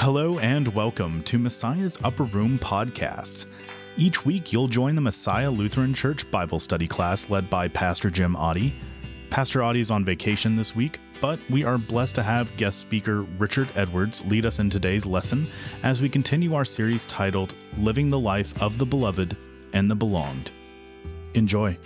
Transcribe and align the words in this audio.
Hello 0.00 0.38
and 0.38 0.66
welcome 0.68 1.22
to 1.24 1.38
Messiah's 1.38 1.98
Upper 2.02 2.24
Room 2.24 2.58
podcast. 2.58 3.44
Each 3.98 4.24
week, 4.24 4.50
you'll 4.50 4.66
join 4.66 4.94
the 4.94 5.00
Messiah 5.02 5.50
Lutheran 5.50 5.92
Church 5.92 6.28
Bible 6.30 6.58
study 6.58 6.88
class 6.88 7.28
led 7.28 7.50
by 7.50 7.68
Pastor 7.68 8.08
Jim 8.08 8.34
Oddie. 8.34 8.72
Pastor 9.28 9.60
Oddie 9.60 9.80
is 9.80 9.90
on 9.90 10.02
vacation 10.02 10.56
this 10.56 10.74
week, 10.74 11.00
but 11.20 11.38
we 11.50 11.64
are 11.64 11.76
blessed 11.76 12.14
to 12.14 12.22
have 12.22 12.56
guest 12.56 12.78
speaker 12.78 13.26
Richard 13.36 13.68
Edwards 13.76 14.24
lead 14.24 14.46
us 14.46 14.58
in 14.58 14.70
today's 14.70 15.04
lesson 15.04 15.46
as 15.82 16.00
we 16.00 16.08
continue 16.08 16.54
our 16.54 16.64
series 16.64 17.04
titled 17.04 17.54
Living 17.76 18.08
the 18.08 18.18
Life 18.18 18.58
of 18.62 18.78
the 18.78 18.86
Beloved 18.86 19.36
and 19.74 19.90
the 19.90 19.94
Belonged. 19.94 20.50
Enjoy. 21.34 21.76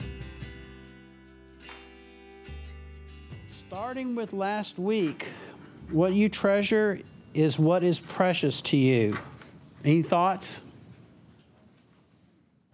Starting 3.67 4.15
with 4.15 4.33
last 4.33 4.79
week, 4.79 5.27
what 5.91 6.13
you 6.13 6.29
treasure 6.29 7.01
is 7.35 7.59
what 7.59 7.85
is 7.85 7.99
precious 7.99 8.61
to 8.63 8.77
you. 8.77 9.19
Any 9.85 10.03
thoughts? 10.03 10.61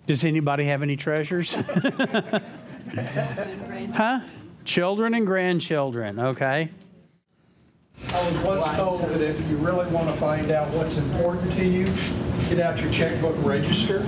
Does 0.06 0.24
anybody 0.24 0.64
have 0.64 0.82
any 0.82 0.96
treasures? 0.96 1.54
huh? 3.94 4.20
Children 4.64 5.14
and 5.14 5.26
grandchildren, 5.26 6.18
okay? 6.18 6.70
I 8.08 8.30
was 8.30 8.42
once 8.42 8.76
told 8.76 9.02
that 9.02 9.20
if 9.20 9.50
you 9.50 9.56
really 9.56 9.86
want 9.90 10.08
to 10.08 10.14
find 10.16 10.50
out 10.50 10.68
what's 10.70 10.96
important 10.96 11.52
to 11.54 11.64
you, 11.64 11.84
get 12.48 12.60
out 12.60 12.80
your 12.80 12.90
checkbook 12.92 13.36
register, 13.44 14.04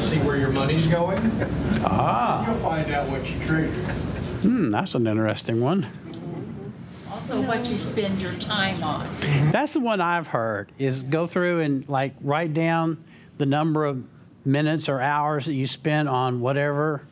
see 0.00 0.18
where 0.18 0.36
your 0.36 0.50
money's 0.50 0.86
going. 0.86 1.18
Ah. 1.84 2.46
You'll 2.46 2.58
find 2.60 2.90
out 2.92 3.08
what 3.08 3.30
you 3.30 3.38
treasure. 3.40 3.72
Hmm, 4.42 4.70
that's 4.70 4.94
an 4.94 5.06
interesting 5.06 5.60
one. 5.60 5.86
Also, 7.18 7.40
what 7.40 7.68
you 7.68 7.76
spend 7.76 8.22
your 8.22 8.32
time 8.34 8.80
on. 8.84 9.04
That's 9.50 9.72
the 9.72 9.80
one 9.80 10.00
I've 10.00 10.28
heard 10.28 10.70
is 10.78 11.02
go 11.02 11.26
through 11.26 11.62
and 11.62 11.88
like 11.88 12.14
write 12.20 12.54
down 12.54 13.02
the 13.38 13.44
number 13.44 13.86
of 13.86 14.06
minutes 14.44 14.88
or 14.88 15.00
hours 15.00 15.46
that 15.46 15.54
you 15.54 15.66
spend 15.66 16.08
on 16.08 16.38
whatever 16.38 17.02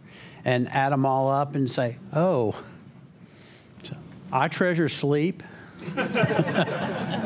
and 0.44 0.68
add 0.68 0.92
them 0.92 1.04
all 1.04 1.28
up 1.28 1.56
and 1.56 1.68
say, 1.68 1.96
oh, 2.12 2.54
I 4.30 4.46
treasure 4.46 4.88
sleep. 4.88 5.42
I 5.96 7.18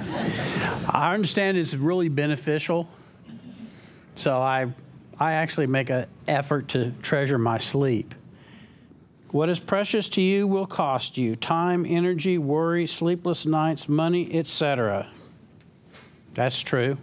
understand 1.13 1.59
it's 1.59 1.75
really 1.75 2.09
beneficial. 2.09 2.89
So 4.15 4.41
I, 4.41 4.73
I 5.19 5.33
actually 5.33 5.67
make 5.67 5.91
an 5.91 6.07
effort 6.27 6.69
to 6.69 6.93
treasure 7.03 7.37
my 7.37 7.59
sleep. 7.59 8.15
What 9.33 9.49
is 9.49 9.61
precious 9.61 10.09
to 10.11 10.21
you 10.21 10.49
will 10.49 10.67
cost 10.67 11.17
you 11.17 11.37
time, 11.37 11.87
energy, 11.87 12.37
worry, 12.37 12.87
sleepless 12.89 13.47
nights, 13.47 13.89
money, 13.89 14.37
etc. 14.37 15.07
That's 16.35 16.61
true. 16.61 16.99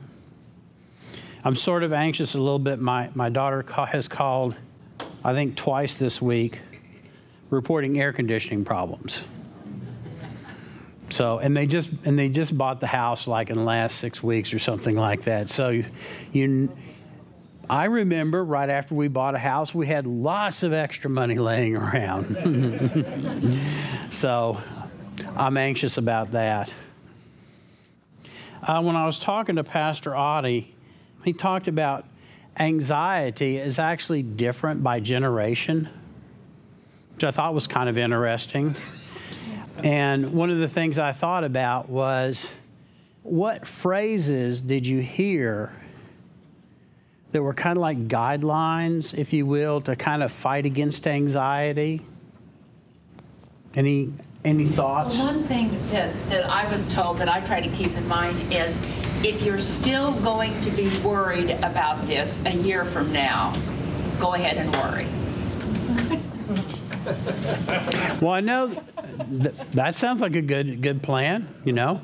I'm 1.46 1.56
sort 1.56 1.84
of 1.84 1.94
anxious 1.94 2.36
a 2.36 2.38
little 2.38 2.60
bit. 2.60 2.80
My, 2.80 3.10
my 3.16 3.30
daughter 3.30 3.64
has 3.86 4.10
called, 4.10 4.56
I 5.24 5.34
think, 5.34 5.56
twice 5.56 5.98
this 5.98 6.22
week, 6.22 6.60
reporting 7.50 7.98
air 7.98 8.12
conditioning 8.12 8.66
problems. 8.66 9.24
So, 11.10 11.40
and 11.40 11.56
they 11.56 11.66
just 11.66 11.90
and 12.04 12.20
they 12.20 12.28
just 12.28 12.58
bought 12.58 12.82
the 12.82 12.88
house 12.88 13.28
like 13.28 13.50
in 13.50 13.56
the 13.56 13.64
last 13.64 13.98
six 13.98 14.22
weeks 14.22 14.54
or 14.54 14.60
something 14.60 14.98
like 14.98 15.22
that. 15.22 15.50
So, 15.50 15.70
you, 15.70 15.86
you 16.34 16.70
I 17.70 17.86
remember 17.86 18.46
right 18.46 18.70
after 18.70 18.96
we 18.96 19.10
bought 19.10 19.36
a 19.36 19.40
house, 19.40 19.76
we 19.76 19.88
had 19.88 20.08
lots 20.08 20.64
of 20.64 20.72
extra 20.72 21.10
money 21.10 21.36
laying 21.40 21.76
around. 21.76 22.38
so 24.10 24.62
I'm 25.36 25.58
anxious 25.58 25.98
about 25.98 26.32
that. 26.32 26.74
Uh, 28.64 28.82
when 28.82 28.96
I 28.96 29.06
was 29.06 29.20
talking 29.20 29.58
to 29.58 29.64
Pastor 29.64 30.12
Oddie, 30.12 30.74
he 31.24 31.34
talked 31.34 31.68
about 31.68 32.06
anxiety 32.58 33.58
is 33.58 33.80
actually 33.80 34.24
different 34.24 34.84
by 34.84 35.00
generation, 35.00 35.90
which 37.14 37.24
I 37.24 37.32
thought 37.32 37.54
was 37.54 37.68
kind 37.68 37.90
of 37.90 37.98
interesting. 37.98 38.76
And 39.84 40.34
one 40.34 40.50
of 40.50 40.58
the 40.58 40.70
things 40.70 40.98
I 40.98 41.12
thought 41.12 41.44
about 41.44 41.90
was 41.90 42.52
what 43.24 43.68
phrases 43.68 44.62
did 44.62 44.88
you 44.88 45.02
hear 45.02 45.72
that 47.32 47.42
were 47.42 47.54
kind 47.54 47.78
of 47.78 47.82
like 47.82 48.08
guidelines, 48.08 49.18
if 49.18 49.34
you 49.34 49.46
will, 49.46 49.82
to 49.82 49.96
kind 49.96 50.24
of 50.24 50.32
fight 50.32 50.66
against 50.66 51.08
anxiety? 51.08 52.02
Any 53.76 54.14
any 54.46 54.66
thoughts? 54.66 55.18
Well, 55.18 55.34
one 55.34 55.44
thing 55.44 55.78
that, 55.90 56.14
that 56.30 56.50
I 56.50 56.70
was 56.72 56.88
told 56.88 57.18
that 57.20 57.28
I 57.28 57.42
try 57.42 57.60
to 57.60 57.70
keep 57.76 57.96
in 57.98 58.08
mind 58.08 58.54
is 58.54 58.76
if 59.24 59.42
you're 59.42 59.60
still 59.60 60.14
going 60.22 60.60
to 60.62 60.72
be 60.72 60.90
worried 61.00 61.52
about 61.52 62.08
this 62.08 62.40
a 62.46 62.56
year 62.56 62.86
from 62.86 63.12
now, 63.12 63.60
go 64.20 64.34
ahead 64.34 64.58
and 64.58 64.76
worry. 64.76 65.08
Well, 68.22 68.32
I 68.32 68.42
know 68.42 68.70
th- 68.70 69.56
that 69.72 69.96
sounds 69.96 70.22
like 70.22 70.36
a 70.36 70.42
good 70.42 70.82
good 70.82 71.02
plan, 71.02 71.48
you 71.64 71.72
know. 71.72 72.02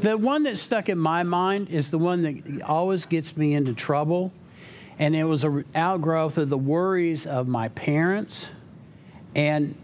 The 0.00 0.16
one 0.16 0.42
that 0.44 0.56
stuck 0.56 0.88
in 0.88 0.98
my 0.98 1.22
mind 1.22 1.68
is 1.68 1.90
the 1.90 1.98
one 1.98 2.22
that 2.22 2.62
always 2.62 3.06
gets 3.06 3.36
me 3.36 3.54
into 3.54 3.74
trouble, 3.74 4.32
and 4.98 5.16
it 5.16 5.24
was 5.24 5.44
an 5.44 5.64
outgrowth 5.74 6.38
of 6.38 6.48
the 6.48 6.58
worries 6.58 7.26
of 7.26 7.48
my 7.48 7.68
parents, 7.68 8.50
and 9.34 9.74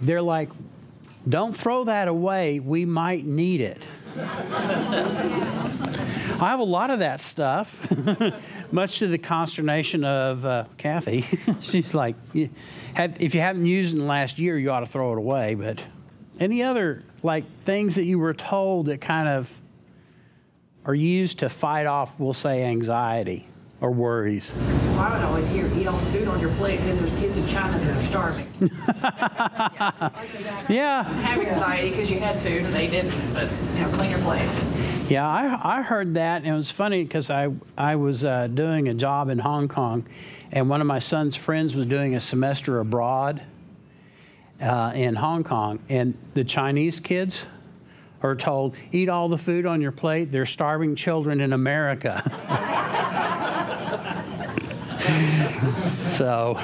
they're 0.00 0.22
like, 0.22 0.50
"Don't 1.28 1.56
throw 1.56 1.84
that 1.84 2.08
away. 2.08 2.60
We 2.60 2.84
might 2.84 3.24
need 3.24 3.60
it." 3.60 3.82
I 6.40 6.48
have 6.48 6.60
a 6.60 6.64
lot 6.64 6.90
of 6.90 7.00
that 7.00 7.20
stuff, 7.20 7.92
much 8.72 9.00
to 9.00 9.06
the 9.06 9.18
consternation 9.18 10.04
of 10.04 10.46
uh, 10.46 10.64
Kathy. 10.78 11.26
She's 11.60 11.92
like, 11.92 12.16
if 12.32 13.34
you 13.34 13.40
haven't 13.40 13.66
used 13.66 13.92
it 13.92 13.96
in 13.96 14.00
the 14.00 14.08
last 14.08 14.38
year, 14.38 14.58
you 14.58 14.70
ought 14.70 14.80
to 14.80 14.86
throw 14.86 15.12
it 15.12 15.18
away. 15.18 15.54
But 15.54 15.84
any 16.38 16.62
other 16.62 17.02
like 17.22 17.44
things 17.64 17.96
that 17.96 18.04
you 18.04 18.18
were 18.18 18.32
told 18.32 18.86
that 18.86 19.02
kind 19.02 19.28
of 19.28 19.60
are 20.86 20.94
used 20.94 21.40
to 21.40 21.50
fight 21.50 21.84
off, 21.84 22.18
we'll 22.18 22.32
say, 22.32 22.64
anxiety 22.64 23.46
or 23.80 23.90
worries? 23.90 24.52
Well, 24.56 24.98
I 25.00 25.08
don't 25.10 25.20
know, 25.22 25.36
if 25.36 25.56
you 25.56 25.80
eat 25.80 25.86
all 25.86 25.98
the 25.98 26.12
food 26.12 26.28
on 26.28 26.40
your 26.40 26.52
plate 26.54 26.78
because 26.80 26.98
there's 27.00 27.14
kids 27.14 27.36
in 27.36 27.46
China 27.48 27.78
that 27.78 27.96
are 27.96 28.06
starving. 28.06 28.46
Yeah, 30.68 31.02
Have 31.02 31.40
anxiety 31.40 31.90
because 31.90 32.10
you 32.10 32.20
had 32.20 32.38
food 32.40 32.64
and 32.64 32.74
they 32.74 32.86
didn't, 32.86 33.12
but, 33.34 33.48
you 33.74 33.80
know, 33.80 33.90
clean 33.92 34.10
your 34.10 34.20
plate. 34.20 34.48
yeah, 35.08 35.26
I, 35.26 35.78
I 35.78 35.82
heard 35.82 36.14
that, 36.14 36.42
and 36.42 36.52
it 36.52 36.56
was 36.56 36.70
funny 36.70 37.02
because 37.02 37.28
I, 37.30 37.48
I 37.76 37.96
was 37.96 38.24
uh, 38.24 38.46
doing 38.46 38.88
a 38.88 38.94
job 38.94 39.28
in 39.30 39.38
Hong 39.38 39.66
Kong, 39.68 40.06
and 40.52 40.68
one 40.68 40.80
of 40.80 40.86
my 40.86 40.98
son's 41.00 41.34
friends 41.34 41.74
was 41.74 41.86
doing 41.86 42.14
a 42.14 42.20
semester 42.20 42.78
abroad 42.78 43.42
uh, 44.60 44.92
in 44.94 45.14
Hong 45.16 45.42
Kong, 45.42 45.80
and 45.88 46.16
the 46.34 46.44
Chinese 46.44 47.00
kids 47.00 47.46
are 48.22 48.36
told, 48.36 48.76
eat 48.92 49.08
all 49.08 49.28
the 49.28 49.38
food 49.38 49.64
on 49.66 49.80
your 49.80 49.92
plate. 49.92 50.30
They're 50.30 50.46
starving 50.46 50.94
children 50.94 51.40
in 51.40 51.52
America. 51.54 52.22
so 56.08 56.60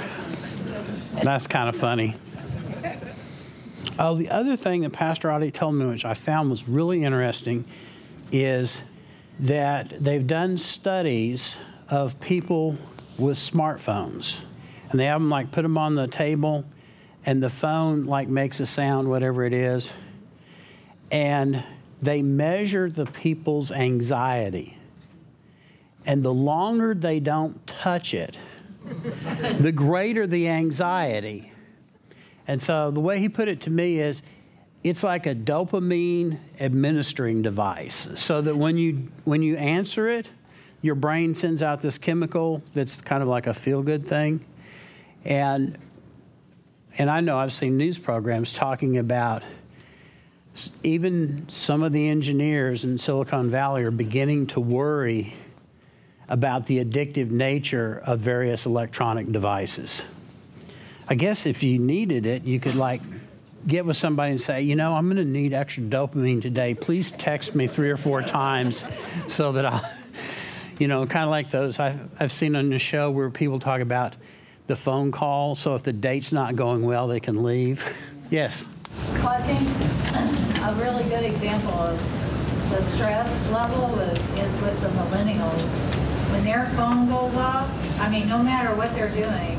that's 1.23 1.47
kind 1.47 1.69
of 1.69 1.77
funny. 1.77 2.17
Oh, 3.99 4.15
the 4.15 4.29
other 4.29 4.57
thing 4.57 4.83
that 4.83 4.93
Pastor 4.93 5.29
Oddie 5.29 5.53
told 5.53 5.75
me, 5.75 5.87
which 5.87 6.05
I 6.05 6.15
found 6.15 6.51
was 6.51 6.69
really 6.69 7.03
interesting, 7.03 7.65
is 8.31 8.83
that 9.41 10.03
they've 10.03 10.27
done 10.27 10.59
studies 10.59 11.57
of 11.89 12.19
people 12.21 12.77
with 13.19 13.39
smartphones, 13.39 14.41
and 14.91 15.01
they 15.01 15.07
have 15.07 15.21
them 15.21 15.31
like 15.31 15.51
put 15.51 15.63
them 15.63 15.79
on 15.79 15.95
the 15.95 16.07
table, 16.07 16.67
and 17.25 17.43
the 17.43 17.51
phone 17.51 18.05
like 18.05 18.29
makes 18.29 18.61
a 18.61 18.67
sound, 18.67 19.09
whatever 19.09 19.45
it 19.45 19.53
is, 19.53 19.93
and 21.11 21.65
they 22.03 22.21
measure 22.21 22.91
the 22.91 23.07
people's 23.07 23.73
anxiety, 23.73 24.77
and 26.07 26.23
the 26.23 26.33
longer 26.33 26.95
they 26.95 27.21
don't 27.21 27.67
touch 27.67 28.15
it, 28.15 28.39
the 29.59 29.73
greater 29.73 30.27
the 30.27 30.49
anxiety. 30.49 31.53
And 32.47 32.63
so 32.63 32.93
the 32.93 33.01
way 33.01 33.19
he 33.19 33.29
put 33.29 33.49
it 33.49 33.61
to 33.63 33.71
me 33.71 33.99
is 33.99 34.23
it's 34.85 35.03
like 35.03 35.27
a 35.27 35.35
dopamine 35.35 36.39
administering 36.61 37.43
device 37.43 38.09
so 38.15 38.41
that 38.41 38.57
when 38.57 38.79
you 38.79 39.09
when 39.25 39.43
you 39.43 39.57
answer 39.57 40.09
it, 40.09 40.31
your 40.81 40.95
brain 40.95 41.35
sends 41.35 41.61
out 41.61 41.81
this 41.81 41.99
chemical 41.99 42.63
that's 42.73 43.01
kind 43.01 43.21
of 43.21 43.29
like 43.29 43.49
a 43.49 43.55
feel 43.55 43.83
good 43.83 44.07
thing. 44.07 44.45
And 45.25 45.77
and 46.99 47.11
I 47.11 47.21
know 47.21 47.37
I've 47.37 47.53
seen 47.53 47.77
news 47.77 47.99
programs 47.99 48.53
talking 48.53 48.97
about 48.97 49.43
even 50.83 51.49
some 51.49 51.83
of 51.83 51.93
the 51.93 52.09
engineers 52.09 52.85
in 52.85 52.97
Silicon 52.97 53.51
Valley 53.51 53.83
are 53.83 53.91
beginning 53.91 54.47
to 54.47 54.61
worry 54.61 55.35
about 56.29 56.67
the 56.67 56.85
addictive 56.85 57.31
nature 57.31 58.03
of 58.05 58.21
various 58.21 58.67
electronic 58.67 59.31
devices. 59.31 60.03
I 61.09 61.15
guess 61.15 61.47
if 61.47 61.63
you 61.63 61.79
needed 61.79 62.27
it, 62.27 62.45
you 62.45 62.59
could 62.59 62.75
like 62.75 63.01
get 63.67 63.85
with 63.85 63.97
somebody 63.97 64.33
and 64.33 64.41
say, 64.41 64.63
you 64.63 64.75
know, 64.75 64.95
I'm 64.95 65.07
going 65.07 65.17
to 65.17 65.25
need 65.25 65.53
extra 65.53 65.83
dopamine 65.85 66.43
today. 66.43 66.75
Please 66.75 67.11
text 67.13 67.55
me 67.55 67.67
three 67.67 67.91
or 67.91 67.97
four 67.97 68.23
times 68.23 68.85
so 69.29 69.53
that 69.53 69.67
I'll, 69.67 69.89
you 70.79 70.89
know, 70.89 71.07
kind 71.07 71.25
of 71.25 71.31
like 71.31 71.51
those 71.51 71.79
I've, 71.79 72.01
I've 72.19 72.33
seen 72.33 72.57
on 72.57 72.71
the 72.71 72.79
show 72.79 73.11
where 73.11 73.31
people 73.31 73.61
talk 73.61 73.81
about 73.81 74.17
the 74.67 74.77
phone 74.77 75.13
call. 75.13 75.55
So 75.55 75.77
if 75.77 75.85
the 75.85 75.93
date's 75.93 76.33
not 76.33 76.57
going 76.57 76.83
well, 76.83 77.07
they 77.07 77.21
can 77.21 77.43
leave. 77.43 77.85
Yes. 78.29 78.65
Well, 79.13 79.29
I 79.29 79.41
think 79.43 80.63
a 80.65 80.75
really 80.83 81.05
good 81.05 81.23
example 81.23 81.71
of 81.71 82.71
the 82.71 82.83
stress 82.83 83.49
level 83.51 83.97
is 84.01 84.19
is 84.37 84.63
with 84.63 84.81
the 84.81 84.89
millennials. 84.89 85.96
When 86.47 86.55
their 86.55 86.69
phone 86.77 87.09
goes 87.09 87.35
off, 87.35 87.69
I 87.99 88.09
mean, 88.09 88.29
no 88.29 88.41
matter 88.41 88.73
what 88.77 88.95
they're 88.95 89.09
doing, 89.09 89.59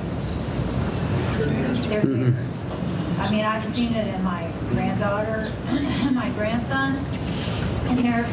they're 1.89 2.01
mm-hmm. 2.01 2.31
there. 2.31 3.25
I 3.25 3.29
mean, 3.29 3.43
I've 3.43 3.65
seen 3.65 3.93
it 3.93 4.15
in 4.15 4.23
my 4.23 4.49
granddaughter 4.69 5.51
and 5.67 6.15
my 6.15 6.29
grandson. 6.29 6.95
And 7.87 7.99
they're, 7.99 8.25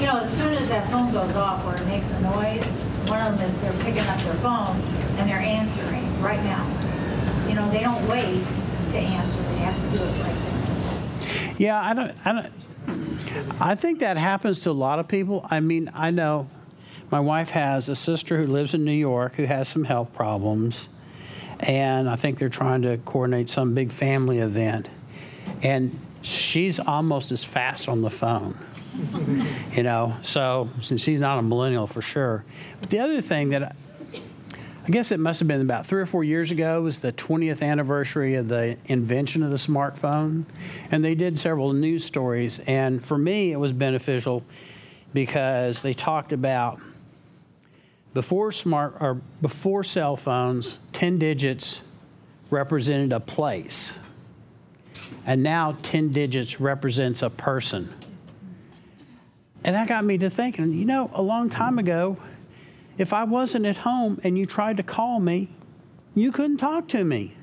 you 0.00 0.06
know, 0.06 0.18
as 0.18 0.36
soon 0.36 0.54
as 0.54 0.68
that 0.70 0.90
phone 0.90 1.12
goes 1.12 1.36
off 1.36 1.64
or 1.64 1.80
it 1.80 1.86
makes 1.86 2.10
a 2.10 2.20
noise, 2.20 2.64
one 3.06 3.20
of 3.20 3.38
them 3.38 3.48
is 3.48 3.56
they're 3.60 3.84
picking 3.84 4.02
up 4.08 4.18
their 4.22 4.34
phone 4.42 4.80
and 5.18 5.30
they're 5.30 5.38
answering 5.38 6.20
right 6.20 6.42
now. 6.42 6.66
You 7.48 7.54
know, 7.54 7.70
they 7.70 7.78
don't 7.78 8.08
wait 8.08 8.42
to 8.90 8.98
answer, 8.98 9.40
they 9.40 9.58
have 9.58 9.76
to 9.76 9.96
do 9.96 10.02
it 10.02 10.22
right 10.24 10.34
then. 10.34 11.54
Yeah, 11.58 11.80
I 11.80 11.94
don't, 11.94 12.12
I 12.24 12.32
don't, 12.32 13.60
I 13.60 13.76
think 13.76 14.00
that 14.00 14.18
happens 14.18 14.58
to 14.62 14.70
a 14.70 14.72
lot 14.72 14.98
of 14.98 15.06
people. 15.06 15.46
I 15.48 15.60
mean, 15.60 15.92
I 15.94 16.10
know 16.10 16.48
my 17.10 17.20
wife 17.20 17.50
has 17.50 17.88
a 17.88 17.96
sister 17.96 18.38
who 18.38 18.46
lives 18.46 18.74
in 18.74 18.84
New 18.84 18.92
York 18.92 19.34
who 19.34 19.44
has 19.44 19.68
some 19.68 19.84
health 19.84 20.12
problems, 20.12 20.88
and 21.60 22.08
I 22.08 22.16
think 22.16 22.38
they're 22.38 22.48
trying 22.48 22.82
to 22.82 22.98
coordinate 22.98 23.50
some 23.50 23.74
big 23.74 23.92
family 23.92 24.38
event. 24.38 24.88
And 25.62 25.98
she's 26.22 26.78
almost 26.78 27.32
as 27.32 27.42
fast 27.42 27.88
on 27.88 28.02
the 28.02 28.10
phone, 28.10 28.56
you 29.72 29.82
know, 29.82 30.16
so 30.22 30.70
since 30.82 31.02
she's 31.02 31.20
not 31.20 31.38
a 31.38 31.42
millennial 31.42 31.86
for 31.86 32.02
sure. 32.02 32.44
But 32.80 32.90
the 32.90 33.00
other 33.00 33.20
thing 33.20 33.50
that 33.50 33.74
I 34.86 34.90
guess 34.90 35.12
it 35.12 35.20
must 35.20 35.40
have 35.40 35.48
been 35.48 35.60
about 35.60 35.86
three 35.86 36.00
or 36.00 36.06
four 36.06 36.24
years 36.24 36.50
ago 36.50 36.82
was 36.82 37.00
the 37.00 37.12
20th 37.12 37.62
anniversary 37.62 38.34
of 38.34 38.48
the 38.48 38.78
invention 38.86 39.42
of 39.42 39.50
the 39.50 39.56
smartphone. 39.56 40.46
And 40.90 41.04
they 41.04 41.14
did 41.14 41.38
several 41.38 41.72
news 41.72 42.04
stories. 42.04 42.60
And 42.66 43.04
for 43.04 43.18
me, 43.18 43.52
it 43.52 43.56
was 43.58 43.72
beneficial 43.72 44.42
because 45.12 45.82
they 45.82 45.92
talked 45.92 46.32
about 46.32 46.80
before 48.12 48.50
smart 48.52 48.96
or 49.00 49.20
before 49.40 49.84
cell 49.84 50.16
phones, 50.16 50.78
10 50.92 51.18
digits 51.18 51.82
represented 52.50 53.12
a 53.12 53.20
place. 53.20 53.98
And 55.26 55.42
now 55.42 55.76
10 55.82 56.12
digits 56.12 56.60
represents 56.60 57.22
a 57.22 57.30
person. 57.30 57.92
And 59.64 59.76
that 59.76 59.88
got 59.88 60.04
me 60.04 60.18
to 60.18 60.30
thinking, 60.30 60.72
you 60.72 60.84
know, 60.84 61.10
a 61.14 61.22
long 61.22 61.50
time 61.50 61.78
ago, 61.78 62.16
if 62.98 63.12
I 63.12 63.24
wasn't 63.24 63.66
at 63.66 63.78
home 63.78 64.20
and 64.24 64.36
you 64.36 64.46
tried 64.46 64.78
to 64.78 64.82
call 64.82 65.20
me, 65.20 65.48
you 66.14 66.32
couldn't 66.32 66.58
talk 66.58 66.88
to 66.88 67.04
me. 67.04 67.34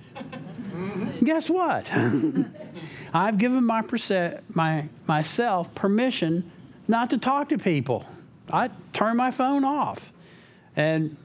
Guess 1.23 1.49
what? 1.49 1.89
I've 3.13 3.37
given 3.37 3.63
my, 3.63 3.83
my 4.49 4.89
myself 5.07 5.73
permission 5.73 6.51
not 6.87 7.09
to 7.11 7.17
talk 7.17 7.49
to 7.49 7.57
people. 7.57 8.05
I 8.51 8.69
turn 8.93 9.17
my 9.17 9.31
phone 9.31 9.63
off. 9.63 10.11
And 10.77 11.17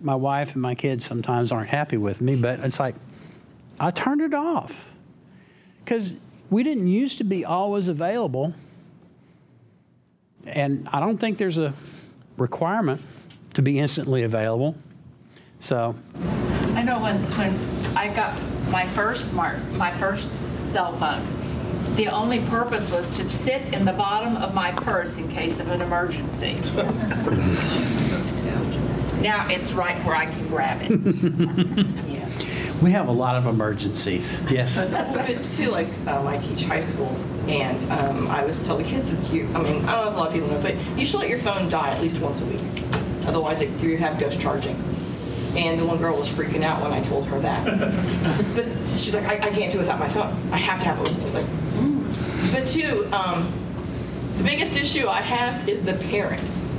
my 0.00 0.14
wife 0.14 0.54
and 0.54 0.62
my 0.62 0.74
kids 0.74 1.04
sometimes 1.04 1.52
aren't 1.52 1.68
happy 1.68 1.98
with 1.98 2.20
me, 2.20 2.36
but 2.36 2.60
it's 2.60 2.78
like 2.80 2.94
I 3.78 3.90
turned 3.90 4.22
it 4.22 4.32
off. 4.32 4.86
Because 5.84 6.14
we 6.48 6.62
didn't 6.62 6.86
used 6.86 7.18
to 7.18 7.24
be 7.24 7.44
always 7.44 7.88
available. 7.88 8.54
And 10.46 10.88
I 10.92 11.00
don't 11.00 11.18
think 11.18 11.38
there's 11.38 11.58
a 11.58 11.74
requirement 12.36 13.02
to 13.54 13.62
be 13.62 13.78
instantly 13.78 14.22
available. 14.22 14.76
So, 15.58 15.96
I 16.74 16.82
know 16.82 17.00
when, 17.00 17.18
when 17.36 17.96
I 17.96 18.08
got 18.08 18.38
my 18.70 18.86
first 18.86 19.30
smart, 19.30 19.60
my 19.72 19.90
first 19.98 20.30
cell 20.72 20.92
phone, 20.92 21.26
the 21.96 22.06
only 22.06 22.40
purpose 22.46 22.90
was 22.90 23.10
to 23.16 23.28
sit 23.28 23.74
in 23.74 23.84
the 23.84 23.92
bottom 23.92 24.36
of 24.36 24.54
my 24.54 24.70
purse 24.70 25.18
in 25.18 25.28
case 25.28 25.58
of 25.58 25.68
an 25.68 25.82
emergency. 25.82 26.56
Now 29.20 29.48
it's 29.48 29.72
right 29.72 30.02
where 30.04 30.16
I 30.16 30.26
can 30.26 30.48
grab 30.48 30.80
it. 30.82 30.90
yeah. 32.08 32.72
we 32.82 32.90
have 32.90 33.08
a 33.08 33.12
lot 33.12 33.36
of 33.36 33.46
emergencies. 33.46 34.38
Yes. 34.50 34.78
A 34.78 34.86
little 34.86 35.14
bit 35.14 35.52
too, 35.52 35.70
like, 35.70 35.88
um, 36.06 36.26
I 36.26 36.38
teach 36.38 36.64
high 36.64 36.80
school, 36.80 37.14
and 37.46 37.82
um, 37.92 38.28
I 38.28 38.40
always 38.40 38.64
tell 38.64 38.78
the 38.78 38.84
kids 38.84 39.10
that 39.10 39.32
you, 39.32 39.46
I 39.54 39.62
mean, 39.62 39.84
I 39.84 39.92
don't 39.92 40.04
know 40.04 40.10
if 40.10 40.14
a 40.14 40.18
lot 40.18 40.28
of 40.28 40.32
people 40.32 40.48
know, 40.48 40.60
but 40.62 40.74
you 40.98 41.04
should 41.04 41.20
let 41.20 41.28
your 41.28 41.38
phone 41.40 41.68
die 41.68 41.90
at 41.90 42.00
least 42.00 42.18
once 42.20 42.40
a 42.40 42.46
week. 42.46 42.60
Otherwise, 43.26 43.60
it, 43.60 43.70
you 43.80 43.98
have 43.98 44.18
ghost 44.18 44.40
charging. 44.40 44.76
And 45.56 45.80
the 45.80 45.84
one 45.84 45.98
girl 45.98 46.16
was 46.16 46.28
freaking 46.28 46.62
out 46.62 46.80
when 46.80 46.92
I 46.92 47.02
told 47.02 47.26
her 47.26 47.40
that. 47.40 47.64
but 48.54 48.66
she's 48.98 49.14
like, 49.14 49.24
I, 49.24 49.48
I 49.48 49.50
can't 49.50 49.72
do 49.72 49.78
it 49.78 49.82
without 49.82 49.98
my 49.98 50.08
phone. 50.08 50.34
I 50.52 50.56
have 50.56 50.78
to 50.80 50.86
have 50.86 50.98
it 50.98 51.02
with 51.02 51.16
me. 51.16 51.22
I 51.22 51.24
was 51.24 51.34
like, 51.34 51.46
"Ooh." 51.82 52.52
But 52.52 52.68
two, 52.68 53.08
um, 53.12 53.52
the 54.36 54.44
biggest 54.44 54.76
issue 54.76 55.08
I 55.08 55.20
have 55.20 55.68
is 55.68 55.82
the 55.82 55.94
parents. 55.94 56.70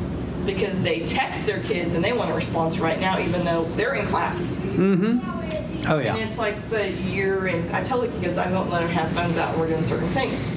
Because 0.45 0.81
they 0.81 1.05
text 1.05 1.45
their 1.45 1.61
kids 1.61 1.93
and 1.95 2.03
they 2.03 2.13
want 2.13 2.31
a 2.31 2.33
response 2.33 2.79
right 2.79 2.99
now, 2.99 3.19
even 3.19 3.45
though 3.45 3.65
they're 3.75 3.95
in 3.95 4.07
class. 4.07 4.51
Mm-hmm. 4.51 5.87
Oh, 5.89 5.99
yeah. 5.99 6.15
And 6.15 6.29
it's 6.29 6.37
like, 6.37 6.69
but 6.69 6.99
you're 6.99 7.47
in, 7.47 7.73
I 7.73 7.83
tell 7.83 8.01
the 8.01 8.07
kids 8.19 8.37
I 8.37 8.51
won't 8.51 8.69
let 8.69 8.81
them 8.81 8.89
have 8.89 9.11
phones 9.11 9.37
out 9.37 9.51
when 9.51 9.59
we're 9.61 9.67
doing 9.67 9.83
certain 9.83 10.09
things. 10.09 10.47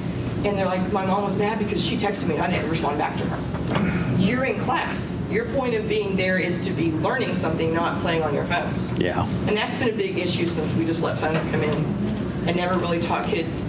And 0.45 0.57
they're 0.57 0.65
like, 0.65 0.91
my 0.91 1.05
mom 1.05 1.23
was 1.23 1.37
mad 1.37 1.57
because 1.57 1.83
she 1.83 1.97
texted 1.97 2.27
me 2.27 2.35
and 2.35 2.43
I 2.43 2.51
didn't 2.51 2.69
respond 2.69 2.99
back 2.99 3.17
to 3.17 3.25
her. 3.25 4.17
You're 4.19 4.45
in 4.45 4.59
class. 4.59 5.19
Your 5.31 5.45
point 5.45 5.73
of 5.73 5.89
being 5.89 6.15
there 6.15 6.37
is 6.37 6.63
to 6.65 6.71
be 6.71 6.91
learning 6.91 7.33
something, 7.33 7.73
not 7.73 7.99
playing 8.01 8.21
on 8.21 8.33
your 8.33 8.45
phones. 8.45 8.91
Yeah. 8.99 9.27
And 9.47 9.57
that's 9.57 9.75
been 9.77 9.89
a 9.89 9.97
big 9.97 10.19
issue 10.19 10.45
since 10.45 10.73
we 10.75 10.85
just 10.85 11.01
let 11.01 11.17
phones 11.17 11.43
come 11.45 11.63
in 11.63 11.73
and 12.47 12.55
never 12.55 12.77
really 12.77 13.01
taught 13.01 13.27
kids. 13.27 13.67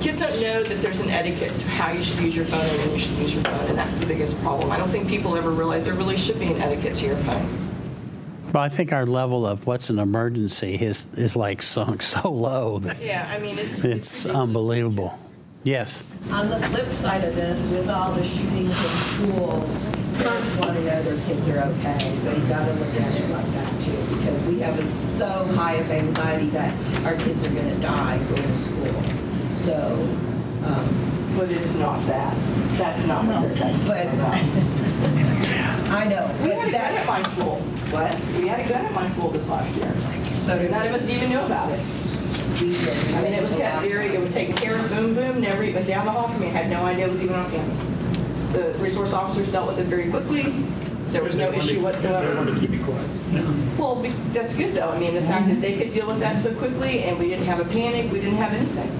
Kids 0.00 0.20
don't 0.20 0.40
know 0.40 0.62
that 0.62 0.82
there's 0.82 1.00
an 1.00 1.10
etiquette 1.10 1.56
to 1.56 1.68
how 1.70 1.90
you 1.90 2.02
should 2.02 2.18
use 2.18 2.36
your 2.36 2.44
phone 2.44 2.60
and 2.64 2.78
when 2.78 2.92
you 2.92 2.98
should 2.98 3.16
use 3.18 3.34
your 3.34 3.42
phone, 3.44 3.66
and 3.66 3.78
that's 3.78 3.98
the 3.98 4.06
biggest 4.06 4.38
problem. 4.40 4.70
I 4.70 4.76
don't 4.76 4.90
think 4.90 5.08
people 5.08 5.36
ever 5.36 5.50
realize 5.50 5.84
there 5.84 5.94
really 5.94 6.16
should 6.16 6.38
be 6.38 6.52
an 6.52 6.60
etiquette 6.60 6.96
to 6.96 7.06
your 7.06 7.16
phone. 7.18 7.48
But 8.52 8.60
I 8.62 8.68
think 8.68 8.92
our 8.92 9.06
level 9.06 9.44
of 9.46 9.66
what's 9.66 9.90
an 9.90 9.98
emergency 9.98 10.76
is, 10.76 11.12
is 11.14 11.34
like 11.34 11.60
sunk 11.62 12.02
so 12.02 12.30
low 12.30 12.78
that 12.80 13.02
Yeah, 13.02 13.28
I 13.30 13.38
mean, 13.40 13.58
it's. 13.58 13.84
it's 13.84 14.26
unbelievable. 14.26 15.18
Yes. 15.64 16.04
On 16.30 16.48
the 16.48 16.60
flip 16.68 16.92
side 16.94 17.24
of 17.24 17.34
this, 17.34 17.66
with 17.68 17.88
all 17.90 18.12
the 18.12 18.22
shootings 18.22 18.70
in 18.70 18.74
schools, 19.00 19.82
parents 20.18 20.54
want 20.56 20.74
to 20.74 20.84
know 20.84 21.02
their 21.02 21.26
kids 21.26 21.48
are 21.48 21.58
okay, 21.58 22.14
so 22.16 22.32
you 22.32 22.44
got 22.46 22.64
to 22.66 22.72
look 22.74 22.94
at 23.00 23.20
it 23.20 23.28
like 23.30 23.46
that 23.52 23.80
too, 23.80 24.16
because 24.16 24.40
we 24.44 24.60
have 24.60 24.78
a 24.78 24.84
so 24.86 25.44
high 25.56 25.74
of 25.74 25.90
anxiety 25.90 26.46
that 26.50 26.72
our 27.04 27.16
kids 27.16 27.44
are 27.44 27.50
going 27.50 27.68
to 27.68 27.80
die 27.80 28.18
going 28.28 28.42
to 28.42 28.58
school. 28.58 29.25
So, 29.56 29.74
um, 30.64 31.34
But 31.36 31.50
it's 31.50 31.74
not 31.76 32.04
that. 32.06 32.34
That's 32.78 33.06
not 33.06 33.24
what 33.24 33.40
they're 33.42 33.54
texting 33.54 33.86
but 33.88 34.06
about. 34.06 34.34
I 35.96 36.04
know. 36.08 36.26
We 36.42 36.48
but 36.50 36.58
had 36.58 36.68
a 36.68 36.72
gun 36.72 36.80
at 36.80 37.06
that- 37.06 37.06
my 37.06 37.22
school. 37.30 37.56
What? 37.90 38.12
We 38.40 38.48
had 38.48 38.60
a 38.60 38.68
gun 38.68 38.84
at 38.86 38.92
my 38.92 39.08
school 39.10 39.30
this 39.30 39.48
last 39.48 39.74
year. 39.76 39.92
So 40.40 40.58
did 40.58 40.70
None 40.70 40.88
of 40.88 40.94
us 41.02 41.08
even 41.08 41.28
knew 41.28 41.40
about 41.40 41.70
it. 41.72 41.80
we 42.60 42.72
did. 42.72 43.14
I 43.14 43.22
mean, 43.22 43.32
it 43.34 43.42
was 43.42 43.54
kept 43.56 43.82
very, 43.82 44.08
it 44.08 44.20
was 44.20 44.32
taken 44.32 44.54
care 44.56 44.76
of, 44.76 44.88
boom, 44.90 45.14
boom, 45.14 45.40
never, 45.40 45.62
it 45.62 45.74
was 45.74 45.86
down 45.86 46.04
the 46.06 46.10
hall 46.12 46.28
from 46.28 46.40
me. 46.40 46.46
I 46.48 46.50
had 46.50 46.70
no 46.70 46.84
idea 46.84 47.06
it 47.06 47.12
was 47.12 47.22
even 47.22 47.34
on 47.36 47.50
campus. 47.50 47.80
The 48.52 48.74
resource 48.78 49.12
officers 49.12 49.50
dealt 49.52 49.68
with 49.68 49.78
it 49.78 49.86
very 49.86 50.08
quickly. 50.10 50.52
There 51.12 51.22
was 51.22 51.34
no 51.34 51.50
issue 51.52 51.80
whatsoever. 51.80 52.58
keep 52.58 52.70
it 52.70 52.82
quiet. 52.82 53.08
Well, 53.78 53.96
be- 54.02 54.08
that's 54.32 54.54
good 54.56 54.74
though. 54.74 54.88
I 54.90 54.98
mean, 54.98 55.14
the 55.14 55.22
fact 55.22 55.48
that 55.48 55.60
they 55.60 55.76
could 55.78 55.90
deal 55.90 56.06
with 56.06 56.18
that 56.20 56.36
so 56.36 56.54
quickly 56.54 57.04
and 57.04 57.18
we 57.18 57.28
didn't 57.28 57.46
have 57.46 57.60
a 57.60 57.64
panic, 57.64 58.10
we 58.12 58.20
didn't 58.20 58.36
have 58.38 58.52
anything. 58.52 58.90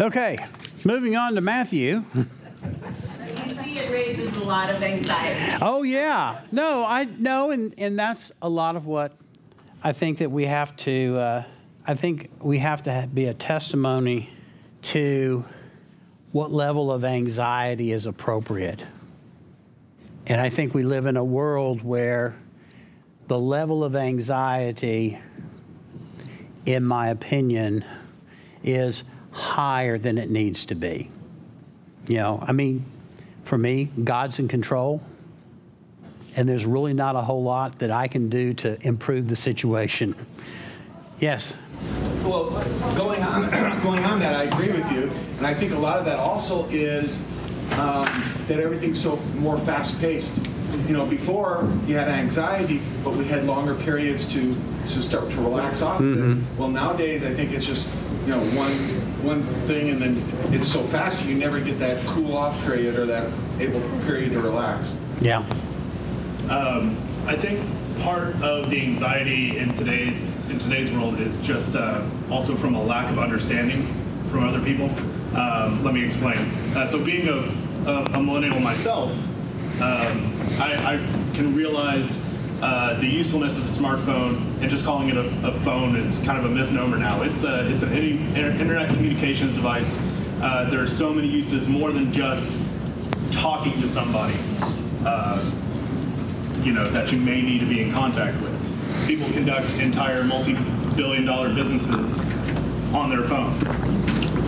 Okay. 0.00 0.38
Moving 0.84 1.16
on 1.16 1.34
to 1.34 1.40
Matthew. 1.40 2.02
You 2.14 3.54
see, 3.54 3.78
it 3.78 3.90
raises 3.90 4.34
a 4.36 4.44
lot 4.44 4.70
of 4.70 4.82
anxiety. 4.82 5.58
Oh 5.60 5.82
yeah, 5.82 6.40
no, 6.52 6.84
I 6.84 7.04
no, 7.04 7.50
and 7.50 7.74
and 7.76 7.98
that's 7.98 8.32
a 8.40 8.48
lot 8.48 8.76
of 8.76 8.86
what 8.86 9.12
I 9.82 9.92
think 9.92 10.18
that 10.18 10.30
we 10.30 10.46
have 10.46 10.74
to. 10.76 11.16
Uh, 11.18 11.42
I 11.86 11.94
think 11.94 12.30
we 12.40 12.58
have 12.58 12.82
to 12.84 12.92
ha- 12.92 13.06
be 13.06 13.26
a 13.26 13.34
testimony 13.34 14.30
to 14.82 15.44
what 16.32 16.50
level 16.52 16.90
of 16.92 17.04
anxiety 17.04 17.92
is 17.92 18.06
appropriate. 18.06 18.86
And 20.30 20.40
I 20.40 20.48
think 20.48 20.74
we 20.74 20.84
live 20.84 21.06
in 21.06 21.16
a 21.16 21.24
world 21.24 21.82
where 21.82 22.36
the 23.26 23.36
level 23.36 23.82
of 23.82 23.96
anxiety, 23.96 25.18
in 26.64 26.84
my 26.84 27.08
opinion, 27.08 27.84
is 28.62 29.02
higher 29.32 29.98
than 29.98 30.18
it 30.18 30.30
needs 30.30 30.66
to 30.66 30.76
be. 30.76 31.10
You 32.06 32.18
know, 32.18 32.44
I 32.46 32.52
mean, 32.52 32.86
for 33.42 33.58
me, 33.58 33.90
God's 34.04 34.38
in 34.38 34.46
control, 34.46 35.02
and 36.36 36.48
there's 36.48 36.64
really 36.64 36.94
not 36.94 37.16
a 37.16 37.22
whole 37.22 37.42
lot 37.42 37.80
that 37.80 37.90
I 37.90 38.06
can 38.06 38.28
do 38.28 38.54
to 38.54 38.78
improve 38.86 39.28
the 39.28 39.34
situation. 39.34 40.14
Yes. 41.18 41.56
Well, 42.22 42.50
going 42.94 43.24
on, 43.24 43.50
going 43.82 44.04
on 44.04 44.20
that, 44.20 44.36
I 44.36 44.44
agree 44.44 44.70
with 44.70 44.92
you, 44.92 45.10
and 45.38 45.46
I 45.48 45.54
think 45.54 45.72
a 45.72 45.78
lot 45.78 45.98
of 45.98 46.04
that 46.04 46.20
also 46.20 46.68
is 46.68 47.20
um, 47.72 48.06
that 48.48 48.60
everything's 48.60 49.00
so 49.00 49.16
more 49.38 49.58
fast-paced. 49.58 50.36
You 50.86 50.92
know, 50.94 51.04
before 51.04 51.68
you 51.86 51.96
had 51.96 52.08
anxiety, 52.08 52.80
but 53.02 53.14
we 53.14 53.24
had 53.24 53.44
longer 53.44 53.74
periods 53.74 54.24
to 54.32 54.56
to 54.86 55.02
start 55.02 55.30
to 55.30 55.36
relax 55.36 55.82
off 55.82 56.00
of 56.00 56.38
it. 56.38 56.58
Well, 56.58 56.68
nowadays 56.68 57.22
I 57.22 57.34
think 57.34 57.52
it's 57.52 57.66
just 57.66 57.88
you 58.24 58.32
know 58.32 58.40
one 58.56 58.72
one 59.22 59.42
thing, 59.42 59.90
and 59.90 60.00
then 60.00 60.22
it's 60.52 60.68
so 60.68 60.80
fast 60.84 61.24
you 61.24 61.34
never 61.34 61.60
get 61.60 61.78
that 61.80 62.04
cool 62.06 62.36
off 62.36 62.60
period 62.64 62.96
or 62.98 63.06
that 63.06 63.32
able 63.58 63.80
period 64.06 64.32
to 64.32 64.40
relax. 64.40 64.94
Yeah. 65.20 65.44
I 67.26 67.36
think 67.36 67.60
part 68.00 68.42
of 68.42 68.70
the 68.70 68.80
anxiety 68.80 69.58
in 69.58 69.74
today's 69.74 70.36
in 70.48 70.58
today's 70.58 70.90
world 70.90 71.20
is 71.20 71.38
just 71.42 71.76
uh, 71.76 72.02
also 72.30 72.56
from 72.56 72.74
a 72.74 72.82
lack 72.82 73.10
of 73.10 73.18
understanding 73.18 73.86
from 74.30 74.44
other 74.48 74.60
people. 74.60 74.90
Um, 75.36 75.84
let 75.84 75.94
me 75.94 76.04
explain. 76.04 76.38
Uh, 76.74 76.86
so, 76.86 77.04
being 77.04 77.28
a, 77.28 77.52
a, 77.86 78.04
a 78.14 78.22
millennial 78.22 78.60
myself, 78.60 79.10
um, 79.80 80.36
I, 80.60 80.94
I 80.94 81.34
can 81.34 81.54
realize 81.54 82.26
uh, 82.62 82.98
the 83.00 83.06
usefulness 83.06 83.56
of 83.56 83.64
the 83.64 83.70
smartphone, 83.70 84.36
and 84.60 84.68
just 84.68 84.84
calling 84.84 85.08
it 85.08 85.16
a, 85.16 85.26
a 85.46 85.52
phone 85.60 85.96
is 85.96 86.22
kind 86.24 86.38
of 86.38 86.44
a 86.50 86.54
misnomer 86.54 86.98
now. 86.98 87.22
It's 87.22 87.44
a, 87.44 87.70
it's 87.72 87.82
an 87.82 87.92
internet 87.92 88.88
communications 88.88 89.54
device. 89.54 89.98
Uh, 90.42 90.68
there 90.70 90.82
are 90.82 90.86
so 90.86 91.12
many 91.12 91.28
uses 91.28 91.68
more 91.68 91.90
than 91.90 92.12
just 92.12 92.58
talking 93.32 93.80
to 93.80 93.88
somebody. 93.88 94.34
Uh, 95.04 95.50
you 96.62 96.72
know, 96.72 96.90
that 96.90 97.10
you 97.10 97.18
may 97.18 97.40
need 97.40 97.60
to 97.60 97.66
be 97.66 97.80
in 97.80 97.90
contact 97.92 98.38
with. 98.42 99.06
People 99.06 99.30
conduct 99.30 99.72
entire 99.78 100.22
multi-billion 100.24 101.24
dollar 101.24 101.54
businesses 101.54 102.20
on 102.92 103.08
their 103.08 103.22
phone, 103.22 103.54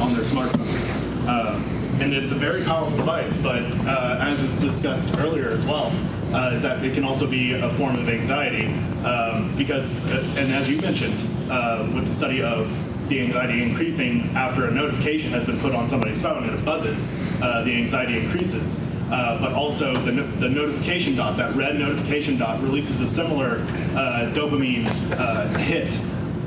on 0.00 0.12
their 0.12 0.24
smartphone. 0.24 1.26
Um, 1.26 1.81
and 2.00 2.12
it's 2.12 2.30
a 2.30 2.34
very 2.34 2.62
powerful 2.64 2.96
device, 2.96 3.36
but 3.40 3.62
uh, 3.86 4.18
as 4.20 4.40
is 4.42 4.54
discussed 4.60 5.14
earlier 5.18 5.50
as 5.50 5.64
well, 5.66 5.92
uh, 6.32 6.50
is 6.54 6.62
that 6.62 6.82
it 6.84 6.94
can 6.94 7.04
also 7.04 7.26
be 7.26 7.52
a 7.52 7.70
form 7.74 7.96
of 7.98 8.08
anxiety 8.08 8.66
um, 9.04 9.54
because, 9.56 10.10
uh, 10.10 10.24
and 10.38 10.52
as 10.52 10.68
you 10.68 10.80
mentioned, 10.80 11.14
uh, 11.50 11.88
with 11.94 12.06
the 12.06 12.12
study 12.12 12.42
of 12.42 12.70
the 13.08 13.20
anxiety 13.20 13.62
increasing 13.62 14.22
after 14.34 14.68
a 14.68 14.70
notification 14.70 15.30
has 15.32 15.44
been 15.44 15.58
put 15.60 15.74
on 15.74 15.88
somebody's 15.88 16.22
phone 16.22 16.44
and 16.44 16.58
it 16.58 16.64
buzzes, 16.64 17.06
uh, 17.42 17.62
the 17.64 17.74
anxiety 17.74 18.18
increases. 18.18 18.80
Uh, 19.10 19.38
but 19.42 19.52
also 19.52 19.92
the, 20.02 20.12
no- 20.12 20.26
the 20.38 20.48
notification 20.48 21.14
dot, 21.14 21.36
that 21.36 21.54
red 21.54 21.78
notification 21.78 22.38
dot, 22.38 22.62
releases 22.62 22.98
a 23.00 23.06
similar 23.06 23.58
uh, 23.94 24.32
dopamine 24.34 24.86
uh, 25.12 25.46
hit, 25.58 25.94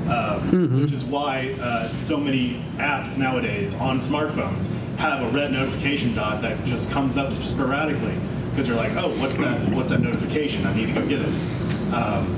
uh, 0.08 0.40
which 0.80 0.90
is 0.92 1.04
why 1.04 1.50
uh, 1.60 1.96
so 1.96 2.16
many 2.16 2.60
apps 2.78 3.16
nowadays 3.16 3.72
on 3.74 4.00
smartphones 4.00 4.68
have 4.98 5.22
a 5.22 5.28
red 5.30 5.52
notification 5.52 6.14
dot 6.14 6.42
that 6.42 6.64
just 6.64 6.90
comes 6.90 7.16
up 7.16 7.32
sporadically 7.42 8.18
because 8.50 8.66
you're 8.66 8.76
like, 8.76 8.92
oh, 8.96 9.08
what's 9.20 9.38
that? 9.38 9.68
What's 9.72 9.90
that 9.90 10.00
notification? 10.00 10.66
I 10.66 10.74
need 10.74 10.86
to 10.86 10.94
go 10.94 11.06
get 11.06 11.20
it. 11.20 11.92
Um, 11.92 12.34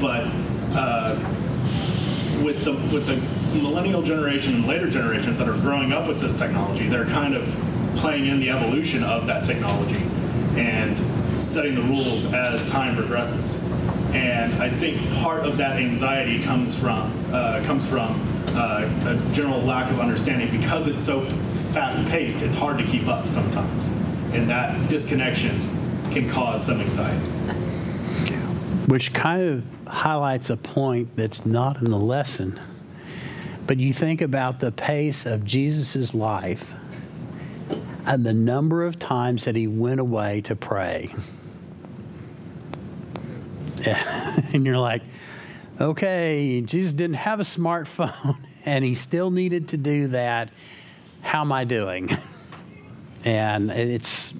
but 0.00 0.26
uh, 0.76 1.16
with 2.44 2.64
the 2.64 2.72
with 2.92 3.06
the 3.06 3.16
millennial 3.58 4.02
generation 4.02 4.54
and 4.56 4.66
later 4.66 4.90
generations 4.90 5.38
that 5.38 5.48
are 5.48 5.58
growing 5.58 5.92
up 5.92 6.06
with 6.06 6.20
this 6.20 6.36
technology, 6.36 6.86
they're 6.88 7.06
kind 7.06 7.34
of 7.34 7.44
playing 7.96 8.26
in 8.26 8.40
the 8.40 8.50
evolution 8.50 9.02
of 9.02 9.26
that 9.26 9.44
technology 9.44 10.02
and 10.56 10.98
setting 11.42 11.74
the 11.74 11.82
rules 11.82 12.32
as 12.34 12.68
time 12.70 12.94
progresses. 12.94 13.62
And 14.14 14.62
I 14.62 14.68
think 14.70 15.00
part 15.14 15.44
of 15.44 15.56
that 15.58 15.76
anxiety 15.76 16.42
comes 16.42 16.78
from 16.78 17.12
uh, 17.32 17.62
comes 17.64 17.86
from 17.86 18.20
uh, 18.56 18.88
a 19.06 19.34
general 19.34 19.60
lack 19.60 19.90
of 19.90 20.00
understanding 20.00 20.50
because 20.58 20.86
it's 20.86 21.02
so 21.02 21.20
fast 21.20 22.06
paced. 22.08 22.42
It's 22.42 22.54
hard 22.54 22.78
to 22.78 22.84
keep 22.84 23.06
up 23.06 23.28
sometimes, 23.28 23.90
and 24.32 24.48
that 24.48 24.88
disconnection 24.88 25.60
can 26.12 26.30
cause 26.30 26.64
some 26.64 26.80
anxiety. 26.80 27.20
which 28.86 29.12
kind 29.12 29.42
of 29.42 29.64
highlights 29.88 30.48
a 30.50 30.56
point 30.56 31.14
that's 31.16 31.44
not 31.44 31.78
in 31.78 31.90
the 31.90 31.98
lesson. 31.98 32.58
But 33.66 33.78
you 33.78 33.92
think 33.92 34.20
about 34.20 34.60
the 34.60 34.70
pace 34.70 35.26
of 35.26 35.44
Jesus' 35.44 36.14
life 36.14 36.72
and 38.06 38.24
the 38.24 38.32
number 38.32 38.84
of 38.84 38.98
times 38.98 39.44
that 39.44 39.56
he 39.56 39.66
went 39.66 39.98
away 40.00 40.40
to 40.42 40.54
pray. 40.56 41.10
And 44.52 44.64
you're 44.64 44.78
like, 44.78 45.02
okay, 45.80 46.60
Jesus 46.62 46.92
didn't 46.92 47.16
have 47.16 47.40
a 47.40 47.44
smartphone 47.44 48.36
and 48.66 48.84
he 48.84 48.94
still 48.96 49.30
needed 49.30 49.68
to 49.68 49.76
do 49.76 50.08
that. 50.08 50.50
How 51.22 51.40
am 51.40 51.52
I 51.52 51.64
doing? 51.64 52.10
And 53.24 53.72
it's 53.72 54.32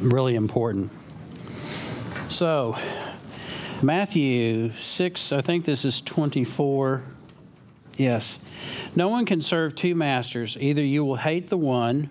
really 0.00 0.34
important. 0.34 0.90
So, 2.30 2.78
Matthew 3.82 4.72
6, 4.74 5.32
I 5.32 5.42
think 5.42 5.66
this 5.66 5.84
is 5.84 6.00
24. 6.00 7.02
Yes. 7.98 8.38
No 8.96 9.08
one 9.08 9.26
can 9.26 9.42
serve 9.42 9.74
two 9.74 9.94
masters. 9.94 10.56
Either 10.58 10.82
you 10.82 11.04
will 11.04 11.16
hate 11.16 11.50
the 11.50 11.58
one 11.58 12.08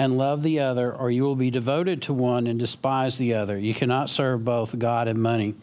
and 0.00 0.18
love 0.18 0.42
the 0.42 0.58
other, 0.58 0.92
or 0.92 1.12
you 1.12 1.22
will 1.22 1.36
be 1.36 1.52
devoted 1.52 2.02
to 2.02 2.12
one 2.12 2.48
and 2.48 2.58
despise 2.58 3.18
the 3.18 3.34
other. 3.34 3.56
You 3.56 3.74
cannot 3.74 4.10
serve 4.10 4.44
both 4.44 4.76
God 4.76 5.06
and 5.06 5.22
money. 5.22 5.54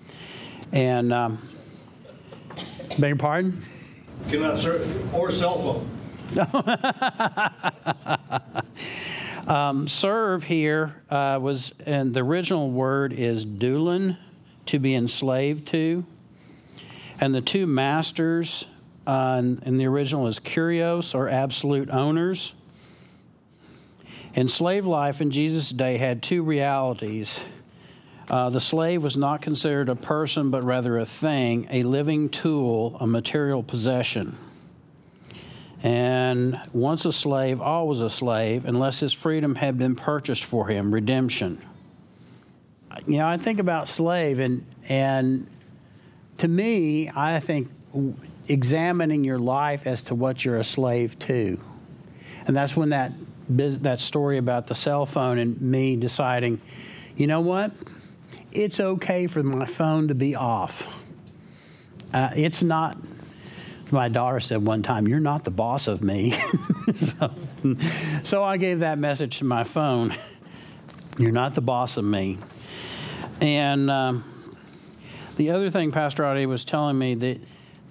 And, 0.72 1.12
um, 1.12 1.42
beg 2.98 3.10
your 3.10 3.16
pardon? 3.18 3.62
Cannot 4.28 4.60
serve, 4.60 5.14
or 5.14 5.32
cell 5.32 5.58
phone. 5.58 5.90
Um, 9.50 9.88
serve 9.88 10.44
here 10.44 11.02
uh, 11.10 11.40
was, 11.42 11.74
and 11.84 12.14
the 12.14 12.20
original 12.20 12.70
word 12.70 13.14
is 13.14 13.46
doulen, 13.46 14.20
to 14.68 14.78
be 14.78 14.94
enslaved 14.94 15.68
to. 15.70 16.06
And 17.20 17.34
the 17.34 17.42
two 17.42 17.66
masters 17.66 18.66
uh, 19.08 19.38
in, 19.40 19.60
in 19.66 19.78
the 19.78 19.88
original 19.88 20.28
is 20.28 20.40
kurios, 20.40 21.16
or 21.16 21.28
absolute 21.28 21.90
owners. 21.90 22.54
Enslaved 24.36 24.86
life 24.86 25.20
in 25.20 25.32
Jesus' 25.32 25.72
day 25.72 25.98
had 25.98 26.22
two 26.22 26.44
realities. 26.44 27.40
Uh, 28.30 28.50
the 28.50 28.60
slave 28.60 29.02
was 29.02 29.18
not 29.18 29.42
considered 29.42 29.90
a 29.90 29.96
person, 29.96 30.52
but 30.52 30.64
rather 30.64 31.00
a 31.00 31.06
thing, 31.06 31.68
a 31.72 31.82
living 31.84 32.30
tool, 32.30 32.96
a 33.00 33.08
material 33.08 33.64
possession. 33.64 34.38
And 35.82 36.60
once 36.72 37.06
a 37.06 37.12
slave, 37.12 37.60
always 37.60 38.02
a 38.02 38.10
slave, 38.10 38.66
unless 38.66 39.00
his 39.00 39.14
freedom 39.14 39.56
had 39.56 39.80
been 39.80 39.96
purchased 39.96 40.46
for 40.46 40.68
him, 40.68 40.94
redemption. 40.94 41.60
You 43.08 43.18
know, 43.18 43.28
I 43.28 43.38
think 43.38 43.60
about 43.60 43.88
slave, 43.88 44.40
and, 44.40 44.66
and 44.88 45.48
to 46.38 46.48
me, 46.48 47.10
I 47.10 47.40
think 47.40 47.70
examining 48.48 49.24
your 49.24 49.40
life 49.40 49.88
as 49.88 50.04
to 50.04 50.16
what 50.16 50.46
you're 50.46 50.58
a 50.58 50.64
slave 50.64 51.18
to. 51.20 51.60
And 52.46 52.56
that's 52.56 52.76
when 52.76 52.90
that, 52.90 53.14
that 53.48 54.00
story 54.00 54.38
about 54.38 54.68
the 54.68 54.76
cell 54.76 55.06
phone 55.06 55.40
and 55.40 55.60
me 55.62 55.96
deciding, 55.96 56.62
you 57.16 57.26
know 57.26 57.42
what? 57.42 57.72
It's 58.52 58.80
okay 58.80 59.28
for 59.28 59.44
my 59.44 59.66
phone 59.66 60.08
to 60.08 60.16
be 60.16 60.36
off. 60.36 60.88
Uh, 62.14 62.32
it's 62.36 62.64
not 62.64 62.98
my 63.92 64.08
daughter 64.08 64.40
said 64.40 64.66
one 64.66 64.84
time, 64.84 65.08
You're 65.08 65.20
not 65.20 65.44
the 65.44 65.52
boss 65.52 65.88
of 65.88 66.02
me. 66.02 66.32
so, 66.98 67.34
so 68.24 68.44
I 68.44 68.58
gave 68.58 68.80
that 68.80 68.98
message 68.98 69.40
to 69.40 69.46
my 69.46 69.64
phone 69.64 70.16
You're 71.18 71.32
not 71.32 71.54
the 71.54 71.62
boss 71.62 71.98
of 71.98 72.06
me. 72.06 72.38
And 73.42 73.92
um, 73.92 74.24
the 75.36 75.52
other 75.52 75.70
thing 75.70 75.92
Pastor 75.92 76.24
Oddie 76.24 76.48
was 76.48 76.64
telling 76.64 76.98
me 76.98 77.14
that 77.16 77.42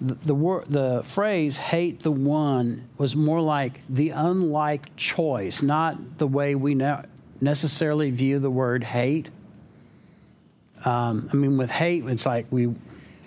the, 0.01 0.13
the, 0.15 0.33
wor- 0.33 0.65
the 0.67 1.03
phrase 1.03 1.57
hate 1.57 1.99
the 1.99 2.11
one 2.11 2.89
was 2.97 3.15
more 3.15 3.41
like 3.41 3.81
the 3.87 4.09
unlike 4.09 4.95
choice, 4.95 5.61
not 5.61 6.17
the 6.17 6.25
way 6.25 6.55
we 6.55 6.73
now 6.73 7.03
necessarily 7.39 8.09
view 8.09 8.39
the 8.39 8.49
word 8.49 8.83
hate. 8.83 9.29
Um, 10.85 11.29
I 11.31 11.35
mean, 11.35 11.57
with 11.57 11.71
hate, 11.71 12.05
it's 12.05 12.25
like 12.25 12.47
we, 12.51 12.73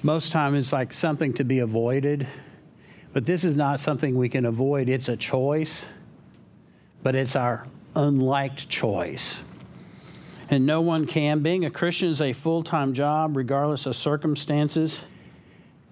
most 0.03 0.33
time 0.33 0.55
it's 0.55 0.73
like 0.73 0.93
something 0.93 1.35
to 1.35 1.45
be 1.45 1.59
avoided. 1.59 2.27
But 3.13 3.27
this 3.27 3.45
is 3.45 3.57
not 3.57 3.79
something 3.79 4.17
we 4.17 4.29
can 4.29 4.47
avoid. 4.47 4.89
It's 4.89 5.09
a 5.09 5.17
choice, 5.17 5.85
but 7.03 7.15
it's 7.15 7.37
our 7.37 7.67
unliked 7.95 8.69
choice. 8.69 9.43
And 10.49 10.67
no 10.67 10.81
one 10.81 11.07
can. 11.07 11.41
Being 11.41 11.65
a 11.65 11.71
Christian 11.71 12.09
is 12.09 12.21
a 12.21 12.33
full 12.33 12.63
time 12.63 12.95
job, 12.95 13.37
regardless 13.37 13.87
of 13.87 13.97
circumstances. 13.97 15.05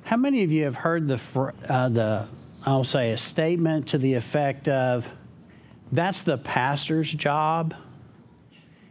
How 0.04 0.16
many 0.16 0.42
of 0.44 0.50
you 0.52 0.64
have 0.64 0.76
heard 0.76 1.08
the, 1.08 1.52
uh, 1.68 1.88
the, 1.90 2.26
I'll 2.64 2.84
say, 2.84 3.12
a 3.12 3.18
statement 3.18 3.88
to 3.88 3.98
the 3.98 4.14
effect 4.14 4.66
of, 4.68 5.08
that's 5.92 6.22
the 6.22 6.38
pastor's 6.38 7.12
job, 7.12 7.74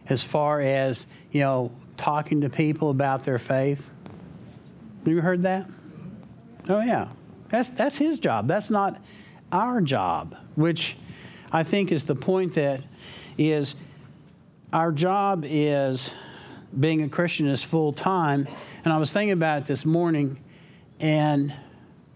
as 0.07 0.23
far 0.23 0.61
as, 0.61 1.07
you 1.31 1.41
know, 1.41 1.71
talking 1.99 2.41
to 2.41 2.49
people 2.49 2.89
about 2.89 3.23
their 3.23 3.37
faith? 3.37 3.91
You 5.05 5.21
heard 5.21 5.43
that? 5.43 5.69
Oh, 6.67 6.81
yeah. 6.81 7.09
That's, 7.49 7.69
that's 7.69 7.97
his 7.97 8.19
job. 8.19 8.47
That's 8.47 8.69
not 8.69 9.01
our 9.51 9.81
job, 9.81 10.35
which 10.55 10.95
I 11.51 11.63
think 11.63 11.91
is 11.91 12.05
the 12.05 12.15
point 12.15 12.55
that 12.55 12.81
is 13.37 13.75
our 14.71 14.91
job 14.91 15.45
is 15.47 16.13
being 16.77 17.01
a 17.03 17.09
Christian 17.09 17.47
is 17.47 17.63
full 17.63 17.91
time. 17.91 18.47
And 18.83 18.93
I 18.93 18.97
was 18.97 19.11
thinking 19.11 19.31
about 19.31 19.63
it 19.63 19.65
this 19.65 19.85
morning, 19.85 20.39
and 20.99 21.53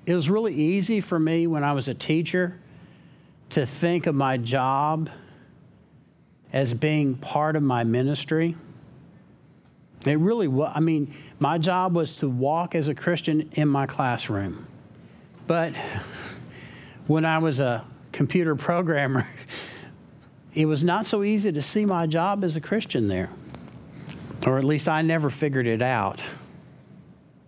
it 0.05 0.15
was 0.15 0.29
really 0.29 0.53
easy 0.53 1.01
for 1.01 1.19
me 1.19 1.47
when 1.47 1.63
I 1.63 1.73
was 1.73 1.87
a 1.87 1.93
teacher 1.93 2.59
to 3.51 3.65
think 3.65 4.07
of 4.07 4.15
my 4.15 4.37
job 4.37 5.09
as 6.51 6.73
being 6.73 7.15
part 7.15 7.55
of 7.55 7.63
my 7.63 7.83
ministry. 7.83 8.55
It 10.05 10.19
really 10.19 10.47
was. 10.47 10.71
I 10.75 10.79
mean, 10.79 11.13
my 11.39 11.57
job 11.57 11.95
was 11.95 12.17
to 12.17 12.29
walk 12.29 12.75
as 12.75 12.87
a 12.87 12.95
Christian 12.95 13.49
in 13.53 13.67
my 13.67 13.85
classroom. 13.85 14.67
But 15.47 15.73
when 17.07 17.25
I 17.25 17.37
was 17.37 17.59
a 17.59 17.85
computer 18.11 18.55
programmer, 18.55 19.27
it 20.53 20.65
was 20.65 20.83
not 20.83 21.05
so 21.05 21.23
easy 21.23 21.51
to 21.51 21.61
see 21.61 21.85
my 21.85 22.07
job 22.07 22.43
as 22.43 22.55
a 22.55 22.61
Christian 22.61 23.07
there. 23.07 23.29
Or 24.45 24.57
at 24.57 24.63
least 24.63 24.89
I 24.89 25.01
never 25.01 25.29
figured 25.29 25.67
it 25.67 25.81
out. 25.81 26.21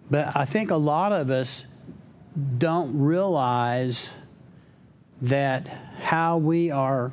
But 0.09 0.35
I 0.35 0.45
think 0.45 0.71
a 0.71 0.77
lot 0.77 1.11
of 1.11 1.29
us 1.29 1.65
don't 2.57 2.99
realize 2.99 4.11
that 5.21 5.67
how 5.99 6.37
we 6.37 6.69
are 6.71 7.11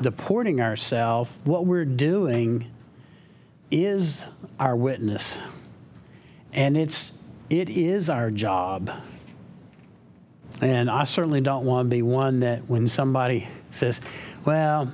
deporting 0.00 0.60
ourselves, 0.60 1.30
what 1.44 1.66
we're 1.66 1.84
doing, 1.84 2.66
is 3.70 4.24
our 4.60 4.76
witness. 4.76 5.36
And 6.52 6.76
it's, 6.76 7.12
it 7.48 7.68
is 7.68 8.08
our 8.08 8.30
job. 8.30 8.90
And 10.60 10.90
I 10.90 11.04
certainly 11.04 11.40
don't 11.40 11.64
want 11.64 11.90
to 11.90 11.96
be 11.96 12.02
one 12.02 12.40
that 12.40 12.68
when 12.68 12.86
somebody 12.86 13.48
says, 13.70 14.00
well, 14.44 14.92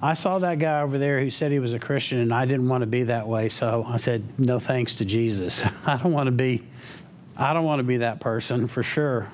I 0.00 0.14
saw 0.14 0.38
that 0.38 0.60
guy 0.60 0.80
over 0.82 0.96
there 0.96 1.20
who 1.20 1.30
said 1.30 1.50
he 1.50 1.58
was 1.58 1.72
a 1.72 1.78
Christian 1.78 2.18
and 2.18 2.32
I 2.32 2.46
didn't 2.46 2.68
want 2.68 2.82
to 2.82 2.86
be 2.86 3.02
that 3.04 3.26
way, 3.26 3.48
so 3.48 3.84
I 3.86 3.96
said, 3.96 4.22
no 4.38 4.60
thanks 4.60 4.94
to 4.96 5.04
Jesus. 5.04 5.64
I 5.86 5.96
don't 5.96 6.12
want 6.12 6.28
to 6.28 6.32
be 6.32 6.64
I 7.40 7.52
don't 7.52 7.64
want 7.64 7.78
to 7.78 7.84
be 7.84 7.98
that 7.98 8.18
person 8.18 8.66
for 8.66 8.82
sure. 8.82 9.30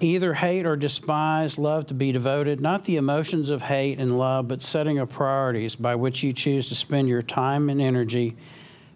Either 0.00 0.32
hate 0.32 0.64
or 0.64 0.76
despise, 0.76 1.58
love 1.58 1.86
to 1.86 1.94
be 1.94 2.10
devoted, 2.10 2.58
not 2.58 2.84
the 2.84 2.96
emotions 2.96 3.50
of 3.50 3.60
hate 3.60 3.98
and 3.98 4.18
love, 4.18 4.48
but 4.48 4.62
setting 4.62 4.98
of 4.98 5.10
priorities 5.10 5.76
by 5.76 5.94
which 5.94 6.22
you 6.22 6.32
choose 6.32 6.68
to 6.70 6.74
spend 6.74 7.06
your 7.06 7.22
time 7.22 7.68
and 7.68 7.82
energy 7.82 8.34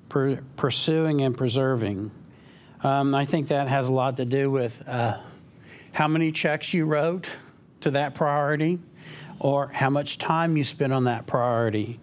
per- 0.09 0.41
pursuing 0.57 1.21
and 1.21 1.37
preserving. 1.37 2.11
Um, 2.83 3.15
I 3.15 3.27
think 3.27 3.49
that 3.49 3.69
has 3.69 3.87
a 3.87 3.93
lot 3.93 4.17
to 4.17 4.25
do 4.25 4.51
with 4.51 4.83
uh, 4.87 5.19
how 5.93 6.09
many 6.09 6.33
checks 6.33 6.73
you 6.73 6.87
wrote 6.87 7.29
to 7.83 7.91
that 7.91 8.15
priority 8.15 8.79
or 9.39 9.69
how 9.69 9.91
much 9.91 10.17
time 10.17 10.57
you 10.57 10.65
spent 10.65 10.93
on 10.93 11.05
that 11.05 11.27
priority. 11.27 12.01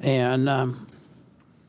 And 0.00 0.48
um, 0.48 0.88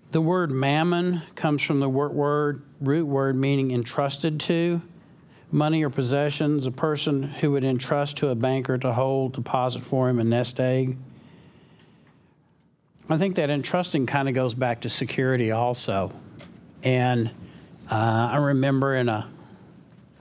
the 0.09 0.21
word 0.21 0.49
mammon 0.49 1.21
comes 1.35 1.61
from 1.61 1.79
the 1.79 1.89
word, 1.89 2.63
root 2.81 3.05
word 3.05 3.35
meaning 3.35 3.71
entrusted 3.71 4.39
to 4.41 4.81
money 5.51 5.83
or 5.83 5.89
possessions, 5.89 6.65
a 6.65 6.71
person 6.71 7.23
who 7.23 7.51
would 7.51 7.63
entrust 7.63 8.17
to 8.17 8.29
a 8.29 8.35
banker 8.35 8.77
to 8.77 8.93
hold, 8.93 9.33
deposit 9.33 9.83
for 9.83 10.09
him, 10.09 10.19
a 10.19 10.23
nest 10.23 10.59
egg. 10.59 10.97
I 13.09 13.17
think 13.17 13.35
that 13.35 13.49
entrusting 13.49 14.05
kind 14.05 14.27
of 14.27 14.35
goes 14.35 14.53
back 14.53 14.81
to 14.81 14.89
security 14.89 15.51
also. 15.51 16.11
And 16.83 17.29
uh, 17.89 18.29
I 18.33 18.37
remember 18.37 18.95
in 18.95 19.07
a 19.07 19.29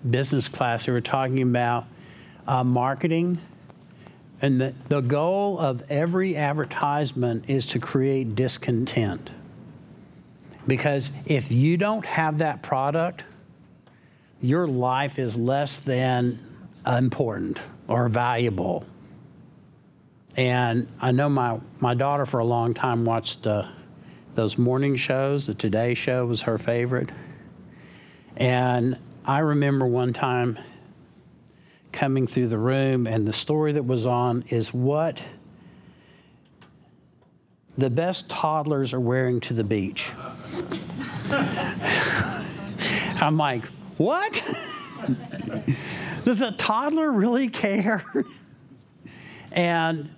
business 0.09 0.49
class, 0.49 0.87
they 0.87 0.93
were 0.93 1.01
talking 1.01 1.43
about 1.43 1.87
uh, 2.47 2.62
marketing. 2.62 3.39
And 4.41 4.61
the, 4.61 4.75
the 4.89 5.01
goal 5.01 5.59
of 5.59 5.83
every 5.91 6.37
advertisement 6.37 7.47
is 7.49 7.67
to 7.69 7.81
create 7.81 8.37
discontent. 8.37 9.31
Because 10.67 11.11
if 11.25 11.51
you 11.51 11.77
don't 11.77 12.05
have 12.05 12.39
that 12.39 12.62
product, 12.62 13.25
your 14.40 14.66
life 14.66 15.18
is 15.18 15.37
less 15.37 15.79
than 15.79 16.38
important 16.87 17.59
or 17.88 18.09
valuable. 18.09 18.85
And 20.37 20.88
I 21.01 21.12
know 21.12 21.29
my, 21.29 21.61
my 21.81 21.94
daughter 21.94 22.27
for 22.27 22.40
a 22.40 22.44
long 22.44 22.75
time 22.75 23.05
watched 23.05 23.46
uh, 23.46 23.68
those 24.35 24.59
morning 24.59 24.96
shows. 24.96 25.46
The 25.46 25.55
Today 25.55 25.94
Show 25.94 26.27
was 26.27 26.42
her 26.42 26.59
favorite. 26.59 27.11
And 28.37 28.99
I 29.25 29.38
remember 29.38 29.87
one 29.87 30.12
time 30.12 30.59
coming 31.90 32.27
through 32.27 32.49
the 32.49 32.59
room, 32.59 33.07
and 33.07 33.27
the 33.27 33.33
story 33.33 33.72
that 33.72 33.85
was 33.85 34.05
on 34.05 34.44
is 34.51 34.75
what 34.75 35.25
the 37.79 37.88
best 37.88 38.29
toddlers 38.29 38.92
are 38.92 39.01
wearing 39.01 39.40
to 39.40 39.55
the 39.55 39.64
beach. 39.64 40.12
I'm 43.18 43.38
like, 43.38 43.64
what? 43.97 44.43
Does 46.25 46.43
a 46.43 46.53
toddler 46.53 47.11
really 47.11 47.49
care? 47.49 48.05
and 49.53 50.11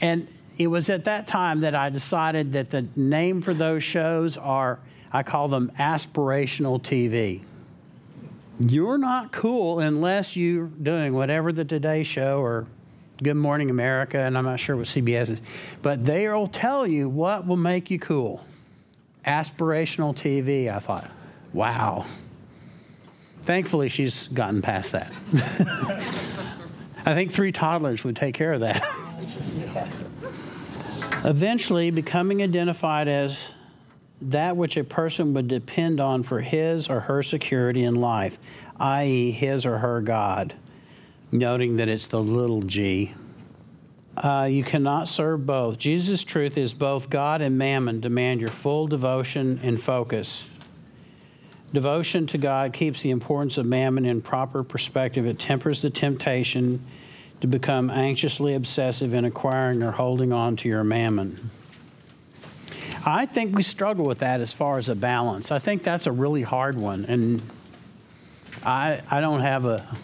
and 0.00 0.28
it 0.58 0.66
was 0.66 0.90
at 0.90 1.04
that 1.04 1.26
time 1.26 1.60
that 1.60 1.74
I 1.74 1.88
decided 1.88 2.52
that 2.52 2.70
the 2.70 2.88
name 2.96 3.42
for 3.42 3.54
those 3.54 3.82
shows 3.82 4.36
are 4.36 4.80
I 5.12 5.22
call 5.22 5.48
them 5.48 5.70
aspirational 5.78 6.80
TV. 6.80 7.42
You're 8.58 8.98
not 8.98 9.32
cool 9.32 9.80
unless 9.80 10.36
you're 10.36 10.66
doing 10.66 11.14
whatever 11.14 11.52
the 11.52 11.64
Today 11.64 12.02
Show 12.02 12.40
or 12.40 12.66
Good 13.22 13.34
Morning 13.34 13.70
America, 13.70 14.18
and 14.18 14.36
I'm 14.36 14.44
not 14.44 14.60
sure 14.60 14.76
what 14.76 14.86
CBS 14.86 15.30
is, 15.30 15.40
but 15.80 16.04
they'll 16.04 16.46
tell 16.46 16.86
you 16.86 17.08
what 17.08 17.46
will 17.46 17.56
make 17.56 17.90
you 17.90 17.98
cool. 17.98 18.44
Aspirational 19.26 20.14
TV. 20.14 20.74
I 20.74 20.80
thought, 20.80 21.10
wow. 21.52 22.04
Thankfully, 23.42 23.88
she's 23.88 24.28
gotten 24.28 24.62
past 24.62 24.92
that. 24.92 25.12
I 27.04 27.14
think 27.14 27.32
three 27.32 27.50
toddlers 27.50 28.04
would 28.04 28.14
take 28.14 28.34
care 28.34 28.52
of 28.52 28.60
that. 28.60 28.82
Eventually, 31.24 31.90
becoming 31.90 32.42
identified 32.42 33.08
as 33.08 33.52
that 34.20 34.56
which 34.56 34.76
a 34.76 34.84
person 34.84 35.34
would 35.34 35.48
depend 35.48 36.00
on 36.00 36.22
for 36.22 36.40
his 36.40 36.88
or 36.88 37.00
her 37.00 37.22
security 37.22 37.82
in 37.82 37.96
life, 37.96 38.38
i.e., 38.78 39.32
his 39.32 39.66
or 39.66 39.78
her 39.78 40.00
God, 40.00 40.54
noting 41.32 41.76
that 41.76 41.88
it's 41.88 42.06
the 42.06 42.22
little 42.22 42.62
g. 42.62 43.14
Uh, 44.16 44.46
you 44.50 44.62
cannot 44.62 45.08
serve 45.08 45.46
both. 45.46 45.78
Jesus' 45.78 46.22
truth 46.22 46.56
is 46.56 46.74
both 46.74 47.10
God 47.10 47.40
and 47.40 47.58
mammon 47.58 48.00
demand 48.00 48.40
your 48.40 48.50
full 48.50 48.86
devotion 48.86 49.58
and 49.62 49.82
focus. 49.82 50.46
Devotion 51.72 52.26
to 52.28 52.38
God 52.38 52.72
keeps 52.72 53.00
the 53.02 53.10
importance 53.10 53.56
of 53.56 53.64
mammon 53.64 54.04
in 54.04 54.20
proper 54.20 54.62
perspective. 54.62 55.26
It 55.26 55.38
tempers 55.38 55.80
the 55.80 55.90
temptation 55.90 56.84
to 57.40 57.46
become 57.46 57.90
anxiously 57.90 58.54
obsessive 58.54 59.14
in 59.14 59.24
acquiring 59.24 59.82
or 59.82 59.92
holding 59.92 60.32
on 60.32 60.56
to 60.56 60.68
your 60.68 60.84
mammon. 60.84 61.50
I 63.04 63.26
think 63.26 63.56
we 63.56 63.62
struggle 63.62 64.04
with 64.04 64.18
that 64.18 64.40
as 64.40 64.52
far 64.52 64.78
as 64.78 64.88
a 64.88 64.94
balance. 64.94 65.50
I 65.50 65.58
think 65.58 65.82
that's 65.82 66.06
a 66.06 66.12
really 66.12 66.42
hard 66.42 66.76
one, 66.76 67.04
and 67.06 67.42
I 68.64 69.00
I 69.10 69.20
don't 69.20 69.40
have 69.40 69.64
a 69.64 69.96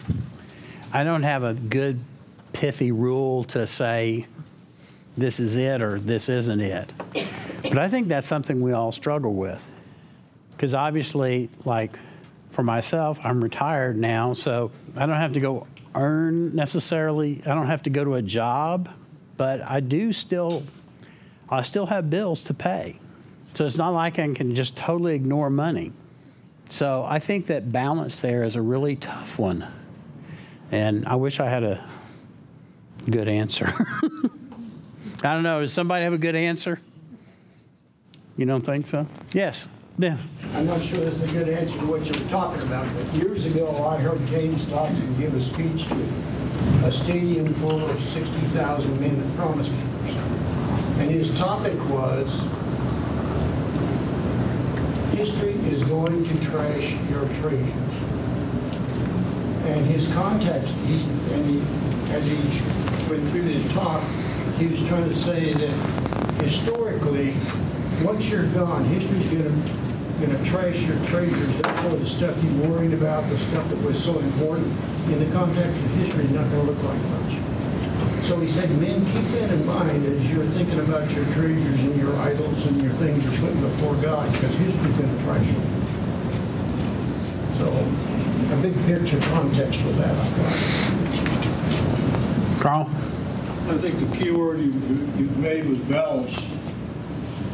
I 0.91 1.03
don't 1.03 1.23
have 1.23 1.43
a 1.43 1.53
good 1.53 1.99
pithy 2.51 2.91
rule 2.91 3.45
to 3.45 3.67
say 3.67 4.25
this 5.15 5.39
is 5.39 5.55
it 5.55 5.81
or 5.81 5.99
this 5.99 6.27
isn't 6.27 6.59
it. 6.59 6.91
But 7.63 7.77
I 7.77 7.87
think 7.87 8.07
that's 8.07 8.27
something 8.27 8.59
we 8.59 8.73
all 8.73 8.91
struggle 8.91 9.33
with. 9.33 9.65
Because 10.59 10.73
obviously, 10.73 11.49
like 11.63 11.97
for 12.49 12.63
myself, 12.63 13.17
I'm 13.23 13.41
retired 13.41 13.97
now, 13.97 14.33
so 14.33 14.71
I 14.97 15.05
don't 15.05 15.15
have 15.15 15.31
to 15.31 15.39
go 15.39 15.67
earn 15.95 16.53
necessarily, 16.53 17.41
I 17.45 17.55
don't 17.55 17.67
have 17.67 17.83
to 17.83 17.89
go 17.89 18.03
to 18.03 18.15
a 18.15 18.21
job, 18.21 18.89
but 19.37 19.61
I 19.61 19.79
do 19.79 20.11
still, 20.11 20.63
I 21.47 21.61
still 21.61 21.85
have 21.85 22.09
bills 22.09 22.43
to 22.43 22.53
pay. 22.53 22.99
So 23.53 23.65
it's 23.65 23.77
not 23.77 23.91
like 23.91 24.19
I 24.19 24.33
can 24.33 24.53
just 24.53 24.75
totally 24.75 25.15
ignore 25.15 25.49
money. 25.49 25.93
So 26.69 27.05
I 27.07 27.19
think 27.19 27.45
that 27.45 27.71
balance 27.71 28.19
there 28.19 28.43
is 28.43 28.57
a 28.57 28.61
really 28.61 28.97
tough 28.97 29.39
one. 29.39 29.65
And 30.73 31.05
I 31.05 31.15
wish 31.15 31.39
I 31.39 31.49
had 31.49 31.63
a 31.63 31.87
good 33.09 33.29
answer. 33.29 33.67
I 35.23 35.35
don't 35.35 35.43
know. 35.43 35.61
Does 35.61 35.71
somebody 35.71 36.03
have 36.03 36.11
a 36.11 36.17
good 36.17 36.35
answer? 36.35 36.81
You 38.35 38.45
don't 38.45 38.65
think 38.65 38.87
so? 38.87 39.07
Yes. 39.31 39.69
I'm 40.53 40.65
not 40.65 40.81
sure 40.83 40.99
this 40.99 41.21
is 41.21 41.23
a 41.23 41.33
good 41.33 41.49
answer 41.49 41.77
to 41.79 41.85
what 41.85 42.05
you're 42.05 42.29
talking 42.29 42.61
about, 42.63 42.87
but 42.95 43.13
years 43.15 43.45
ago, 43.45 43.85
I 43.85 43.97
heard 43.97 44.25
James 44.27 44.63
Dobson 44.65 45.19
give 45.19 45.33
a 45.35 45.41
speech 45.41 45.87
to 45.87 45.95
a 46.85 46.91
stadium 46.91 47.53
full 47.55 47.83
of 47.83 47.99
60,000 47.99 48.99
men 48.99 49.19
at 49.19 49.35
Promise 49.35 49.67
Keepers. 49.67 50.15
And 50.99 51.11
his 51.11 51.37
topic 51.37 51.77
was, 51.89 52.27
history 55.13 55.53
is 55.69 55.83
going 55.83 56.27
to 56.27 56.45
trash 56.45 56.95
your 57.09 57.25
treasures. 57.39 57.93
And 59.65 59.85
his 59.85 60.07
context, 60.13 60.73
he, 60.87 61.01
and 61.33 61.45
he, 61.45 61.61
as 62.13 62.25
he 62.25 62.35
went 63.09 63.29
through 63.29 63.41
the 63.41 63.69
talk, 63.73 64.03
he 64.57 64.67
was 64.67 64.87
trying 64.87 65.07
to 65.07 65.15
say 65.15 65.53
that 65.53 65.71
historically, 66.41 67.33
once 68.03 68.29
you're 68.29 68.47
gone, 68.53 68.85
history's 68.85 69.27
gonna, 69.31 69.51
gonna 70.21 70.45
trash 70.45 70.81
your 70.83 70.97
treasures. 71.07 71.61
Therefore, 71.61 71.97
the 71.97 72.05
stuff 72.05 72.43
you 72.43 72.51
worried 72.69 72.93
about, 72.93 73.29
the 73.29 73.37
stuff 73.37 73.67
that 73.69 73.81
was 73.81 74.01
so 74.01 74.17
important, 74.19 74.67
in 75.07 75.19
the 75.19 75.31
context 75.33 75.77
of 75.77 75.91
history, 75.91 76.23
is 76.25 76.31
not 76.31 76.49
gonna 76.49 76.63
look 76.63 76.81
like 76.83 77.01
much. 77.01 77.37
So 78.27 78.39
he 78.39 78.51
said, 78.51 78.69
men, 78.79 79.05
keep 79.07 79.25
that 79.39 79.51
in 79.51 79.65
mind 79.65 80.05
as 80.05 80.31
you're 80.31 80.45
thinking 80.45 80.79
about 80.79 81.11
your 81.11 81.25
treasures 81.25 81.83
and 81.83 81.95
your 81.99 82.15
idols 82.17 82.65
and 82.67 82.81
your 82.81 82.93
things 82.93 83.23
you're 83.23 83.39
putting 83.39 83.59
before 83.61 83.95
God, 83.95 84.31
because 84.31 84.55
history's 84.55 84.95
gonna 84.95 85.23
trash 85.23 85.47
them. 85.47 85.63
So, 87.57 87.67
a 88.53 88.55
big 88.61 88.75
picture 88.85 89.19
context 89.31 89.81
for 89.81 89.91
that, 89.93 90.15
I 90.15 90.25
thought. 90.25 91.01
Carl? 92.61 92.89
I 93.67 93.77
think 93.77 93.99
the 93.99 94.17
key 94.17 94.31
word 94.31 94.59
you, 94.59 94.71
you 95.17 95.25
made 95.37 95.65
was 95.65 95.79
balance. 95.79 96.39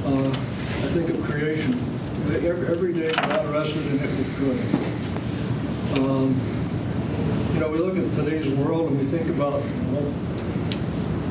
Uh, 0.06 0.30
I 0.30 0.88
think 0.94 1.10
of 1.10 1.24
creation. 1.24 1.74
Every, 2.28 2.68
every 2.68 2.94
day 2.94 3.10
God 3.10 3.48
rested 3.52 3.86
and 3.88 4.00
it 4.02 4.18
was 4.18 4.28
good. 4.38 4.60
Um, 6.00 6.40
You 7.54 7.60
know, 7.62 7.70
we 7.70 7.78
look 7.78 7.98
at 7.98 8.14
today's 8.14 8.50
world 8.50 8.92
and 8.92 9.00
we 9.00 9.06
think 9.06 9.30
about, 9.30 9.64
well, 9.94 10.14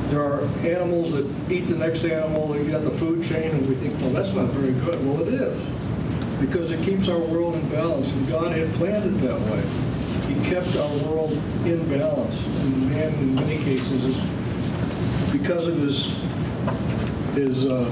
there 0.09 0.21
are 0.21 0.41
animals 0.65 1.11
that 1.13 1.25
eat 1.51 1.67
the 1.67 1.75
next 1.75 2.03
animal, 2.03 2.57
you 2.57 2.71
got 2.71 2.81
the 2.81 2.89
food 2.89 3.23
chain, 3.23 3.51
and 3.51 3.67
we 3.67 3.75
think, 3.75 3.93
well, 4.01 4.09
that's 4.09 4.33
not 4.33 4.47
very 4.49 4.73
good. 4.73 5.05
Well, 5.05 5.21
it 5.21 5.33
is, 5.33 5.69
because 6.41 6.71
it 6.71 6.83
keeps 6.83 7.07
our 7.09 7.19
world 7.19 7.53
in 7.53 7.69
balance, 7.69 8.11
and 8.11 8.27
God 8.27 8.51
had 8.51 8.73
planned 8.73 9.05
it 9.05 9.21
that 9.21 9.39
way. 9.39 9.63
He 10.33 10.49
kept 10.49 10.75
our 10.75 10.97
world 11.07 11.33
in 11.63 11.87
balance, 11.87 12.43
and 12.45 12.89
man, 12.89 13.13
in 13.13 13.35
many 13.35 13.63
cases, 13.63 14.03
is 14.03 14.17
because 15.31 15.67
of 15.67 15.77
his, 15.77 16.11
his, 17.35 17.67
uh, 17.67 17.89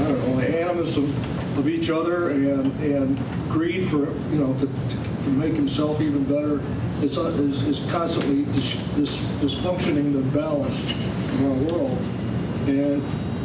I 0.00 0.04
don't 0.04 0.18
know, 0.28 0.36
the 0.36 0.60
animus 0.60 0.96
of, 0.96 1.58
of 1.58 1.68
each 1.68 1.90
other 1.90 2.30
and, 2.30 2.72
and 2.80 3.18
greed 3.50 3.86
for, 3.86 4.10
you 4.30 4.38
know, 4.38 4.54
to, 4.54 4.66
to 5.24 5.30
make 5.30 5.54
himself 5.54 6.00
even 6.00 6.24
better, 6.24 6.60
is, 7.02 7.16
is, 7.16 7.62
is 7.62 7.90
constantly 7.90 8.44
dis, 8.52 8.74
dis, 8.96 9.16
dysfunctioning 9.40 10.12
the 10.12 10.38
balance 10.38 10.78
of 10.84 11.44
our 11.44 11.72
world. 11.72 11.98
And 12.68 13.02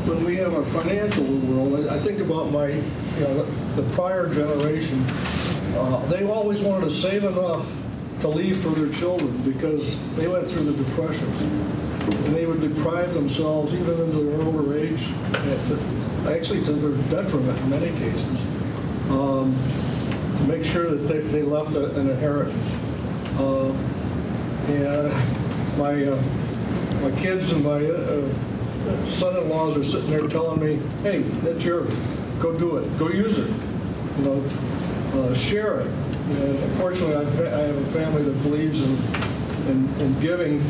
when 0.08 0.24
we 0.26 0.36
have 0.38 0.54
our 0.54 0.64
financial 0.64 1.24
world, 1.24 1.88
I 1.88 1.96
I 1.96 2.00
think 2.00 2.20
about 2.20 2.52
my, 2.52 2.68
you 2.68 3.22
know, 3.22 3.44
the, 3.44 3.82
the 3.82 3.96
prior 3.96 4.28
generation, 4.34 5.04
uh, 5.76 6.06
they 6.08 6.24
always 6.26 6.62
wanted 6.62 6.86
to 6.86 6.92
save 6.92 7.24
enough 7.24 7.74
to 8.20 8.28
leave 8.28 8.58
for 8.58 8.70
their 8.70 8.92
children 8.94 9.36
because 9.42 9.96
they 10.16 10.28
went 10.28 10.48
through 10.48 10.64
the 10.72 10.84
depressions. 10.84 11.42
And 11.42 12.36
they 12.36 12.46
would 12.46 12.62
deprive 12.62 13.14
themselves, 13.14 13.74
even 13.74 14.00
into 14.00 14.24
their 14.24 14.42
older 14.42 14.78
age, 14.78 15.08
the- 15.32 16.03
actually 16.28 16.64
to 16.64 16.74
their 16.74 17.22
detriment 17.24 17.58
in 17.60 17.70
many 17.70 17.92
cases, 18.00 18.40
um, 19.10 19.56
to 20.38 20.44
make 20.44 20.64
sure 20.66 20.90
that 20.90 21.08
they, 21.08 21.20
they 21.20 21.44
left 21.44 21.76
a- 21.76 21.94
an 22.00 22.10
inheritance. 22.10 22.72
Uh, 23.40 23.72
And 24.70 25.12
my, 25.78 25.92
uh, 26.06 26.18
my 27.02 27.12
kids 27.20 27.52
and 27.52 27.62
my 27.66 27.84
uh, 27.84 28.22
son-in-laws 29.12 29.76
are 29.76 29.84
sitting 29.84 30.10
there 30.10 30.22
telling 30.22 30.62
me, 30.64 30.80
hey, 31.04 31.20
that's 31.44 31.66
yours, 31.66 31.94
go 32.40 32.54
do 32.58 32.78
it, 32.78 32.98
go 32.98 33.10
use 33.10 33.38
it, 33.38 33.50
you 34.18 34.24
know, 34.24 34.42
uh, 35.20 35.34
share 35.34 35.82
it. 35.82 35.88
And 36.30 36.58
unfortunately, 36.64 37.16
I've- 37.16 37.44
I 37.54 37.60
have 37.68 37.76
a 37.76 37.86
family 37.88 38.24
that 38.24 38.42
believes 38.44 38.80
in, 38.80 38.98
in 39.68 39.90
in 40.00 40.20
giving, 40.22 40.64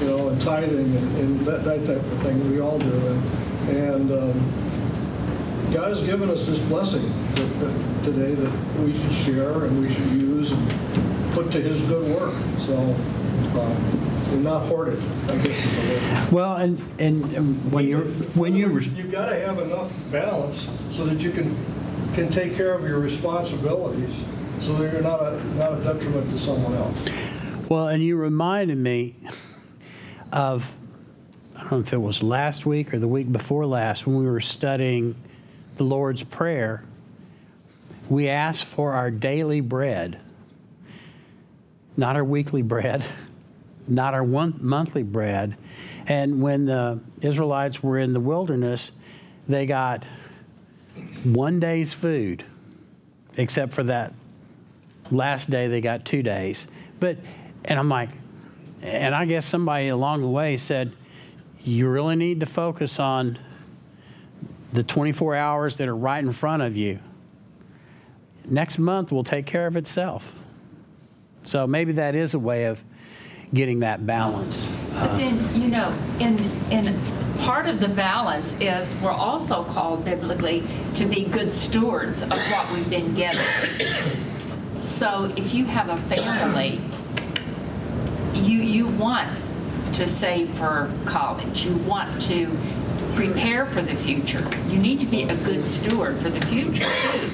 you 0.00 0.06
know, 0.08 0.28
and 0.28 0.40
tithing 0.40 0.78
and 0.96 1.16
and 1.18 1.40
that, 1.46 1.62
that 1.64 1.84
type 1.86 1.98
of 2.12 2.18
thing, 2.24 2.36
we 2.50 2.58
all 2.60 2.78
do. 2.78 2.92
And 3.12 3.76
and 3.76 4.12
um, 4.12 4.32
God 5.72 5.88
has 5.88 6.00
given 6.02 6.30
us 6.30 6.46
this 6.46 6.60
blessing 6.60 7.02
that- 7.34 7.60
that 7.60 8.04
today 8.04 8.34
that 8.34 8.52
we 8.84 8.92
should 8.94 9.12
share 9.12 9.64
and 9.64 9.80
we 9.80 9.92
should 9.92 10.10
use 10.12 10.52
and 10.52 10.70
put 11.32 11.50
to 11.52 11.60
his 11.60 11.80
good 11.82 12.08
work. 12.18 12.34
So, 12.58 12.76
um, 12.76 13.72
and 14.32 14.42
not 14.44 14.62
hoard 14.62 14.88
it, 14.88 14.98
I 15.28 15.36
guess 15.36 15.64
is 15.64 15.74
the 15.74 15.92
word. 16.22 16.32
Well, 16.32 16.56
and, 16.56 16.82
and 16.98 17.36
um, 17.36 17.70
when 17.70 17.86
you're, 17.86 18.04
when 18.34 18.54
you, 18.56 18.66
res- 18.68 18.88
You've 18.88 19.12
got 19.12 19.28
to 19.30 19.36
have 19.38 19.58
enough 19.60 19.90
balance 20.10 20.68
so 20.90 21.04
that 21.06 21.20
you 21.20 21.30
can, 21.30 21.54
can 22.14 22.28
take 22.28 22.56
care 22.56 22.72
of 22.74 22.82
your 22.86 22.98
responsibilities, 22.98 24.14
so 24.60 24.72
that 24.74 24.92
you're 24.92 25.02
not 25.02 25.20
a, 25.22 25.40
not 25.56 25.74
a 25.74 25.84
detriment 25.84 26.28
to 26.30 26.38
someone 26.38 26.74
else. 26.74 27.68
well, 27.68 27.88
and 27.88 28.02
you 28.02 28.16
reminded 28.16 28.78
me 28.78 29.14
of, 30.32 30.74
I 31.56 31.60
don't 31.62 31.72
know 31.72 31.78
if 31.78 31.92
it 31.92 31.98
was 32.02 32.22
last 32.22 32.66
week 32.66 32.92
or 32.94 32.98
the 32.98 33.08
week 33.08 33.30
before 33.30 33.64
last, 33.66 34.06
when 34.06 34.16
we 34.16 34.26
were 34.26 34.40
studying 34.40 35.14
the 35.76 35.84
Lord's 35.84 36.22
Prayer. 36.22 36.82
We 38.08 38.28
ask 38.28 38.64
for 38.64 38.92
our 38.92 39.10
daily 39.10 39.60
bread, 39.60 40.20
not 41.96 42.16
our 42.16 42.24
weekly 42.24 42.62
bread, 42.62 43.04
not 43.88 44.14
our 44.14 44.24
one 44.24 44.58
monthly 44.60 45.02
bread. 45.02 45.56
And 46.06 46.40
when 46.42 46.66
the 46.66 47.02
Israelites 47.20 47.82
were 47.82 47.98
in 47.98 48.12
the 48.12 48.20
wilderness, 48.20 48.92
they 49.48 49.66
got 49.66 50.04
one 51.24 51.60
day's 51.60 51.92
food, 51.92 52.44
except 53.36 53.72
for 53.72 53.82
that 53.84 54.12
last 55.10 55.50
day 55.50 55.68
they 55.68 55.80
got 55.80 56.04
two 56.04 56.22
days. 56.22 56.66
But, 57.00 57.18
and 57.64 57.78
I'm 57.78 57.88
like, 57.88 58.10
and 58.82 59.14
I 59.14 59.24
guess 59.24 59.46
somebody 59.46 59.88
along 59.88 60.22
the 60.22 60.28
way 60.28 60.56
said, 60.56 60.92
you 61.62 61.88
really 61.88 62.16
need 62.16 62.40
to 62.40 62.46
focus 62.46 63.00
on 63.00 63.38
the 64.72 64.82
24 64.82 65.34
hours 65.34 65.76
that 65.76 65.88
are 65.88 65.96
right 65.96 66.22
in 66.22 66.32
front 66.32 66.62
of 66.62 66.76
you. 66.76 67.00
Next 68.44 68.78
month 68.78 69.10
will 69.12 69.24
take 69.24 69.46
care 69.46 69.66
of 69.66 69.76
itself. 69.76 70.34
So 71.42 71.66
maybe 71.66 71.92
that 71.92 72.14
is 72.14 72.34
a 72.34 72.38
way 72.38 72.64
of 72.64 72.82
getting 73.54 73.80
that 73.80 74.06
balance. 74.06 74.70
But 74.90 75.10
uh, 75.10 75.16
then, 75.16 75.60
you 75.60 75.68
know, 75.68 75.96
in, 76.18 76.38
in, 76.70 76.98
part 77.38 77.66
of 77.68 77.80
the 77.80 77.88
balance 77.88 78.58
is 78.60 78.96
we're 78.96 79.10
also 79.10 79.62
called 79.64 80.04
biblically 80.04 80.62
to 80.94 81.04
be 81.04 81.24
good 81.24 81.52
stewards 81.52 82.22
of 82.22 82.30
what 82.30 82.72
we've 82.72 82.88
been 82.88 83.14
given. 83.14 83.44
So 84.82 85.32
if 85.36 85.52
you 85.52 85.66
have 85.66 85.90
a 85.90 85.98
family, 86.14 86.80
you, 88.32 88.58
you 88.58 88.86
want 88.86 89.28
to 89.94 90.06
save 90.06 90.48
for 90.50 90.90
college, 91.04 91.64
you 91.64 91.76
want 91.76 92.20
to 92.22 92.46
prepare 93.16 93.66
for 93.66 93.82
the 93.82 93.94
future. 93.94 94.46
You 94.68 94.78
need 94.78 95.00
to 95.00 95.06
be 95.06 95.22
a 95.22 95.36
good 95.36 95.64
steward 95.64 96.18
for 96.18 96.28
the 96.28 96.40
future 96.46 96.84
too. 96.84 97.30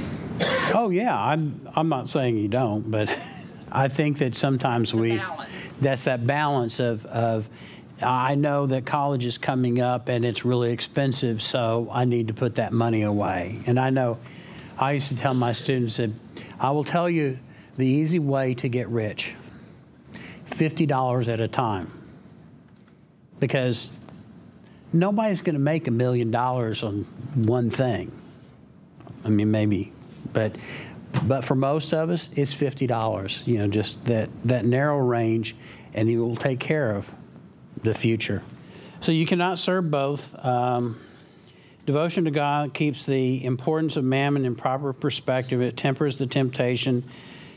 Oh 0.73 0.91
yeah, 0.91 1.19
I'm 1.19 1.69
I'm 1.75 1.89
not 1.89 2.09
saying 2.09 2.39
you 2.39 2.49
don't, 2.49 2.91
but 2.91 3.15
I 3.73 3.89
think 3.89 4.19
that 4.19 4.37
sometimes 4.37 4.95
we 4.95 5.19
balance. 5.19 5.75
that's 5.81 6.05
that 6.05 6.27
balance 6.27 6.81
of 6.81 7.05
of 7.07 7.49
I 8.01 8.35
know 8.35 8.67
that 8.67 8.87
college 8.87 9.25
is 9.25 9.39
coming 9.39 9.81
up 9.81 10.09
and 10.09 10.25
it's 10.25 10.45
really 10.45 10.73
expensive, 10.73 11.43
so 11.43 11.89
I 11.93 12.05
need 12.05 12.29
to 12.29 12.35
put 12.35 12.57
that 12.57 12.73
money 12.73 13.03
away. 13.03 13.61
And 13.67 13.79
I 13.79 13.91
know 13.91 14.19
I 14.79 14.93
used 14.93 15.09
to 15.09 15.17
tell 15.17 15.35
my 15.35 15.53
students 15.53 15.99
that 15.99 16.11
I 16.59 16.71
will 16.71 16.85
tell 16.85 17.09
you 17.09 17.39
the 17.77 17.87
easy 17.87 18.19
way 18.19 18.55
to 18.55 18.69
get 18.69 18.89
rich. 18.89 19.35
$50 20.47 21.29
at 21.29 21.41
a 21.41 21.49
time. 21.49 21.91
Because 23.39 23.89
nobody's 24.93 25.43
going 25.43 25.55
to 25.55 25.61
make 25.61 25.89
a 25.89 25.91
million 25.91 26.31
dollars 26.31 26.83
on 26.83 27.05
one 27.35 27.71
thing. 27.71 28.13
I 29.25 29.29
mean, 29.29 29.51
maybe, 29.51 29.93
but 30.33 30.57
but 31.25 31.45
for 31.45 31.55
most 31.55 31.93
of 31.93 32.11
us, 32.11 32.31
it's 32.35 32.53
fifty 32.53 32.87
dollars. 32.87 33.43
You 33.47 33.59
know, 33.59 33.69
just 33.69 34.05
that 34.07 34.31
that 34.45 34.65
narrow 34.65 34.99
range, 34.99 35.55
and 35.95 36.09
you 36.09 36.25
will 36.25 36.37
take 36.37 36.61
care 36.61 36.95
of 36.95 37.11
the 37.83 37.95
future. 37.95 38.43
So 39.01 39.13
you 39.13 39.27
cannot 39.27 39.59
serve 39.59 39.91
both. 39.91 40.45
Um, 40.45 41.01
devotion 41.87 42.25
to 42.25 42.31
God 42.31 42.73
keeps 42.73 43.05
the 43.05 43.45
importance 43.45 43.97
of 43.97 44.05
mammon 44.05 44.45
in 44.45 44.55
proper 44.55 44.93
perspective. 44.93 45.61
It 45.61 45.77
tempers 45.77 46.17
the 46.17 46.27
temptation 46.27 47.05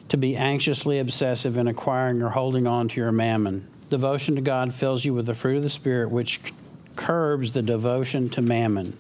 to 0.10 0.18
be 0.18 0.36
anxiously 0.36 1.00
obsessive 1.00 1.58
in 1.58 1.68
acquiring 1.68 2.22
or 2.22 2.30
holding 2.30 2.68
on 2.68 2.88
to 2.90 3.00
your 3.00 3.12
mammon. 3.12 3.68
Devotion 3.90 4.36
to 4.36 4.42
God 4.42 4.74
fills 4.74 5.06
you 5.06 5.14
with 5.14 5.28
the 5.28 5.36
fruit 5.36 5.58
of 5.58 5.64
the 5.64 5.70
Spirit, 5.70 6.10
which 6.10 6.42
curbs 6.96 7.52
the 7.52 7.62
devotion 7.62 8.30
to 8.32 8.42
mammon. 8.42 8.98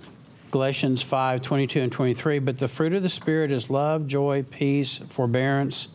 Galatians 0.51 1.01
5 1.01 1.41
22 1.41 1.81
and 1.81 1.91
23. 1.91 2.39
But 2.39 2.59
the 2.59 2.67
fruit 2.67 2.93
of 2.93 3.03
the 3.03 3.09
Spirit 3.09 3.51
is 3.51 3.69
love, 3.69 4.07
joy, 4.07 4.43
peace, 4.43 4.97
forbearance, 5.09 5.89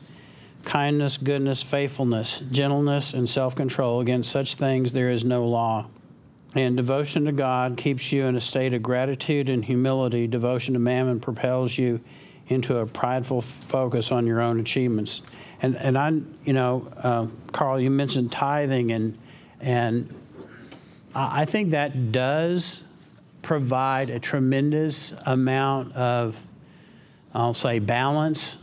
kindness, 0.65 1.17
goodness, 1.17 1.63
faithfulness, 1.63 2.41
gentleness, 2.51 3.15
and 3.15 3.29
self 3.29 3.55
control. 3.55 4.01
Against 4.01 4.31
such 4.31 4.57
things 4.57 4.93
there 4.93 5.11
is 5.11 5.25
no 5.25 5.47
law. 5.47 5.87
And 6.55 6.77
devotion 6.77 7.27
to 7.27 7.33
God 7.33 7.77
keeps 7.77 8.11
you 8.11 8.25
in 8.27 8.37
a 8.37 8.41
state 8.41 8.75
of 8.75 8.83
gratitude 8.83 9.49
and 9.49 9.65
humility. 9.65 10.27
Devotion 10.27 10.75
to 10.75 10.81
mammon 10.81 11.21
propels 11.21 11.79
you 11.79 12.01
into 12.49 12.79
a 12.79 12.87
prideful 12.87 13.41
focus 13.41 14.11
on 14.11 14.27
your 14.27 14.41
own 14.41 14.59
achievements. 14.59 15.23
and 15.63 15.77
and 15.77 15.97
I, 15.97 16.11
you 16.45 16.53
know, 16.53 16.89
uh, 16.97 17.29
Carl, 17.53 17.81
you 17.81 17.91
mentioned 17.91 18.33
tithing, 18.33 18.93
and 18.93 19.17
and 19.61 20.15
I 21.15 21.45
think 21.45 21.71
that 21.73 22.13
does 22.13 22.83
provide 23.43 24.11
a 24.11 24.21
tremendous 24.21 25.13
amount 25.27 25.95
of, 25.95 26.41
I'll 27.35 27.55
say, 27.55 27.79
balance 27.79 28.57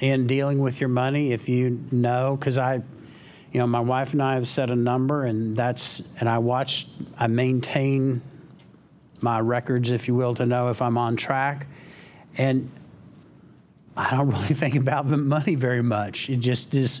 in 0.00 0.26
dealing 0.26 0.58
with 0.58 0.80
your 0.80 0.88
money 0.88 1.32
if 1.32 1.48
you 1.48 1.84
know, 1.90 2.36
because 2.36 2.58
I, 2.58 2.74
you 3.52 3.60
know, 3.60 3.66
my 3.66 3.80
wife 3.80 4.12
and 4.12 4.22
I 4.22 4.34
have 4.34 4.48
set 4.48 4.70
a 4.70 4.76
number, 4.76 5.24
and 5.24 5.56
that's, 5.56 6.02
and 6.20 6.28
I 6.28 6.38
watch, 6.38 6.86
I 7.16 7.26
maintain 7.26 8.20
my 9.22 9.40
records, 9.40 9.90
if 9.90 10.08
you 10.08 10.14
will, 10.14 10.34
to 10.34 10.46
know 10.46 10.68
if 10.68 10.82
I'm 10.82 10.98
on 10.98 11.16
track. 11.16 11.66
And 12.36 12.70
I 13.96 14.10
don't 14.10 14.28
really 14.32 14.54
think 14.54 14.74
about 14.74 15.08
the 15.08 15.16
money 15.16 15.54
very 15.54 15.82
much. 15.82 16.28
It 16.28 16.36
just 16.36 16.74
is, 16.74 17.00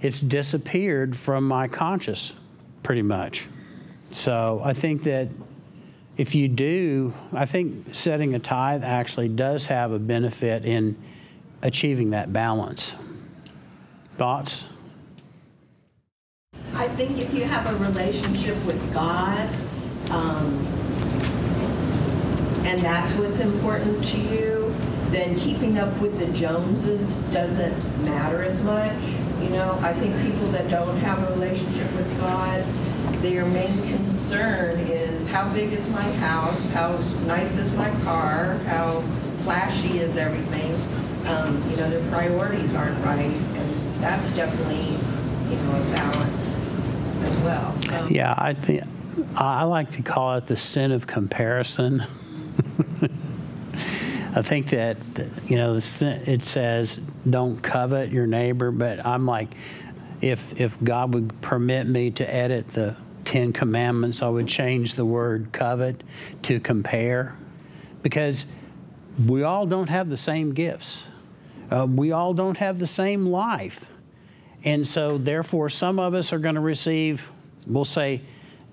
it's 0.00 0.20
disappeared 0.20 1.16
from 1.16 1.46
my 1.46 1.68
conscious 1.68 2.32
pretty 2.82 3.02
much. 3.02 3.48
So 4.12 4.60
I 4.62 4.74
think 4.74 5.04
that 5.04 5.28
if 6.18 6.34
you 6.34 6.46
do, 6.46 7.14
I 7.32 7.46
think 7.46 7.94
setting 7.94 8.34
a 8.34 8.38
tithe 8.38 8.84
actually 8.84 9.28
does 9.28 9.66
have 9.66 9.90
a 9.90 9.98
benefit 9.98 10.64
in 10.64 10.96
achieving 11.62 12.10
that 12.10 12.32
balance. 12.32 12.94
Thoughts? 14.18 14.64
I 16.74 16.88
think 16.88 17.18
if 17.18 17.32
you 17.32 17.44
have 17.44 17.66
a 17.66 17.76
relationship 17.84 18.62
with 18.66 18.92
God, 18.92 19.48
um, 20.10 20.66
and 22.66 22.80
that's 22.80 23.12
what's 23.12 23.38
important 23.38 24.04
to 24.04 24.18
you, 24.18 24.74
then 25.08 25.38
keeping 25.38 25.78
up 25.78 25.98
with 26.00 26.18
the 26.18 26.26
Joneses 26.32 27.18
doesn't 27.32 28.04
matter 28.04 28.42
as 28.42 28.60
much. 28.62 28.92
You 29.40 29.48
know, 29.50 29.78
I 29.80 29.94
think 29.94 30.20
people 30.22 30.48
that 30.52 30.68
don't 30.68 30.96
have 30.98 31.28
a 31.28 31.32
relationship 31.32 31.90
with 31.94 32.20
God, 32.20 32.62
their 33.22 33.46
main 33.46 33.80
concern 33.82 34.80
is 34.80 35.28
how 35.28 35.48
big 35.54 35.72
is 35.72 35.86
my 35.88 36.10
house, 36.14 36.68
how 36.70 36.96
nice 37.24 37.56
is 37.56 37.70
my 37.72 37.88
car, 38.00 38.54
how 38.66 39.00
flashy 39.38 40.00
is 40.00 40.16
everything. 40.16 40.74
Um, 41.26 41.62
you 41.70 41.76
know, 41.76 41.88
their 41.88 42.10
priorities 42.10 42.74
aren't 42.74 42.98
right, 43.04 43.20
and 43.20 44.02
that's 44.02 44.28
definitely, 44.32 44.98
you 45.48 45.62
know, 45.62 45.80
a 45.80 45.84
balance 45.92 46.60
as 47.24 47.38
well. 47.38 47.80
So. 47.82 48.08
Yeah, 48.10 48.34
I 48.36 48.54
think 48.54 48.82
I 49.36 49.62
like 49.64 49.92
to 49.92 50.02
call 50.02 50.36
it 50.36 50.48
the 50.48 50.56
sin 50.56 50.90
of 50.90 51.06
comparison. 51.06 52.00
I 54.34 54.42
think 54.42 54.70
that 54.70 54.96
you 55.44 55.56
know 55.58 55.74
it 55.76 56.44
says 56.44 56.96
don't 57.28 57.62
covet 57.62 58.10
your 58.10 58.26
neighbor, 58.26 58.72
but 58.72 59.06
I'm 59.06 59.26
like, 59.26 59.54
if 60.20 60.60
if 60.60 60.82
God 60.82 61.14
would 61.14 61.40
permit 61.40 61.86
me 61.86 62.10
to 62.12 62.34
edit 62.34 62.68
the 62.70 62.96
Ten 63.24 63.52
Commandments, 63.52 64.22
I 64.22 64.28
would 64.28 64.48
change 64.48 64.94
the 64.94 65.04
word 65.04 65.48
covet 65.52 66.02
to 66.42 66.60
compare, 66.60 67.36
because 68.02 68.46
we 69.26 69.42
all 69.42 69.66
don't 69.66 69.88
have 69.88 70.08
the 70.08 70.16
same 70.16 70.54
gifts. 70.54 71.06
Uh, 71.70 71.86
we 71.86 72.12
all 72.12 72.34
don't 72.34 72.58
have 72.58 72.78
the 72.78 72.86
same 72.86 73.26
life. 73.26 73.86
And 74.64 74.86
so, 74.86 75.18
therefore, 75.18 75.68
some 75.68 75.98
of 75.98 76.14
us 76.14 76.32
are 76.32 76.38
going 76.38 76.54
to 76.54 76.60
receive, 76.60 77.30
we'll 77.66 77.84
say, 77.84 78.20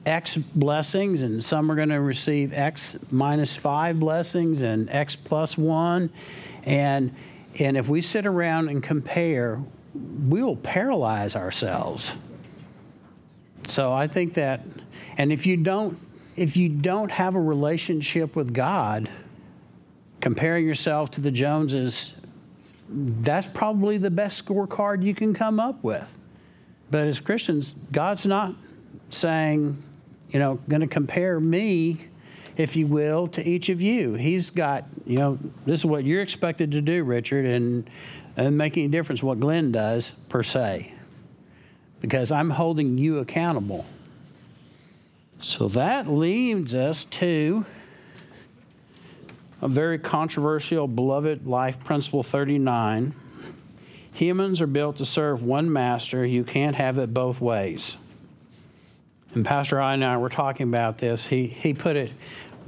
X 0.05 0.37
blessings, 0.37 1.21
and 1.21 1.43
some 1.43 1.71
are 1.71 1.75
going 1.75 1.89
to 1.89 2.01
receive 2.01 2.53
X 2.53 2.97
minus 3.11 3.55
five 3.55 3.99
blessings 3.99 4.61
and 4.61 4.89
X 4.89 5.15
plus 5.15 5.57
one. 5.57 6.09
And, 6.63 7.13
and 7.59 7.77
if 7.77 7.89
we 7.89 8.01
sit 8.01 8.25
around 8.25 8.69
and 8.69 8.81
compare, 8.81 9.61
we'll 9.93 10.55
paralyze 10.55 11.35
ourselves. 11.35 12.15
So 13.69 13.93
I 13.93 14.07
think 14.07 14.33
that, 14.35 14.65
and 15.17 15.31
if 15.31 15.45
you 15.45 15.57
don't, 15.57 15.97
if 16.35 16.57
you 16.57 16.69
don't 16.69 17.11
have 17.11 17.35
a 17.35 17.41
relationship 17.41 18.35
with 18.35 18.53
God, 18.53 19.09
comparing 20.21 20.65
yourself 20.65 21.11
to 21.11 21.21
the 21.21 21.31
Joneses, 21.31 22.13
that's 22.89 23.45
probably 23.45 23.97
the 23.97 24.09
best 24.09 24.43
scorecard 24.43 25.03
you 25.03 25.13
can 25.13 25.33
come 25.33 25.59
up 25.59 25.83
with. 25.83 26.11
But 26.91 27.07
as 27.07 27.19
Christians, 27.19 27.75
God's 27.91 28.25
not 28.25 28.55
saying, 29.09 29.81
you 30.31 30.39
know, 30.39 30.55
going 30.67 30.81
to 30.81 30.87
compare 30.87 31.39
me, 31.39 32.01
if 32.57 32.75
you 32.75 32.87
will, 32.87 33.27
to 33.29 33.47
each 33.47 33.69
of 33.69 33.81
you. 33.81 34.15
He's 34.15 34.49
got, 34.49 34.85
you 35.05 35.19
know, 35.19 35.39
this 35.65 35.81
is 35.81 35.85
what 35.85 36.03
you're 36.03 36.21
expected 36.21 36.71
to 36.71 36.81
do, 36.81 37.03
Richard, 37.03 37.45
and 37.45 37.89
and 38.37 38.57
making 38.57 38.85
a 38.85 38.87
difference 38.89 39.21
what 39.21 39.39
Glenn 39.39 39.71
does 39.71 40.13
per 40.29 40.43
se, 40.43 40.93
because 42.01 42.31
I'm 42.31 42.51
holding 42.51 42.97
you 42.97 43.19
accountable. 43.19 43.85
So 45.41 45.67
that 45.69 46.07
leads 46.07 46.75
us 46.75 47.05
to 47.05 47.65
a 49.61 49.67
very 49.67 49.99
controversial 49.99 50.87
beloved 50.87 51.45
life 51.47 51.83
principle 51.83 52.23
39. 52.23 53.13
Humans 54.15 54.61
are 54.61 54.67
built 54.67 54.97
to 54.97 55.05
serve 55.05 55.43
one 55.43 55.71
master. 55.71 56.25
You 56.25 56.43
can't 56.43 56.75
have 56.75 56.97
it 56.97 57.13
both 57.13 57.39
ways. 57.39 57.97
And 59.33 59.45
Pastor 59.45 59.79
I 59.79 59.93
and 59.93 60.03
I 60.03 60.17
were 60.17 60.29
talking 60.29 60.67
about 60.67 60.97
this. 60.97 61.27
He, 61.27 61.47
he 61.47 61.73
put 61.73 61.95
it, 61.95 62.11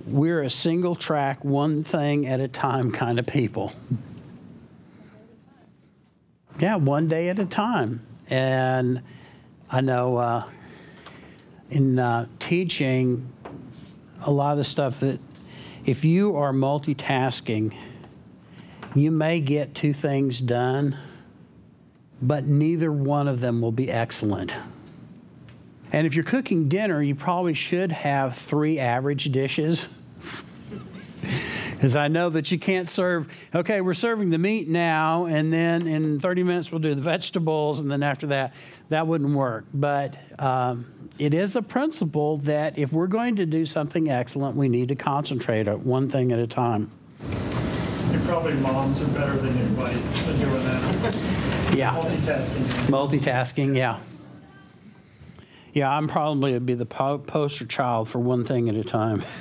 we're 0.05 0.41
a 0.41 0.49
single 0.49 0.95
track, 0.95 1.43
one 1.43 1.83
thing 1.83 2.27
at 2.27 2.39
a 2.39 2.47
time 2.47 2.91
kind 2.91 3.19
of 3.19 3.25
people. 3.25 3.73
Yeah, 6.59 6.75
one 6.75 7.07
day 7.07 7.29
at 7.29 7.39
a 7.39 7.45
time. 7.45 8.05
And 8.29 9.01
I 9.73 9.79
know 9.79 10.17
uh, 10.17 10.43
in 11.69 11.97
uh, 11.97 12.27
teaching, 12.39 13.31
a 14.21 14.29
lot 14.29 14.51
of 14.51 14.57
the 14.57 14.65
stuff 14.65 14.99
that 14.99 15.19
if 15.85 16.03
you 16.03 16.35
are 16.35 16.51
multitasking, 16.51 17.73
you 18.93 19.11
may 19.11 19.39
get 19.39 19.73
two 19.73 19.93
things 19.93 20.41
done, 20.41 20.97
but 22.21 22.43
neither 22.43 22.91
one 22.91 23.29
of 23.29 23.39
them 23.39 23.61
will 23.61 23.71
be 23.71 23.89
excellent. 23.89 24.53
And 25.93 26.05
if 26.05 26.15
you're 26.15 26.25
cooking 26.25 26.67
dinner, 26.67 27.01
you 27.01 27.15
probably 27.15 27.53
should 27.53 27.93
have 27.93 28.37
three 28.37 28.77
average 28.77 29.31
dishes. 29.31 29.87
Because 31.81 31.95
I 31.95 32.09
know 32.09 32.29
that 32.29 32.51
you 32.51 32.59
can't 32.59 32.87
serve, 32.87 33.27
okay, 33.55 33.81
we're 33.81 33.95
serving 33.95 34.29
the 34.29 34.37
meat 34.37 34.69
now, 34.69 35.25
and 35.25 35.51
then 35.51 35.87
in 35.87 36.19
30 36.19 36.43
minutes 36.43 36.71
we'll 36.71 36.77
do 36.77 36.93
the 36.93 37.01
vegetables, 37.01 37.79
and 37.79 37.89
then 37.89 38.03
after 38.03 38.27
that, 38.27 38.53
that 38.89 39.07
wouldn't 39.07 39.33
work. 39.33 39.65
But 39.73 40.15
um, 40.37 40.85
it 41.17 41.33
is 41.33 41.55
a 41.55 41.63
principle 41.63 42.37
that 42.37 42.77
if 42.77 42.93
we're 42.93 43.07
going 43.07 43.37
to 43.37 43.47
do 43.47 43.65
something 43.65 44.11
excellent, 44.11 44.55
we 44.55 44.69
need 44.69 44.89
to 44.89 44.95
concentrate 44.95 45.67
on 45.67 45.83
one 45.83 46.07
thing 46.07 46.31
at 46.31 46.37
a 46.37 46.45
time. 46.45 46.91
And 47.23 48.23
probably 48.25 48.53
moms 48.53 49.01
are 49.01 49.07
better 49.07 49.37
than 49.37 49.57
anybody 49.57 49.99
at 49.99 50.39
doing 50.39 50.63
that. 50.63 51.75
Yeah. 51.75 51.95
Multitasking. 51.95 52.85
Multitasking, 52.89 53.75
yeah. 53.75 53.97
Yeah, 55.73 55.89
I'm 55.89 56.07
probably 56.07 56.53
would 56.53 56.67
be 56.67 56.75
the 56.75 56.85
poster 56.85 57.65
child 57.65 58.07
for 58.07 58.19
one 58.19 58.43
thing 58.43 58.69
at 58.69 58.75
a 58.75 58.83
time. 58.83 59.23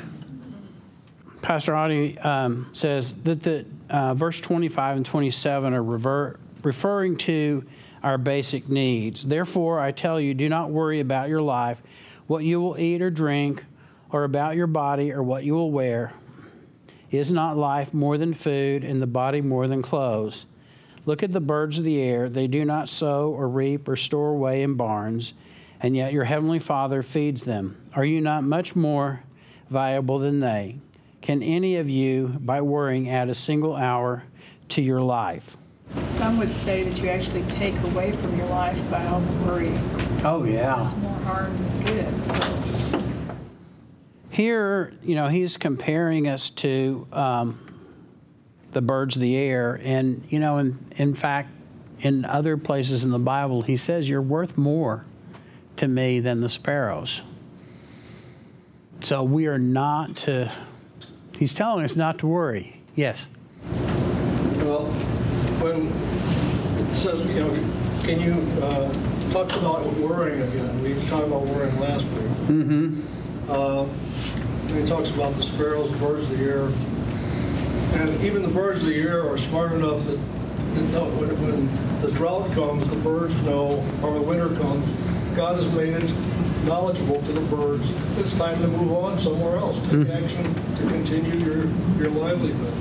Pastor 1.42 1.72
Oddie 1.72 2.22
um, 2.24 2.68
says 2.72 3.14
that 3.14 3.42
the 3.42 3.64
uh, 3.88 4.14
verse 4.14 4.40
25 4.40 4.98
and 4.98 5.06
27 5.06 5.74
are 5.74 6.36
referring 6.62 7.16
to 7.16 7.64
our 8.02 8.18
basic 8.18 8.68
needs. 8.68 9.26
Therefore, 9.26 9.80
I 9.80 9.92
tell 9.92 10.20
you, 10.20 10.34
do 10.34 10.48
not 10.48 10.70
worry 10.70 11.00
about 11.00 11.28
your 11.28 11.42
life, 11.42 11.82
what 12.26 12.44
you 12.44 12.60
will 12.60 12.78
eat 12.78 13.02
or 13.02 13.10
drink, 13.10 13.64
or 14.10 14.24
about 14.24 14.56
your 14.56 14.66
body 14.66 15.12
or 15.12 15.22
what 15.22 15.44
you 15.44 15.54
will 15.54 15.70
wear. 15.70 16.12
Is 17.10 17.32
not 17.32 17.56
life 17.56 17.92
more 17.92 18.16
than 18.18 18.34
food, 18.34 18.84
and 18.84 19.02
the 19.02 19.06
body 19.06 19.40
more 19.40 19.66
than 19.66 19.82
clothes? 19.82 20.46
Look 21.06 21.22
at 21.22 21.32
the 21.32 21.40
birds 21.40 21.78
of 21.78 21.84
the 21.84 22.00
air. 22.00 22.28
They 22.28 22.46
do 22.46 22.64
not 22.64 22.88
sow 22.88 23.30
or 23.30 23.48
reap 23.48 23.88
or 23.88 23.96
store 23.96 24.30
away 24.30 24.62
in 24.62 24.74
barns, 24.74 25.32
and 25.80 25.96
yet 25.96 26.12
your 26.12 26.24
heavenly 26.24 26.60
Father 26.60 27.02
feeds 27.02 27.44
them. 27.44 27.80
Are 27.96 28.04
you 28.04 28.20
not 28.20 28.44
much 28.44 28.76
more 28.76 29.24
valuable 29.68 30.18
than 30.18 30.40
they? 30.40 30.76
Can 31.22 31.42
any 31.42 31.76
of 31.76 31.90
you, 31.90 32.28
by 32.28 32.60
worrying, 32.60 33.08
add 33.08 33.28
a 33.28 33.34
single 33.34 33.76
hour 33.76 34.24
to 34.70 34.82
your 34.82 35.00
life? 35.00 35.56
Some 36.12 36.38
would 36.38 36.54
say 36.54 36.84
that 36.84 37.00
you 37.02 37.08
actually 37.08 37.42
take 37.50 37.78
away 37.82 38.12
from 38.12 38.36
your 38.36 38.46
life 38.46 38.78
by 38.90 39.04
all 39.06 39.20
the 39.20 39.44
worry. 39.44 39.78
Oh, 40.24 40.44
yeah. 40.44 40.84
It's 40.84 40.96
more 40.98 41.18
harm 41.20 41.56
than 41.56 41.84
good. 41.84 42.26
So 42.26 43.02
Here, 44.30 44.92
you 45.02 45.14
know, 45.14 45.28
he's 45.28 45.56
comparing 45.56 46.28
us 46.28 46.50
to 46.50 47.06
um, 47.12 47.58
the 48.72 48.82
birds 48.82 49.16
of 49.16 49.22
the 49.22 49.36
air. 49.36 49.80
And, 49.82 50.24
you 50.28 50.38
know, 50.38 50.58
in, 50.58 50.78
in 50.96 51.14
fact, 51.14 51.50
in 52.00 52.24
other 52.24 52.56
places 52.56 53.04
in 53.04 53.10
the 53.10 53.18
Bible, 53.18 53.62
he 53.62 53.76
says, 53.76 54.08
You're 54.08 54.22
worth 54.22 54.56
more 54.56 55.04
to 55.76 55.88
me 55.88 56.20
than 56.20 56.40
the 56.40 56.48
sparrows. 56.48 57.22
So 59.00 59.22
we 59.22 59.46
are 59.46 59.58
not 59.58 60.16
to, 60.18 60.52
he's 61.40 61.54
telling 61.54 61.84
us 61.84 61.96
not 61.96 62.20
to 62.20 62.28
worry. 62.28 62.80
Yes. 62.94 63.26
Well, 64.62 64.84
when 65.60 65.88
it 65.88 66.94
says, 66.94 67.20
you 67.26 67.40
know, 67.40 67.52
can 68.04 68.20
you, 68.20 68.34
uh, 68.62 69.32
talk 69.32 69.50
about 69.56 69.86
worrying 69.94 70.42
again? 70.42 70.82
We 70.82 70.94
talked 71.06 71.26
about 71.26 71.42
worrying 71.42 71.78
last 71.80 72.04
week. 72.04 72.30
Mm-hmm. 72.46 73.50
Uh, 73.50 73.86
he 74.74 74.86
talks 74.86 75.10
about 75.10 75.34
the 75.34 75.42
sparrows, 75.42 75.90
the 75.90 75.98
birds 75.98 76.30
of 76.30 76.38
the 76.38 76.44
air. 76.44 76.66
And 78.00 78.24
even 78.24 78.42
the 78.42 78.48
birds 78.48 78.82
of 78.82 78.88
the 78.88 79.00
air 79.00 79.28
are 79.28 79.38
smart 79.38 79.72
enough 79.72 80.04
that, 80.06 80.16
that 80.74 80.82
know 80.92 81.06
when, 81.16 81.30
when 81.42 82.00
the 82.02 82.12
drought 82.12 82.52
comes, 82.52 82.86
the 82.86 82.96
birds 82.96 83.40
know, 83.42 83.84
or 84.02 84.12
the 84.14 84.22
winter 84.22 84.48
comes, 84.56 84.88
God 85.34 85.56
has 85.56 85.68
made 85.72 85.94
it 85.94 86.12
knowledgeable 86.64 87.20
to 87.22 87.32
the 87.32 87.40
birds, 87.54 87.92
it's 88.18 88.36
time 88.36 88.60
to 88.60 88.68
move 88.68 88.92
on 88.92 89.18
somewhere 89.18 89.56
else, 89.56 89.78
take 89.88 90.08
action 90.10 90.44
to 90.76 90.82
continue 90.88 91.34
your, 91.44 91.66
your 91.98 92.10
livelihood. 92.10 92.72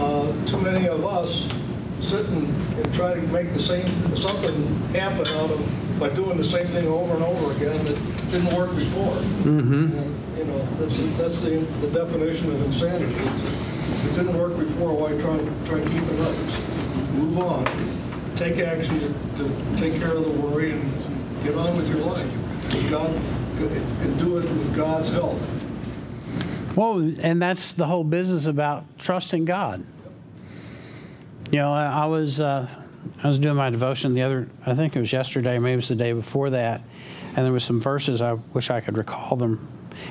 Uh, 0.00 0.32
Too 0.46 0.58
many 0.60 0.88
of 0.88 1.04
us 1.06 1.48
sit 2.00 2.26
and, 2.26 2.48
and 2.78 2.94
try 2.94 3.14
to 3.14 3.20
make 3.28 3.52
the 3.52 3.58
same, 3.58 3.84
th- 3.84 4.18
something 4.18 4.54
happen 4.94 5.26
out 5.38 5.50
of, 5.50 5.98
by 6.00 6.08
doing 6.08 6.36
the 6.36 6.44
same 6.44 6.66
thing 6.68 6.86
over 6.88 7.14
and 7.14 7.22
over 7.22 7.52
again 7.52 7.84
that 7.84 7.96
didn't 8.32 8.54
work 8.56 8.74
before. 8.74 9.16
And, 9.44 10.38
You 10.38 10.44
know, 10.44 10.64
that's, 10.80 10.96
that's 11.18 11.40
the, 11.42 11.58
the 11.80 11.88
definition 11.88 12.50
of 12.50 12.60
insanity. 12.62 13.14
It's- 13.14 13.44
It 14.06 14.14
didn't 14.16 14.36
work 14.36 14.56
before, 14.58 14.92
why 14.94 15.10
try, 15.20 15.36
try 15.68 15.78
and 15.78 15.90
keep 15.92 16.02
it 16.02 16.20
up? 16.20 16.34
Move 17.14 17.38
on, 17.38 17.64
take 18.36 18.58
action 18.58 18.98
to, 18.98 19.08
to 19.44 19.76
take 19.76 20.00
care 20.00 20.12
of 20.16 20.24
the 20.24 20.30
worry 20.30 20.72
and 20.72 20.82
get 21.44 21.54
on 21.54 21.76
with 21.76 21.88
your 21.88 21.98
life. 21.98 22.26
God, 22.90 23.10
and 23.10 24.18
do 24.18 24.38
it 24.38 24.44
with 24.44 24.74
God's 24.74 25.10
help. 25.10 25.38
Well, 26.76 26.98
and 27.20 27.40
that's 27.40 27.74
the 27.74 27.86
whole 27.86 28.04
business 28.04 28.46
about 28.46 28.98
trusting 28.98 29.44
God. 29.44 29.84
You 31.50 31.58
know, 31.58 31.72
I, 31.72 32.04
I 32.04 32.06
was 32.06 32.40
uh, 32.40 32.68
I 33.22 33.28
was 33.28 33.38
doing 33.38 33.56
my 33.56 33.70
devotion 33.70 34.14
the 34.14 34.22
other, 34.22 34.48
I 34.64 34.74
think 34.74 34.96
it 34.96 35.00
was 35.00 35.12
yesterday, 35.12 35.58
maybe 35.58 35.74
it 35.74 35.76
was 35.76 35.88
the 35.88 35.94
day 35.94 36.12
before 36.12 36.50
that, 36.50 36.82
and 37.36 37.44
there 37.44 37.52
was 37.52 37.64
some 37.64 37.80
verses 37.80 38.20
I 38.20 38.34
wish 38.52 38.70
I 38.70 38.80
could 38.80 38.96
recall 38.96 39.36
them, 39.36 39.68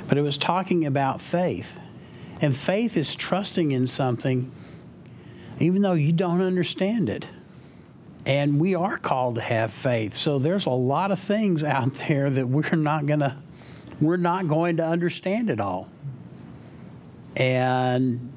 but 0.08 0.18
it 0.18 0.22
was 0.22 0.38
talking 0.38 0.86
about 0.86 1.22
faith, 1.22 1.80
and 2.40 2.56
faith 2.56 2.96
is 2.96 3.16
trusting 3.16 3.72
in 3.72 3.88
something, 3.88 4.52
even 5.60 5.82
though 5.82 5.94
you 5.94 6.12
don't 6.12 6.42
understand 6.42 7.10
it. 7.10 7.28
And 8.26 8.60
we 8.60 8.76
are 8.76 8.98
called 8.98 9.36
to 9.36 9.42
have 9.42 9.74
faith. 9.74 10.16
So 10.16 10.38
there's 10.38 10.66
a 10.66 10.72
lot 10.72 11.12
of 11.12 11.20
things 11.20 11.64
out 11.64 11.94
there 12.08 12.30
that 12.30 12.48
we're 12.48 12.76
not 12.76 13.06
gonna, 13.06 13.42
we're 14.00 14.18
not 14.18 14.48
going 14.48 14.78
to 14.78 14.86
understand 14.86 15.50
it 15.50 15.60
all. 15.60 15.90
And 17.36 18.32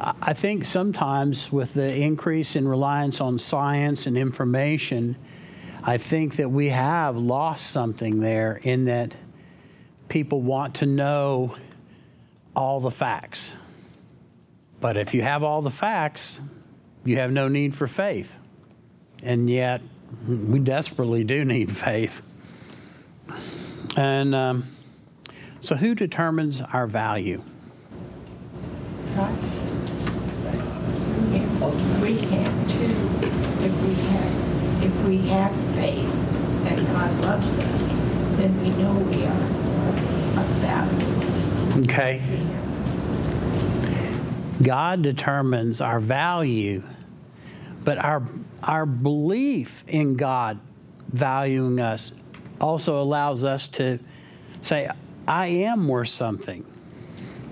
I 0.00 0.32
think 0.32 0.64
sometimes 0.64 1.52
with 1.52 1.74
the 1.74 1.94
increase 1.94 2.56
in 2.56 2.66
reliance 2.66 3.20
on 3.20 3.38
science 3.38 4.06
and 4.06 4.18
information, 4.18 5.16
I 5.82 5.98
think 5.98 6.36
that 6.36 6.50
we 6.50 6.70
have 6.70 7.16
lost 7.16 7.70
something 7.70 8.20
there 8.20 8.58
in 8.62 8.86
that 8.86 9.14
people 10.08 10.40
want 10.40 10.76
to 10.76 10.86
know 10.86 11.56
all 12.56 12.80
the 12.80 12.90
facts. 12.90 13.52
But 14.80 14.96
if 14.96 15.14
you 15.14 15.22
have 15.22 15.42
all 15.42 15.62
the 15.62 15.70
facts, 15.70 16.40
you 17.04 17.16
have 17.18 17.32
no 17.32 17.48
need 17.48 17.74
for 17.74 17.86
faith. 17.86 18.36
And 19.24 19.50
yet, 19.50 19.80
we 20.28 20.60
desperately 20.60 21.24
do 21.24 21.44
need 21.44 21.72
faith. 21.72 22.22
And 23.96 24.34
um, 24.34 24.68
so, 25.60 25.74
who 25.74 25.94
determines 25.94 26.60
our 26.60 26.86
value? 26.86 27.42
We 32.02 32.18
can 32.18 32.68
too, 32.68 32.84
if 33.64 33.82
we 33.82 33.94
have, 33.94 34.84
if 34.84 35.04
we 35.08 35.18
have 35.28 35.54
faith 35.74 36.12
that 36.64 36.76
God 36.86 37.20
loves 37.22 37.48
us, 37.58 37.82
then 38.36 38.60
we 38.60 38.68
know 38.70 38.92
we 38.92 39.24
are 39.24 39.54
of 40.38 40.46
value. 40.60 41.84
Okay. 41.84 42.20
God 44.62 45.00
determines 45.02 45.80
our 45.80 45.98
value, 45.98 46.82
but 47.84 47.98
our, 47.98 48.22
our 48.62 48.86
belief 48.86 49.84
in 49.86 50.16
God 50.16 50.58
valuing 51.12 51.80
us 51.80 52.12
also 52.60 53.00
allows 53.00 53.44
us 53.44 53.68
to 53.68 53.98
say, 54.60 54.88
I 55.28 55.46
am 55.46 55.86
worth 55.88 56.08
something. 56.08 56.64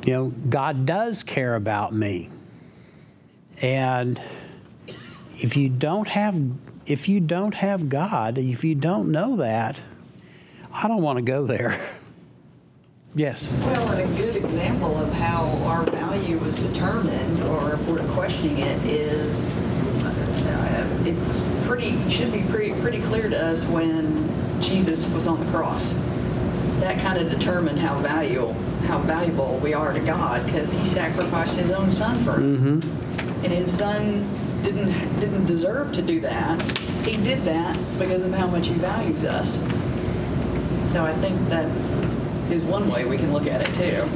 You 0.07 0.13
know, 0.13 0.33
God 0.49 0.87
does 0.87 1.23
care 1.23 1.55
about 1.55 1.93
me. 1.93 2.31
And 3.61 4.21
if 5.39 5.57
you 5.57 5.69
don't 5.69 6.09
have 6.09 6.41
if 6.85 7.09
you 7.09 7.21
don't 7.21 7.55
have 7.55 7.89
God, 7.89 8.39
if 8.39 8.65
you 8.65 8.75
don't 8.75 9.13
know 9.13 9.37
that, 9.37 9.81
I 10.73 10.89
don't 10.89 11.03
want 11.03 11.19
to 11.19 11.23
go 11.23 11.47
there. 11.47 11.81
Yes. 13.15 13.53
Well, 13.61 13.91
and 13.91 14.11
a 14.11 14.17
good 14.17 14.37
example 14.37 14.97
of 14.97 15.13
how 15.13 15.45
our 15.67 15.85
value 15.85 16.39
was 16.39 16.57
determined, 16.57 17.43
or 17.43 17.75
if 17.75 17.87
we're 17.87 18.03
questioning 18.15 18.61
it, 18.61 18.83
is 18.87 19.62
it's 21.07 21.41
pretty 21.67 22.11
should 22.11 22.33
be 22.33 22.43
pretty 22.43 22.73
pretty 22.81 23.01
clear 23.03 23.29
to 23.29 23.47
us 23.47 23.65
when 23.65 24.29
Jesus 24.63 25.07
was 25.09 25.27
on 25.27 25.45
the 25.45 25.51
cross. 25.51 25.91
That 26.81 27.01
kind 27.01 27.19
of 27.19 27.31
determined 27.31 27.79
how 27.79 27.99
valuable 27.99 28.55
how 28.87 28.99
valuable 28.99 29.59
we 29.59 29.75
are 29.75 29.93
to 29.93 30.01
God 30.01 30.45
because 30.47 30.73
He 30.73 30.87
sacrificed 30.87 31.57
His 31.57 31.71
own 31.71 31.91
Son 31.93 32.23
for 32.25 32.33
us, 32.33 32.39
mm-hmm. 32.41 33.45
and 33.45 33.53
His 33.53 33.77
Son 33.77 34.29
didn't 34.63 35.21
didn't 35.21 35.47
deserve 35.47 35.93
to 35.95 36.03
do 36.03 36.21
that. 36.21 36.61
He 37.05 37.17
did 37.17 37.43
that 37.43 37.77
because 37.99 38.23
of 38.23 38.33
how 38.33 38.47
much 38.47 38.69
He 38.69 38.75
values 38.75 39.25
us. 39.25 39.55
So 40.93 41.05
I 41.05 41.15
think 41.15 41.49
that 41.49 41.67
is 42.53 42.63
one 42.65 42.89
way 42.91 43.05
we 43.05 43.17
can 43.17 43.33
look 43.33 43.47
at 43.47 43.63
it 43.63 43.75
too. 43.75 44.09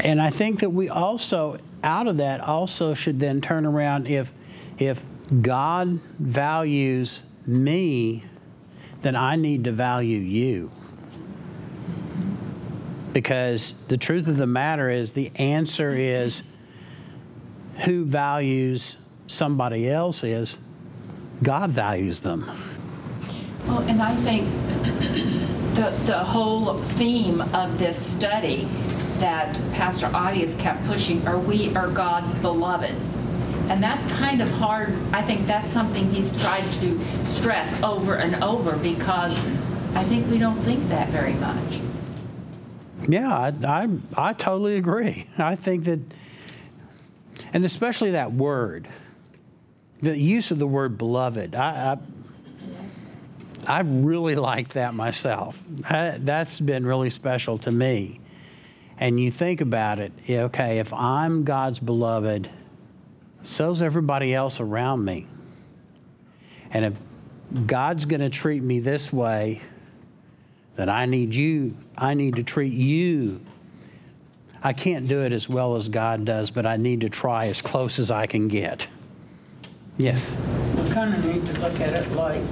And 0.00 0.20
I 0.20 0.30
think 0.30 0.60
that 0.60 0.70
we 0.70 0.88
also, 0.88 1.58
out 1.82 2.06
of 2.06 2.18
that, 2.18 2.40
also 2.40 2.94
should 2.94 3.18
then 3.18 3.40
turn 3.40 3.66
around 3.66 4.06
if, 4.06 4.32
if 4.78 5.04
God 5.42 6.00
values 6.18 7.22
me, 7.46 8.24
then 9.02 9.16
I 9.16 9.36
need 9.36 9.64
to 9.64 9.72
value 9.72 10.18
you. 10.18 10.70
Because 13.12 13.74
the 13.88 13.96
truth 13.96 14.28
of 14.28 14.36
the 14.36 14.46
matter 14.46 14.90
is, 14.90 15.12
the 15.12 15.30
answer 15.36 15.90
is 15.90 16.42
who 17.84 18.04
values 18.04 18.96
somebody 19.26 19.88
else 19.88 20.24
is 20.24 20.58
God 21.42 21.70
values 21.70 22.20
them. 22.20 22.44
Well, 23.66 23.80
and 23.80 24.02
I 24.02 24.14
think 24.16 24.48
the, 25.74 25.90
the 26.06 26.18
whole 26.18 26.74
theme 26.74 27.40
of 27.40 27.78
this 27.78 27.96
study 27.96 28.66
that 29.18 29.54
Pastor 29.72 30.06
Oddie 30.06 30.40
has 30.40 30.54
kept 30.54 30.84
pushing 30.86 31.26
are 31.26 31.38
we 31.38 31.74
are 31.76 31.88
God's 31.88 32.34
beloved. 32.36 32.94
And 33.68 33.82
that's 33.82 34.04
kind 34.16 34.40
of 34.40 34.50
hard. 34.50 34.96
I 35.12 35.22
think 35.22 35.46
that's 35.46 35.70
something 35.70 36.10
he's 36.10 36.38
tried 36.40 36.70
to 36.74 36.98
stress 37.26 37.80
over 37.82 38.14
and 38.14 38.42
over 38.42 38.76
because 38.76 39.38
I 39.94 40.04
think 40.04 40.30
we 40.30 40.38
don't 40.38 40.58
think 40.58 40.88
that 40.88 41.08
very 41.08 41.34
much. 41.34 41.80
Yeah, 43.08 43.30
I, 43.30 43.52
I, 43.66 43.88
I 44.16 44.32
totally 44.32 44.76
agree. 44.76 45.26
I 45.38 45.54
think 45.54 45.84
that, 45.84 46.00
and 47.52 47.64
especially 47.64 48.12
that 48.12 48.32
word, 48.32 48.88
the 50.00 50.16
use 50.16 50.50
of 50.50 50.58
the 50.58 50.66
word 50.66 50.98
beloved, 50.98 51.54
I, 51.54 51.98
I, 53.66 53.78
I 53.78 53.80
really 53.80 54.34
like 54.34 54.70
that 54.70 54.94
myself. 54.94 55.62
I, 55.88 56.18
that's 56.18 56.58
been 56.58 56.86
really 56.86 57.10
special 57.10 57.58
to 57.58 57.70
me. 57.70 58.20
And 58.98 59.20
you 59.20 59.30
think 59.30 59.60
about 59.60 60.00
it, 60.00 60.12
okay, 60.28 60.78
if 60.78 60.92
I'm 60.92 61.44
God's 61.44 61.80
beloved, 61.80 62.48
so's 63.48 63.82
everybody 63.82 64.34
else 64.34 64.60
around 64.60 65.04
me. 65.04 65.26
And 66.70 66.84
if 66.84 67.66
God's 67.66 68.04
going 68.04 68.20
to 68.20 68.28
treat 68.28 68.62
me 68.62 68.80
this 68.80 69.12
way, 69.12 69.62
then 70.76 70.88
I 70.88 71.06
need 71.06 71.34
you, 71.34 71.76
I 71.96 72.14
need 72.14 72.36
to 72.36 72.42
treat 72.42 72.72
you. 72.72 73.40
I 74.62 74.72
can't 74.72 75.08
do 75.08 75.22
it 75.22 75.32
as 75.32 75.48
well 75.48 75.76
as 75.76 75.88
God 75.88 76.24
does, 76.24 76.50
but 76.50 76.66
I 76.66 76.76
need 76.76 77.00
to 77.02 77.08
try 77.08 77.46
as 77.46 77.62
close 77.62 77.98
as 77.98 78.10
I 78.10 78.26
can 78.26 78.48
get. 78.48 78.86
Yes. 79.96 80.30
We 80.76 80.90
kind 80.90 81.14
of 81.14 81.24
need 81.24 81.46
to 81.46 81.60
look 81.60 81.80
at 81.80 81.94
it 81.94 82.10
like 82.12 82.42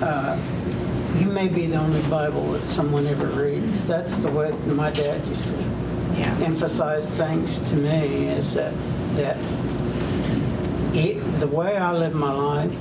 uh, 0.00 0.38
you 1.18 1.26
may 1.26 1.48
be 1.48 1.66
the 1.66 1.76
only 1.76 2.02
Bible 2.08 2.52
that 2.52 2.66
someone 2.66 3.06
ever 3.06 3.26
reads. 3.26 3.84
That's 3.86 4.16
the 4.16 4.30
way 4.30 4.52
my 4.66 4.90
dad 4.90 5.26
used 5.26 5.44
to 5.44 5.76
emphasize 6.44 7.12
things 7.14 7.58
to 7.70 7.76
me 7.76 8.28
is 8.28 8.54
that 8.54 8.72
that 9.16 9.36
it, 10.96 11.40
the 11.40 11.48
way 11.48 11.76
I 11.76 11.92
live 11.92 12.14
my 12.14 12.32
life, 12.32 12.72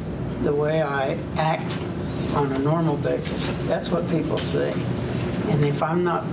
the 0.44 0.54
way 0.54 0.82
I 0.82 1.18
act 1.38 1.78
on 2.34 2.52
a 2.52 2.60
normal 2.60 2.98
basis, 2.98 3.46
that's 3.68 3.90
what 3.90 4.10
people 4.10 4.38
see. 4.38 4.74
And 5.50 5.66
if 5.66 5.84
I'm 5.84 6.04
not 6.04 6.24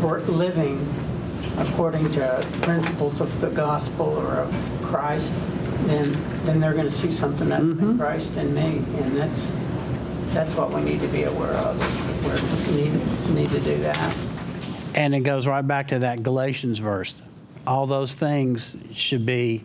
living 0.00 0.80
according 1.58 2.10
to 2.12 2.46
principles 2.62 3.20
of 3.20 3.40
the 3.40 3.50
gospel 3.50 4.06
or 4.06 4.40
of 4.40 4.80
Christ, 4.82 5.32
then, 5.86 6.12
then 6.44 6.60
they're 6.60 6.72
going 6.72 6.86
to 6.86 6.90
see 6.90 7.12
something 7.12 7.52
other 7.52 7.74
than 7.74 7.76
mm-hmm. 7.76 7.98
Christ 7.98 8.36
in 8.36 8.54
me. 8.54 8.78
And 8.98 9.16
that's, 9.16 9.52
that's 10.28 10.54
what 10.54 10.72
we 10.72 10.80
need 10.80 11.00
to 11.00 11.08
be 11.08 11.24
aware 11.24 11.52
of, 11.52 12.74
we 12.74 12.82
need, 12.82 13.30
need 13.30 13.50
to 13.50 13.60
do 13.60 13.76
that. 13.82 14.16
And 14.94 15.14
it 15.14 15.20
goes 15.20 15.46
right 15.46 15.66
back 15.66 15.88
to 15.88 16.00
that 16.00 16.22
Galatians 16.22 16.78
verse. 16.78 17.20
All 17.66 17.86
those 17.86 18.14
things 18.14 18.74
should 18.92 19.24
be 19.24 19.62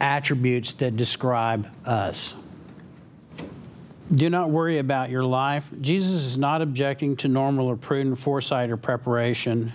attributes 0.00 0.74
that 0.74 0.96
describe 0.96 1.68
us. 1.84 2.34
Do 4.12 4.30
not 4.30 4.50
worry 4.50 4.78
about 4.78 5.10
your 5.10 5.24
life. 5.24 5.68
Jesus 5.80 6.12
is 6.12 6.38
not 6.38 6.62
objecting 6.62 7.16
to 7.16 7.28
normal 7.28 7.66
or 7.66 7.76
prudent 7.76 8.18
foresight 8.18 8.70
or 8.70 8.76
preparation. 8.76 9.72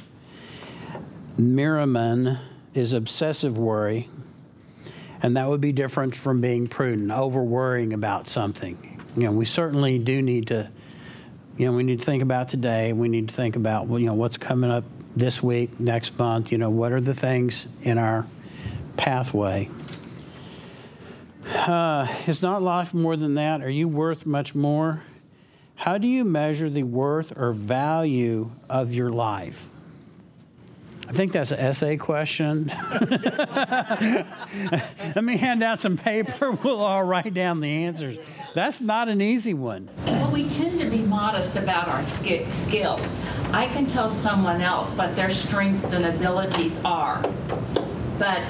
Merriman 1.38 2.40
is 2.74 2.94
obsessive 2.94 3.58
worry, 3.58 4.10
and 5.22 5.38
that 5.38 5.48
would 5.50 5.62
be 5.62 5.72
different 5.72 6.16
from 6.16 6.42
being 6.42 6.68
prudent, 6.68 7.12
over 7.12 7.44
worrying 7.44 7.94
about 7.94 8.28
something. 8.28 9.00
You 9.16 9.26
know, 9.26 9.32
we 9.32 9.46
certainly 9.46 10.00
do 10.00 10.22
need 10.22 10.48
to 10.48 10.70
you 11.58 11.68
know, 11.68 11.74
we 11.74 11.84
need 11.84 12.00
to 12.00 12.06
think 12.06 12.24
about 12.24 12.50
today. 12.50 12.94
We 12.94 13.10
need 13.10 13.30
to 13.30 13.36
think 13.36 13.56
about, 13.56 13.88
you 13.88 14.08
know, 14.08 14.16
what's 14.16 14.38
coming 14.38 14.72
up 14.72 14.86
this 15.16 15.44
week, 15.44 15.80
next 15.80 16.18
month. 16.18 16.52
You 16.52 16.58
know, 16.58 16.70
what 16.70 16.92
are 16.92 17.02
the 17.02 17.14
things 17.14 17.68
in 17.84 17.98
our 17.98 18.26
pathway? 18.98 19.70
Uh, 21.68 22.08
is 22.28 22.42
not 22.42 22.62
life 22.62 22.94
more 22.94 23.16
than 23.16 23.36
that? 23.36 23.62
Are 23.62 23.70
you 23.70 23.88
worth 23.88 24.26
much 24.26 24.54
more? 24.54 25.04
How 25.76 25.98
do 25.98 26.08
you 26.08 26.24
measure 26.26 26.70
the 26.70 26.84
worth 26.84 27.34
or 27.38 27.52
value 27.52 28.52
of 28.70 28.94
your 28.94 29.10
life? 29.10 29.70
I 31.08 31.12
think 31.12 31.32
that's 31.34 31.52
an 31.52 31.60
essay 31.60 31.98
question. 31.98 32.68
Let 33.02 34.26
me 35.24 35.38
hand 35.38 35.62
out 35.62 35.80
some 35.80 35.98
paper. 35.98 36.52
We'll 36.64 36.82
all 36.82 37.04
write 37.04 37.34
down 37.34 37.60
the 37.60 37.70
answers. 37.70 38.18
That's 38.56 38.80
not 38.80 39.10
an 39.10 39.22
easy 39.22 39.54
one. 39.54 39.90
Well, 40.06 40.32
we 40.32 40.48
tend 40.50 40.80
to 40.80 40.90
be 40.90 41.00
modest 41.00 41.56
about 41.56 41.88
our 41.88 42.04
ski- 42.04 42.46
skills. 42.52 43.16
I 43.52 43.68
can 43.68 43.86
tell 43.86 44.10
someone 44.10 44.62
else 44.62 44.94
what 44.94 45.16
their 45.16 45.30
strengths 45.30 45.92
and 45.92 46.06
abilities 46.06 46.80
are, 46.86 47.22
but 48.18 48.42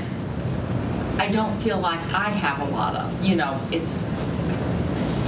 I 1.18 1.28
don't 1.28 1.56
feel 1.62 1.80
like 1.80 2.00
I 2.14 2.30
have 2.30 2.68
a 2.68 2.72
lot 2.72 2.96
of, 2.96 3.24
you 3.24 3.36
know, 3.36 3.60
it's, 3.72 4.02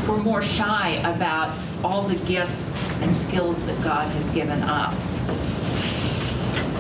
we're 0.08 0.18
more 0.18 0.42
shy 0.42 0.94
about 1.04 1.58
all 1.84 2.04
the 2.04 2.16
gifts 2.26 2.72
and 3.02 3.16
skills 3.16 3.64
that 3.66 3.84
God 3.84 4.08
has 4.12 4.30
given 4.32 4.62
us. 4.64 5.14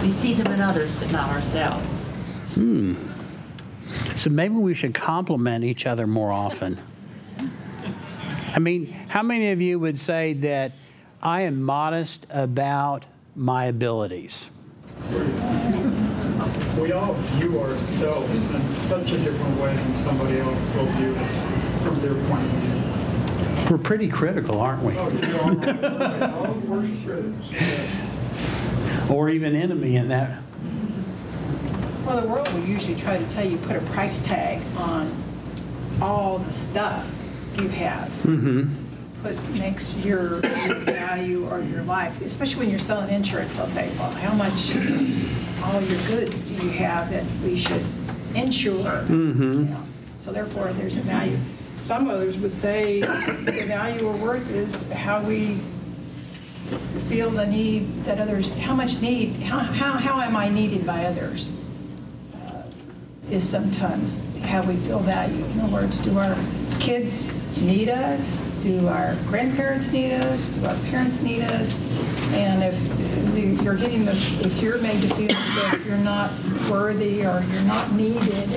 We 0.01 0.09
see 0.09 0.33
them 0.33 0.51
in 0.51 0.59
others, 0.59 0.95
but 0.95 1.11
not 1.11 1.29
ourselves. 1.29 1.93
Hmm. 2.55 2.95
So 4.15 4.29
maybe 4.29 4.55
we 4.55 4.73
should 4.73 4.93
compliment 4.93 5.63
each 5.63 5.85
other 5.85 6.07
more 6.07 6.31
often. 6.31 6.79
I 8.55 8.59
mean, 8.59 8.87
how 9.09 9.21
many 9.21 9.51
of 9.51 9.61
you 9.61 9.79
would 9.79 9.99
say 9.99 10.33
that 10.33 10.71
I 11.21 11.41
am 11.41 11.61
modest 11.61 12.25
about 12.29 13.05
my 13.35 13.65
abilities? 13.65 14.49
We 16.85 16.91
all 16.91 17.13
view 17.13 17.59
ourselves 17.59 18.45
in 18.53 18.69
such 18.69 19.09
a 19.09 19.17
different 19.17 19.59
way 19.59 19.75
than 19.75 19.91
somebody 19.91 20.37
else 20.37 20.71
will 20.75 20.85
view 20.85 21.15
us 21.15 21.35
from 21.81 21.99
their 21.99 22.13
point 22.29 22.45
of 22.45 22.51
view. 22.51 23.71
We're 23.71 23.79
pretty 23.79 24.07
critical, 24.07 24.61
aren't 24.61 24.83
we? 24.83 24.95
Oh, 24.95 25.09
you're 25.09 25.41
all 25.41 25.55
right. 25.55 26.31
All 26.31 26.53
the 26.53 26.67
worst 26.67 26.91
critics. 27.03 27.47
Or 29.09 29.31
even 29.31 29.55
enemy 29.55 29.95
in 29.95 30.09
that. 30.09 30.43
Well, 32.05 32.21
the 32.21 32.27
world 32.27 32.53
will 32.53 32.65
usually 32.65 32.95
try 32.95 33.17
to 33.17 33.27
tell 33.29 33.47
you, 33.47 33.57
put 33.57 33.77
a 33.77 33.81
price 33.81 34.23
tag 34.23 34.61
on 34.77 35.11
all 35.99 36.37
the 36.37 36.53
stuff 36.53 37.09
you 37.57 37.67
have. 37.69 38.09
Mm-hmm. 38.09 38.61
What 39.23 39.43
makes 39.59 39.95
your 40.05 40.39
your 40.67 40.75
value 40.81 41.49
or 41.49 41.61
your 41.61 41.81
life, 41.81 42.21
especially 42.21 42.59
when 42.59 42.69
you're 42.69 42.77
selling 42.77 43.09
insurance, 43.09 43.55
they'll 43.55 43.65
say, 43.65 43.89
well, 43.97 44.11
how 44.11 44.35
much, 44.35 44.75
all 45.65 45.81
your 45.81 46.01
goods 46.07 46.41
do 46.41 46.53
you 46.53 46.69
have 46.71 47.09
that 47.11 47.25
we 47.43 47.55
should 47.57 47.85
insure? 48.33 49.03
Mm-hmm. 49.07 49.73
So 50.19 50.31
therefore, 50.31 50.71
there's 50.73 50.95
a 50.97 51.01
value. 51.01 51.37
Some 51.81 52.09
others 52.09 52.37
would 52.39 52.53
say 52.53 53.01
the 53.01 53.63
value 53.67 54.07
or 54.07 54.15
worth 54.15 54.49
is 54.49 54.81
how 54.91 55.21
we 55.21 55.57
feel 57.09 57.29
the 57.29 57.45
need 57.45 58.03
that 58.05 58.17
others, 58.19 58.49
how 58.57 58.73
much 58.73 58.99
need, 59.01 59.33
how, 59.41 59.59
how, 59.59 59.91
how 59.93 60.19
am 60.21 60.35
I 60.35 60.49
needed 60.49 60.85
by 60.85 61.05
others? 61.05 61.51
uh, 62.47 62.63
Is 63.29 63.47
sometimes 63.47 64.17
how 64.41 64.63
we 64.63 64.75
feel 64.77 64.99
valued. 64.99 65.45
In 65.51 65.59
other 65.61 65.73
words, 65.73 65.99
do 65.99 66.17
our 66.17 66.35
kids 66.79 67.23
need 67.57 67.89
us? 67.89 68.41
Do 68.65 68.87
our 68.87 69.15
grandparents 69.27 69.91
need 69.91 70.11
us? 70.11 70.49
Do 70.49 70.65
our 70.65 70.75
parents 70.89 71.21
need 71.21 71.43
us? 71.43 71.79
And 72.33 72.63
if 72.63 73.61
you're 73.61 73.75
getting 73.75 74.05
the, 74.05 74.13
if 74.13 74.59
you're 74.59 74.79
made 74.79 75.03
to 75.03 75.07
feel 75.13 75.27
that 75.27 75.81
you're 75.85 75.97
not 75.97 76.31
worthy 76.67 77.23
or 77.23 77.45
you're 77.51 77.61
not 77.61 77.91
needed, 77.91 78.49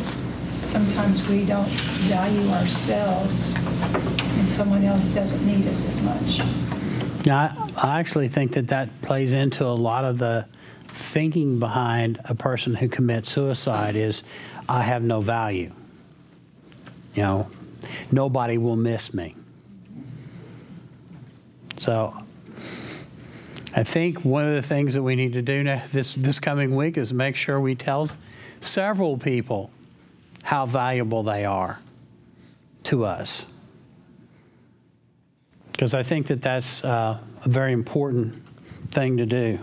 sometimes 0.63 1.29
we 1.29 1.45
don't 1.45 1.69
value 2.09 2.49
ourselves 2.53 3.53
and 3.55 4.49
someone 4.49 4.83
else 4.83 5.09
doesn't 5.09 5.47
need 5.47 5.67
us 5.69 5.87
as 5.87 6.01
much. 6.01 7.27
Now, 7.27 7.67
I 7.77 8.01
actually 8.01 8.29
think 8.29 8.53
that 8.53 8.69
that 8.69 9.03
plays 9.03 9.35
into 9.35 9.67
a 9.67 9.77
lot 9.77 10.07
of 10.07 10.17
the 10.17 10.47
thinking 10.87 11.59
behind 11.59 12.19
a 12.25 12.35
person 12.35 12.77
who 12.77 12.89
commits 12.89 13.31
suicide 13.31 13.95
is, 13.95 14.23
I 14.71 14.85
have 14.85 15.03
no 15.03 15.21
value. 15.21 15.75
You 17.15 17.23
know, 17.25 17.51
nobody 18.11 18.57
will 18.57 18.77
miss 18.77 19.13
me. 19.13 19.35
So 21.79 22.15
I 23.75 23.85
think 23.85 24.25
one 24.25 24.45
of 24.45 24.55
the 24.55 24.63
things 24.63 24.95
that 24.95 25.03
we 25.03 25.15
need 25.15 25.35
to 25.35 25.43
do 25.43 25.63
now, 25.63 25.83
this, 25.93 26.15
this 26.15 26.41
coming 26.41 26.75
week 26.75 26.97
is 26.97 27.15
make 27.15 27.37
sure 27.37 27.61
we 27.61 27.75
tell 27.75 28.11
several 28.61 29.17
people 29.17 29.71
how 30.43 30.67
valuable 30.67 31.23
they 31.23 31.45
are 31.45 31.79
to 32.85 33.05
us. 33.05 33.45
Because 35.71 35.95
I 35.95 36.03
think 36.03 36.27
that 36.27 36.43
that's 36.43 36.85
uh, 36.85 37.21
a 37.45 37.49
very 37.49 37.73
important 37.73 38.43
thing 38.91 39.19
to 39.19 39.27
do. 39.27 39.61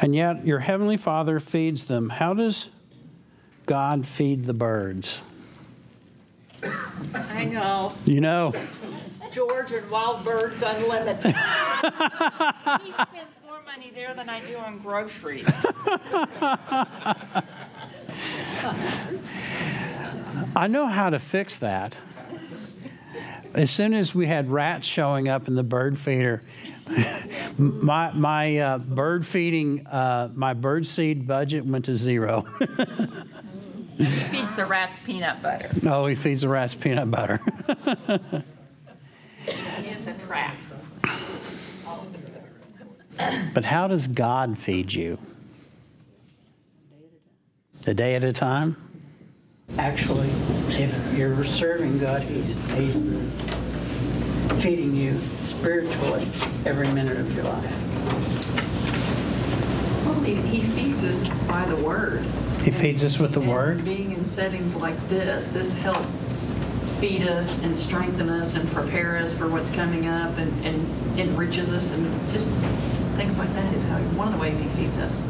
And 0.00 0.14
yet, 0.14 0.44
your 0.44 0.58
Heavenly 0.58 0.96
Father 0.96 1.38
feeds 1.38 1.84
them. 1.84 2.08
How 2.08 2.34
does 2.34 2.70
God 3.66 4.06
feed 4.06 4.44
the 4.44 4.54
birds? 4.54 5.22
I 7.14 7.44
know. 7.44 7.92
You 8.04 8.20
know, 8.20 8.52
George 9.34 9.72
and 9.72 9.90
Wild 9.90 10.24
Birds 10.24 10.62
Unlimited. 10.62 11.24
he 11.24 11.32
spends 12.92 13.34
more 13.44 13.60
money 13.66 13.90
there 13.92 14.14
than 14.14 14.28
I 14.28 14.40
do 14.46 14.56
on 14.56 14.78
groceries. 14.78 15.50
I 20.56 20.68
know 20.68 20.86
how 20.86 21.10
to 21.10 21.18
fix 21.18 21.58
that. 21.58 21.96
As 23.54 23.72
soon 23.72 23.92
as 23.92 24.14
we 24.14 24.26
had 24.26 24.50
rats 24.50 24.86
showing 24.86 25.28
up 25.28 25.48
in 25.48 25.56
the 25.56 25.64
bird 25.64 25.98
feeder, 25.98 26.42
my 27.58 28.12
my 28.12 28.58
uh, 28.58 28.78
bird 28.78 29.26
feeding 29.26 29.84
uh, 29.86 30.30
my 30.34 30.54
bird 30.54 30.86
seed 30.86 31.26
budget 31.26 31.64
went 31.64 31.86
to 31.86 31.96
zero. 31.96 32.44
He 33.96 34.06
feeds 34.06 34.52
the 34.54 34.64
rats 34.64 34.98
peanut 35.06 35.40
butter 35.40 35.70
oh, 35.86 36.06
he 36.06 36.16
feeds 36.16 36.40
the 36.40 36.48
rats 36.48 36.74
peanut 36.74 37.12
butter. 37.12 37.38
In 40.24 40.30
the 40.30 40.32
traps. 40.32 40.84
but 43.54 43.64
how 43.64 43.86
does 43.88 44.06
God 44.06 44.58
feed 44.58 44.92
you? 44.92 45.18
A 47.86 47.94
day 47.94 48.14
at 48.14 48.24
a 48.24 48.32
time? 48.32 48.76
Actually, 49.78 50.30
if 50.70 51.16
you're 51.16 51.44
serving 51.44 51.98
God, 51.98 52.22
He's, 52.22 52.56
he's 52.76 52.96
feeding 54.62 54.94
you 54.94 55.20
spiritually 55.44 56.26
every 56.64 56.88
minute 56.88 57.18
of 57.18 57.34
your 57.34 57.44
life. 57.44 57.64
Well, 60.06 60.20
he, 60.20 60.34
he 60.34 60.60
feeds 60.62 61.04
us 61.04 61.28
by 61.46 61.64
the 61.66 61.76
word. 61.76 62.24
He 62.62 62.70
feeds 62.70 63.04
us 63.04 63.18
with 63.18 63.32
the 63.32 63.40
And 63.40 63.50
word. 63.50 63.84
Being 63.84 64.12
in 64.12 64.24
settings 64.24 64.74
like 64.74 64.96
this, 65.08 65.46
this 65.52 65.74
helps 65.74 66.54
feed 67.04 67.28
us 67.28 67.62
and 67.62 67.76
strengthen 67.76 68.30
us 68.30 68.54
and 68.54 68.66
prepare 68.72 69.18
us 69.18 69.30
for 69.34 69.46
what's 69.46 69.70
coming 69.72 70.06
up 70.06 70.34
and, 70.38 70.64
and 70.64 71.20
enriches 71.20 71.68
us 71.68 71.90
and 71.90 72.32
just 72.32 72.48
things 73.18 73.36
like 73.36 73.52
that 73.52 73.74
is 73.74 73.82
how, 73.82 73.98
one 74.16 74.26
of 74.26 74.32
the 74.32 74.40
ways 74.40 74.58
he 74.58 74.66
feeds 74.68 74.96
us. 74.96 75.20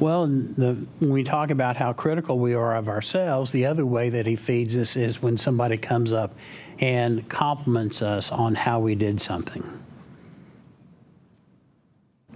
Well, 0.00 0.26
the, 0.26 0.86
when 1.00 1.12
we 1.12 1.22
talk 1.22 1.50
about 1.50 1.76
how 1.76 1.92
critical 1.92 2.38
we 2.38 2.54
are 2.54 2.74
of 2.74 2.88
ourselves, 2.88 3.52
the 3.52 3.66
other 3.66 3.84
way 3.84 4.08
that 4.08 4.24
he 4.24 4.36
feeds 4.36 4.74
us 4.74 4.96
is 4.96 5.20
when 5.20 5.36
somebody 5.36 5.76
comes 5.76 6.14
up 6.14 6.34
and 6.78 7.28
compliments 7.28 8.00
us 8.00 8.32
on 8.32 8.54
how 8.54 8.80
we 8.80 8.94
did 8.94 9.20
something. 9.20 9.62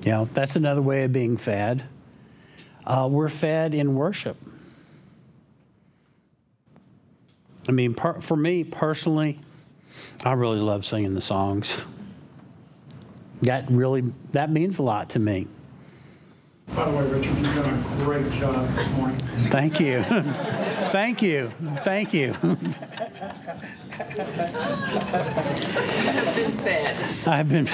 You 0.05 0.11
know, 0.11 0.25
that's 0.27 0.55
another 0.55 0.83
way 0.83 1.05
of 1.05 1.15
being 1.15 1.39
fed. 1.39 1.83
Uh, 2.85 3.09
we're 3.11 3.31
fed 3.31 3.73
in 3.73 3.95
worship. 3.95 4.37
I 7.69 7.73
mean, 7.73 7.95
per, 7.95 8.21
for 8.21 8.37
me 8.37 8.65
personally, 8.65 9.41
I 10.25 10.33
really 10.33 10.61
love 10.61 10.85
singing 10.85 11.15
the 11.15 11.21
songs. 11.21 11.85
That 13.43 13.71
really 13.71 14.13
that 14.33 14.51
means 14.51 14.79
a 14.79 14.83
lot 14.83 15.11
to 15.11 15.19
me. 15.19 15.47
By 16.75 16.91
the 16.91 16.97
way, 16.97 17.07
Richard, 17.07 17.37
you've 17.37 17.55
done 17.55 17.85
a 18.01 18.05
great 18.05 18.31
job 18.33 18.69
this 18.75 18.89
morning. 18.91 19.19
Thank 19.51 19.79
you. 19.81 20.03
Thank 20.91 21.23
you. 21.23 21.53
Thank 21.83 22.13
you. 22.13 22.33
have 22.33 22.57
been 26.37 26.53
fed. 26.53 27.29
I've 27.29 27.49
been. 27.49 27.67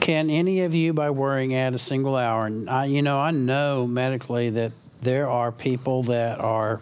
Can 0.00 0.30
any 0.30 0.60
of 0.60 0.74
you, 0.74 0.92
by 0.92 1.10
worrying, 1.10 1.54
add 1.54 1.74
a 1.74 1.78
single 1.78 2.14
hour? 2.14 2.46
And 2.46 2.68
I, 2.70 2.84
you 2.84 3.02
know, 3.02 3.18
I 3.18 3.30
know 3.30 3.86
medically 3.86 4.50
that 4.50 4.72
there 5.04 5.28
are 5.28 5.52
people 5.52 6.02
that 6.04 6.40
are 6.40 6.80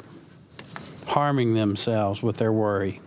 harming 1.09 1.55
themselves 1.55 2.23
with 2.23 2.37
their 2.37 2.53
worry. 2.53 3.01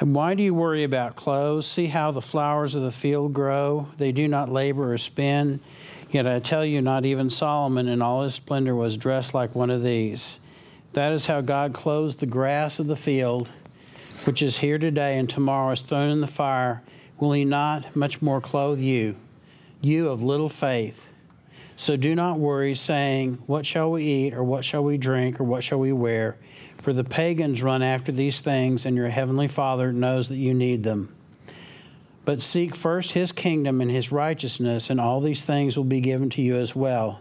And 0.00 0.14
why 0.14 0.34
do 0.34 0.42
you 0.42 0.54
worry 0.54 0.84
about 0.84 1.16
clothes? 1.16 1.66
See 1.66 1.86
how 1.86 2.10
the 2.10 2.22
flowers 2.22 2.74
of 2.74 2.82
the 2.82 2.92
field 2.92 3.34
grow? 3.34 3.88
They 3.96 4.12
do 4.12 4.28
not 4.28 4.48
labor 4.48 4.92
or 4.92 4.98
spin. 4.98 5.60
Yet 6.10 6.26
I 6.26 6.38
tell 6.38 6.64
you, 6.64 6.80
not 6.80 7.04
even 7.04 7.30
Solomon 7.30 7.88
in 7.88 8.00
all 8.00 8.22
his 8.22 8.34
splendor 8.34 8.74
was 8.74 8.96
dressed 8.96 9.34
like 9.34 9.54
one 9.54 9.70
of 9.70 9.82
these. 9.82 10.38
That 10.94 11.12
is 11.12 11.26
how 11.26 11.42
God 11.42 11.74
clothes 11.74 12.16
the 12.16 12.26
grass 12.26 12.78
of 12.78 12.86
the 12.86 12.96
field, 12.96 13.50
which 14.24 14.40
is 14.40 14.58
here 14.58 14.78
today 14.78 15.18
and 15.18 15.28
tomorrow 15.28 15.72
is 15.72 15.82
thrown 15.82 16.10
in 16.10 16.20
the 16.20 16.26
fire. 16.26 16.82
Will 17.20 17.32
he 17.32 17.44
not 17.44 17.94
much 17.94 18.22
more 18.22 18.40
clothe 18.40 18.78
you, 18.78 19.16
you 19.82 20.08
of 20.08 20.22
little 20.22 20.48
faith? 20.48 21.10
So 21.78 21.96
do 21.96 22.16
not 22.16 22.40
worry, 22.40 22.74
saying, 22.74 23.34
What 23.46 23.64
shall 23.64 23.92
we 23.92 24.02
eat, 24.02 24.34
or 24.34 24.42
what 24.42 24.64
shall 24.64 24.82
we 24.82 24.98
drink, 24.98 25.38
or 25.38 25.44
what 25.44 25.62
shall 25.62 25.78
we 25.78 25.92
wear? 25.92 26.36
For 26.78 26.92
the 26.92 27.04
pagans 27.04 27.62
run 27.62 27.82
after 27.84 28.10
these 28.10 28.40
things, 28.40 28.84
and 28.84 28.96
your 28.96 29.08
heavenly 29.08 29.46
Father 29.46 29.92
knows 29.92 30.28
that 30.28 30.38
you 30.38 30.54
need 30.54 30.82
them. 30.82 31.14
But 32.24 32.42
seek 32.42 32.74
first 32.74 33.12
his 33.12 33.30
kingdom 33.30 33.80
and 33.80 33.92
his 33.92 34.10
righteousness, 34.10 34.90
and 34.90 35.00
all 35.00 35.20
these 35.20 35.44
things 35.44 35.76
will 35.76 35.84
be 35.84 36.00
given 36.00 36.30
to 36.30 36.42
you 36.42 36.56
as 36.56 36.74
well. 36.74 37.20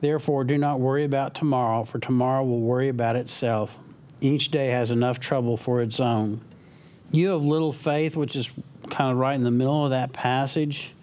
Therefore, 0.00 0.42
do 0.44 0.56
not 0.56 0.80
worry 0.80 1.04
about 1.04 1.34
tomorrow, 1.34 1.84
for 1.84 1.98
tomorrow 1.98 2.44
will 2.44 2.60
worry 2.60 2.88
about 2.88 3.14
itself. 3.14 3.78
Each 4.22 4.50
day 4.50 4.68
has 4.68 4.90
enough 4.90 5.20
trouble 5.20 5.58
for 5.58 5.82
its 5.82 6.00
own. 6.00 6.40
You 7.12 7.28
have 7.28 7.42
little 7.42 7.74
faith, 7.74 8.16
which 8.16 8.36
is 8.36 8.54
kind 8.88 9.12
of 9.12 9.18
right 9.18 9.34
in 9.34 9.44
the 9.44 9.50
middle 9.50 9.84
of 9.84 9.90
that 9.90 10.14
passage. 10.14 10.94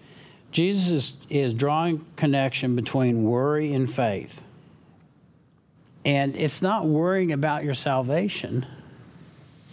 Jesus 0.54 0.90
is, 0.90 1.12
is 1.28 1.52
drawing 1.52 2.06
connection 2.14 2.76
between 2.76 3.24
worry 3.24 3.74
and 3.74 3.92
faith. 3.92 4.40
And 6.04 6.36
it's 6.36 6.62
not 6.62 6.86
worrying 6.86 7.32
about 7.32 7.64
your 7.64 7.74
salvation. 7.74 8.64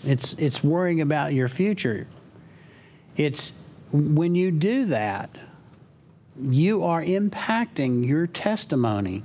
It's 0.04 0.34
it's 0.34 0.64
worrying 0.64 1.00
about 1.00 1.36
your 1.36 1.48
future. 1.48 2.08
It's 3.16 3.54
when 3.92 4.34
you 4.34 4.50
do 4.50 4.86
that, 4.86 5.30
you 6.42 6.84
are 6.84 7.04
impacting 7.04 8.08
your 8.08 8.26
testimony 8.26 9.22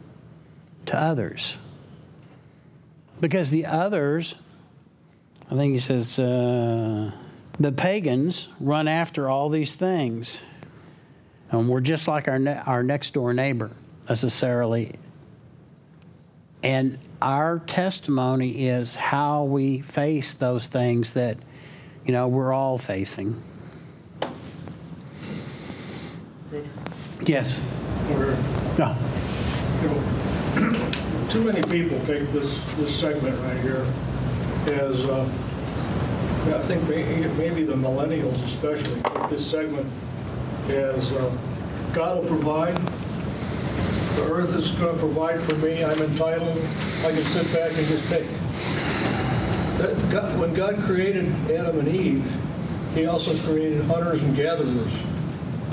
to 0.84 1.00
others. 1.00 1.56
Because 3.18 3.48
the 3.50 3.64
others, 3.64 4.34
I 5.50 5.54
think 5.54 5.72
he 5.72 5.78
says, 5.78 6.18
uh, 6.18 7.12
the 7.58 7.72
pagans 7.72 8.48
run 8.60 8.88
after 8.88 9.30
all 9.30 9.48
these 9.48 9.74
things. 9.74 10.42
And 11.50 11.68
we're 11.68 11.80
just 11.80 12.08
like 12.08 12.28
our, 12.28 12.38
ne- 12.38 12.62
our 12.66 12.82
next 12.82 13.14
door 13.14 13.32
neighbor, 13.32 13.70
necessarily. 14.08 14.94
And 16.62 16.98
our 17.22 17.60
testimony 17.60 18.66
is 18.66 18.96
how 18.96 19.44
we 19.44 19.80
face 19.80 20.34
those 20.34 20.66
things 20.66 21.12
that, 21.14 21.38
you 22.04 22.12
know, 22.12 22.26
we're 22.28 22.52
all 22.52 22.78
facing. 22.78 23.42
Yes. 27.24 27.60
No. 28.78 28.96
Too 31.28 31.42
many 31.42 31.62
people 31.62 31.98
take 32.06 32.30
this, 32.32 32.62
this 32.74 32.98
segment 32.98 33.38
right 33.42 33.60
here 33.60 33.86
as, 34.66 35.04
uh, 35.04 35.28
I 36.46 36.62
think 36.62 36.88
maybe 36.88 37.64
the 37.64 37.74
millennials 37.74 38.42
especially, 38.44 39.00
take 39.02 39.30
this 39.30 39.48
segment 39.48 39.86
as 40.68 41.12
uh, 41.12 41.30
God 41.92 42.18
will 42.22 42.28
provide, 42.28 42.76
the 44.16 44.22
earth 44.32 44.54
is 44.54 44.70
going 44.72 44.94
to 44.94 44.98
provide 44.98 45.40
for 45.42 45.54
me, 45.56 45.84
I'm 45.84 46.00
entitled, 46.02 46.56
I 47.04 47.12
can 47.12 47.24
sit 47.24 47.52
back 47.52 47.72
and 47.76 47.86
just 47.86 48.08
take. 48.08 48.26
That 49.78 49.94
God- 50.10 50.38
When 50.40 50.54
God 50.54 50.78
created 50.84 51.26
Adam 51.50 51.78
and 51.80 51.88
Eve, 51.88 52.24
he 52.94 53.06
also 53.06 53.36
created 53.46 53.84
hunters 53.84 54.22
and 54.22 54.34
gatherers. 54.34 54.98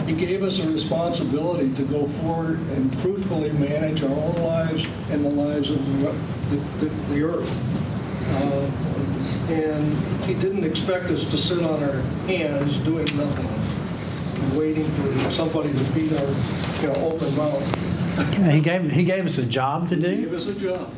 He 0.06 0.14
gave 0.14 0.44
us 0.44 0.60
a 0.60 0.70
responsibility 0.70 1.74
to 1.76 1.84
go 1.84 2.06
forward 2.08 2.60
and 2.76 2.94
fruitfully 2.98 3.52
manage 3.54 4.04
our 4.04 4.10
own 4.10 4.36
lives 4.44 4.86
and 5.12 5.24
the 5.24 5.30
lives 5.30 5.70
of 5.70 5.78
the, 6.02 6.56
the, 6.86 6.86
the 7.14 7.24
earth. 7.24 7.50
Uh, 8.36 9.52
and 9.54 9.98
he 10.26 10.34
didn't 10.34 10.66
expect 10.66 11.06
us 11.06 11.24
to 11.26 11.38
sit 11.38 11.64
on 11.64 11.82
our 11.84 12.02
hands 12.28 12.78
doing 12.80 13.06
nothing, 13.16 13.48
waiting 14.58 14.88
for 14.90 15.32
somebody 15.32 15.72
to 15.72 15.80
feed 15.86 16.14
our, 16.14 16.82
you 16.82 16.88
know, 16.88 17.12
open 17.12 17.36
mouth. 17.36 18.50
He 18.52 18.62
gave, 18.62 18.92
he 18.92 19.04
gave 19.04 19.26
us 19.26 19.38
a 19.38 19.46
job 19.46 19.90
to 19.90 19.96
He 19.96 20.02
do, 20.02 20.16
gave 20.18 20.34
us 20.34 20.46
a 20.46 20.54
job. 20.56 20.94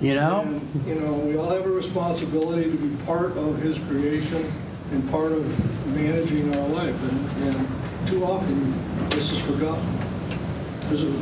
you 0.00 0.14
know? 0.14 0.40
And, 0.42 0.86
you 0.86 0.94
know, 0.96 1.12
we 1.14 1.36
all 1.36 1.50
have 1.50 1.64
a 1.66 1.70
responsibility 1.70 2.70
to 2.70 2.76
be 2.76 2.94
part 3.04 3.36
of 3.36 3.58
his 3.60 3.78
creation 3.80 4.52
and 4.92 5.08
part 5.10 5.32
of 5.32 5.86
managing 5.94 6.54
our 6.56 6.68
life. 6.68 6.94
And, 7.10 7.42
and 7.56 7.68
too 8.06 8.24
often, 8.24 9.08
this 9.10 9.32
is 9.32 9.38
forgotten. 9.40 9.84
Because 10.82 11.02
of, 11.02 11.12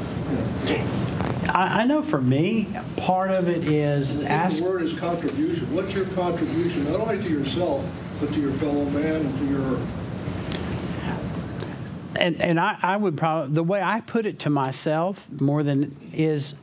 you 0.70 0.76
know, 0.76 0.84
I, 1.54 1.80
I 1.80 1.84
know 1.84 2.02
for 2.02 2.20
me, 2.20 2.68
part 2.96 3.30
of 3.30 3.48
it 3.48 3.64
is 3.64 4.16
I 4.16 4.18
think 4.18 4.30
ask. 4.30 4.58
the 4.58 4.64
word 4.64 4.82
is 4.82 4.92
contribution. 4.92 5.74
What's 5.74 5.94
your 5.94 6.04
contribution, 6.06 6.84
not 6.90 7.00
only 7.00 7.22
to 7.22 7.30
yourself, 7.30 7.90
but 8.20 8.32
to 8.34 8.40
your 8.40 8.52
fellow 8.52 8.84
man 8.86 9.22
and 9.24 9.38
to 9.38 9.44
your 9.46 9.60
earth? 9.62 10.03
And 12.18 12.40
and 12.40 12.60
I, 12.60 12.78
I 12.82 12.96
would 12.96 13.16
probably 13.16 13.54
the 13.54 13.62
way 13.62 13.82
I 13.82 14.00
put 14.00 14.26
it 14.26 14.38
to 14.40 14.50
myself 14.50 15.30
more 15.30 15.62
than 15.62 15.96
is 16.12 16.54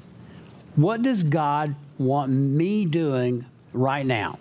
what 0.75 1.01
does 1.01 1.23
God 1.23 1.75
want 1.97 2.31
me 2.31 2.85
doing 2.85 3.45
right 3.73 4.05
now? 4.05 4.39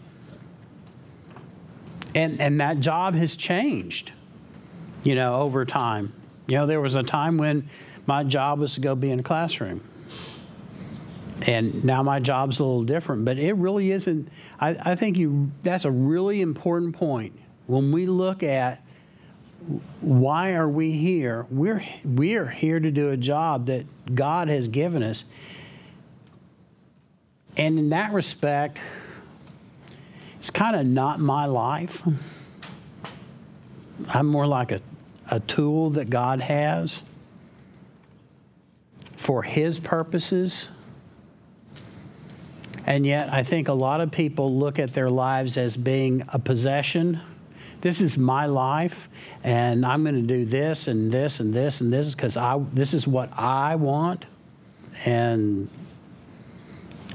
And 2.14 2.40
and 2.40 2.61
that 2.61 2.80
job 2.80 3.14
has 3.14 3.36
changed, 3.36 4.12
you 5.02 5.14
know, 5.14 5.34
over 5.34 5.64
time. 5.64 6.12
You 6.46 6.56
know, 6.56 6.66
there 6.66 6.80
was 6.80 6.94
a 6.94 7.02
time 7.02 7.38
when 7.38 7.68
my 8.06 8.24
job 8.24 8.58
was 8.58 8.74
to 8.74 8.80
go 8.80 8.94
be 8.94 9.11
in 9.11 9.20
a 9.20 9.22
classroom. 9.22 9.84
And 11.42 11.84
now 11.84 12.02
my 12.02 12.20
job's 12.20 12.61
a 12.61 12.64
little 12.64 12.84
different, 12.84 13.24
but 13.24 13.38
it 13.38 13.54
really 13.54 13.92
isn't. 13.92 14.28
I, 14.61 14.76
I 14.82 14.96
think 14.96 15.16
you 15.16 15.50
that's 15.62 15.84
a 15.84 15.90
really 15.90 16.40
important 16.40 16.94
point. 16.94 17.38
When 17.66 17.92
we 17.92 18.06
look 18.06 18.42
at 18.42 18.82
why 20.00 20.52
are 20.52 20.68
we 20.68 20.92
here? 20.92 21.46
We're 21.50 21.82
we 22.04 22.36
are 22.36 22.46
here 22.46 22.80
to 22.80 22.90
do 22.90 23.10
a 23.10 23.16
job 23.16 23.66
that 23.66 23.86
God 24.14 24.48
has 24.48 24.68
given 24.68 25.02
us. 25.02 25.24
And 27.56 27.78
in 27.78 27.90
that 27.90 28.12
respect, 28.12 28.78
it's 30.38 30.50
kind 30.50 30.76
of 30.76 30.86
not 30.86 31.20
my 31.20 31.46
life. 31.46 32.02
I'm 34.08 34.26
more 34.26 34.46
like 34.46 34.72
a, 34.72 34.80
a 35.30 35.40
tool 35.40 35.90
that 35.90 36.08
God 36.08 36.40
has 36.40 37.02
for 39.16 39.42
His 39.42 39.78
purposes. 39.78 40.68
And 42.86 43.04
yet, 43.04 43.32
I 43.32 43.42
think 43.42 43.68
a 43.68 43.74
lot 43.74 44.00
of 44.00 44.10
people 44.10 44.56
look 44.56 44.78
at 44.78 44.94
their 44.94 45.10
lives 45.10 45.56
as 45.56 45.76
being 45.76 46.24
a 46.28 46.38
possession. 46.38 47.20
This 47.81 48.03
is 48.03 48.18
my 48.18 48.45
life, 48.45 49.09
and 49.43 49.87
I'm 49.87 50.03
going 50.03 50.14
to 50.14 50.22
do 50.22 50.45
this 50.45 50.87
and 50.87 51.11
this 51.11 51.41
and 51.41 51.55
this 51.55 51.81
and 51.81 51.93
this 51.93 52.14
because 52.14 52.37
I 52.37 52.59
this 52.72 52.93
is 52.93 53.07
what 53.07 53.31
I 53.39 53.76
want, 53.76 54.26
and 55.07 55.70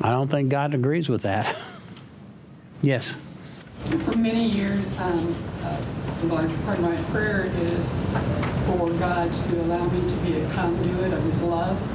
I 0.01 0.09
don't 0.09 0.28
think 0.28 0.49
God 0.49 0.74
agrees 0.74 1.07
with 1.07 1.22
that. 1.22 1.55
yes. 2.82 3.16
For 4.05 4.18
many 4.18 4.49
years, 4.49 4.88
um, 4.97 5.36
uh, 5.63 5.78
the 6.22 6.28
larger 6.28 6.57
part 6.59 6.80
of 6.80 6.84
my 6.86 6.95
prayer 7.11 7.45
is 7.57 7.89
for 8.66 8.89
God 8.93 9.32
to 9.32 9.61
allow 9.61 9.86
me 9.86 10.09
to 10.09 10.16
be 10.18 10.41
a 10.41 10.49
conduit 10.51 11.13
of 11.13 11.24
His 11.24 11.43
love. 11.43 11.94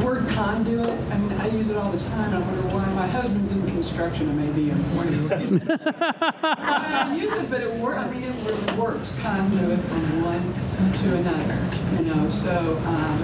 The 0.00 0.06
word 0.06 0.28
conduit, 0.30 0.88
I 0.88 1.18
mean, 1.18 1.32
I 1.40 1.48
use 1.48 1.68
it 1.68 1.76
all 1.76 1.92
the 1.92 1.98
time. 1.98 2.32
I 2.32 2.38
wonder 2.38 2.62
why 2.74 2.86
my 2.94 3.06
husband's 3.06 3.52
in 3.52 3.66
construction. 3.66 4.30
It 4.30 4.32
may 4.32 4.50
be 4.50 4.70
one 4.70 5.06
of 5.08 5.28
the 5.28 5.36
reasons. 5.36 5.68
I 6.42 7.14
use 7.16 7.32
it, 7.34 7.50
but 7.50 7.60
it 7.60 7.74
works. 7.74 7.98
I 8.00 8.10
mean, 8.10 8.22
it 8.22 8.34
really 8.46 8.78
works. 8.80 9.12
Conduit 9.20 9.78
from 9.80 10.22
one 10.24 10.94
to 10.94 11.16
another. 11.16 12.02
You 12.02 12.14
know, 12.14 12.30
so 12.30 12.78
um, 12.86 13.18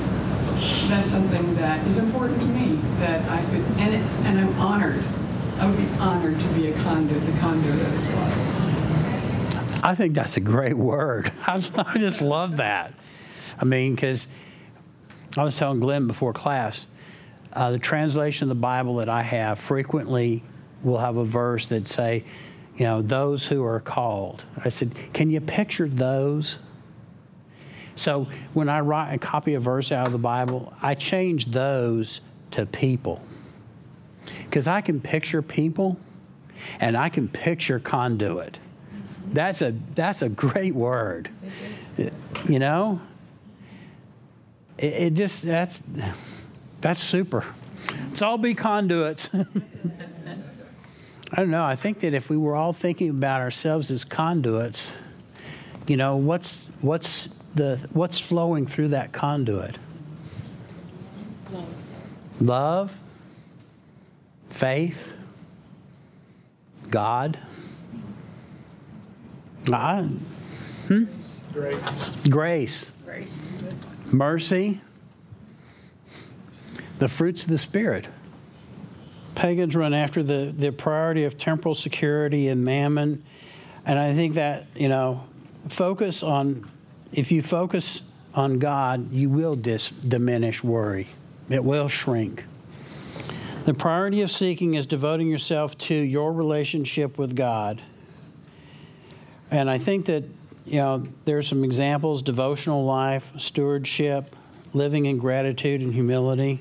that's 0.89 1.09
something 1.09 1.55
that 1.57 1.87
is 1.87 1.97
important 1.97 2.43
to 2.43 2.47
me, 2.49 2.74
that 2.99 3.27
I 3.31 3.41
could, 3.47 3.62
and, 3.81 3.95
it- 3.95 4.07
and 4.27 4.39
I'm 4.39 4.53
honored. 4.61 5.03
I 5.59 5.66
would 5.66 5.79
be 5.79 5.89
honored 5.99 6.39
to 6.39 6.47
be 6.49 6.68
a 6.68 6.74
conduit, 6.83 7.24
the 7.24 7.39
conduit 7.41 7.81
of 7.81 7.91
his 7.91 8.09
love. 8.11 9.83
I 9.83 9.95
think 9.95 10.14
that's 10.14 10.37
a 10.37 10.41
great 10.41 10.77
word. 10.77 11.31
I, 11.47 11.55
I 11.95 11.97
just 11.97 12.20
love 12.20 12.57
that. 12.59 12.93
I 13.59 13.64
mean, 13.64 13.95
because 13.95 14.29
I 15.39 15.45
was 15.45 15.57
telling 15.57 15.80
Glenn 15.80 16.07
before 16.07 16.32
class, 16.32 16.87
uh, 17.53 17.70
the 17.70 17.78
translation 17.78 18.45
of 18.45 18.49
the 18.49 18.61
Bible 18.61 18.97
that 18.97 19.09
I 19.09 19.22
have 19.22 19.59
frequently 19.59 20.43
will 20.82 20.99
have 20.99 21.16
a 21.16 21.24
verse 21.24 21.66
that 21.68 21.89
say, 21.89 22.24
you 22.76 22.84
know, 22.84 23.03
those 23.03 23.47
who 23.47 23.64
are 23.64 23.80
called. 23.80 24.45
I 24.62 24.68
said, 24.68 24.93
can 25.12 25.30
you 25.30 25.41
picture 25.41 25.89
those? 25.89 26.59
So 27.95 28.28
when 28.53 28.68
I 28.68 28.80
write 28.80 29.11
and 29.11 29.20
copy 29.20 29.55
a 29.55 29.61
verse 29.61 29.91
out 29.91 30.07
of 30.07 30.12
the 30.12 30.18
Bible, 30.18 30.74
I 30.82 30.95
change 30.95 31.47
those 31.47 32.20
to 32.53 32.66
people. 32.66 33.22
Because 34.45 34.68
I 34.68 34.82
can 34.82 35.01
picture 35.01 35.41
people 35.41 35.99
and 36.80 36.97
I 36.97 37.09
can 37.09 37.28
picture 37.28 37.78
conduit. 37.78 38.59
That's 39.32 39.62
a 39.62 39.74
that's 39.95 40.22
a 40.22 40.28
great 40.28 40.74
word. 40.74 41.30
You 42.49 42.59
know? 42.59 43.01
It, 44.79 44.93
it 44.93 45.14
just 45.14 45.45
that's 45.45 45.83
that's 46.81 47.01
super. 47.01 47.45
Let's 48.09 48.22
all 48.22 48.39
be 48.39 48.55
conduits. 48.55 49.31
I 51.33 51.37
don't 51.37 51.51
know. 51.51 51.64
I 51.64 51.77
think 51.77 52.01
that 52.01 52.14
if 52.14 52.31
we 52.31 52.37
were 52.37 52.55
all 52.55 52.72
thinking 52.72 53.11
about 53.11 53.41
ourselves 53.41 53.91
as 53.91 54.05
conduits, 54.05 54.93
you 55.87 55.97
know, 55.97 56.16
what's 56.16 56.66
what's 56.81 57.29
the 57.55 57.77
what's 57.93 58.18
flowing 58.18 58.66
through 58.66 58.89
that 58.89 59.12
conduit? 59.12 59.79
Love. 61.51 62.41
Love, 62.41 63.01
faith, 64.51 65.14
God. 66.91 67.39
I, 69.72 70.03
hmm? 70.03 71.05
Grace. 71.53 71.83
Grace. 72.29 72.93
Grace. 73.05 73.37
Mercy. 74.12 74.80
The 76.98 77.09
fruits 77.09 77.42
of 77.44 77.50
the 77.50 77.59
Spirit. 77.59 78.09
Pagans 79.34 79.76
run 79.76 79.92
after 79.92 80.22
the, 80.22 80.52
the 80.57 80.72
priority 80.72 81.24
of 81.24 81.36
temporal 81.36 81.74
security 81.74 82.48
and 82.48 82.64
mammon. 82.64 83.22
And 83.84 83.98
I 83.98 84.14
think 84.14 84.34
that, 84.34 84.66
you 84.74 84.88
know, 84.88 85.24
focus 85.68 86.22
on, 86.22 86.70
if 87.12 87.30
you 87.30 87.42
focus 87.42 88.02
on 88.34 88.59
God, 88.59 89.12
you 89.12 89.28
will 89.28 89.57
dis, 89.57 89.90
diminish 89.90 90.64
worry, 90.64 91.09
it 91.50 91.62
will 91.62 91.88
shrink. 91.88 92.44
The 93.66 93.74
priority 93.74 94.22
of 94.22 94.30
seeking 94.30 94.74
is 94.74 94.86
devoting 94.86 95.28
yourself 95.28 95.76
to 95.78 95.94
your 95.94 96.32
relationship 96.32 97.18
with 97.18 97.34
God. 97.34 97.82
And 99.50 99.68
I 99.68 99.78
think 99.78 100.07
that, 100.07 100.24
you 100.66 100.78
know, 100.78 101.06
there 101.24 101.38
are 101.38 101.42
some 101.42 101.64
examples 101.64 102.22
devotional 102.22 102.84
life, 102.84 103.32
stewardship, 103.38 104.34
living 104.72 105.06
in 105.06 105.18
gratitude 105.18 105.80
and 105.80 105.94
humility, 105.94 106.60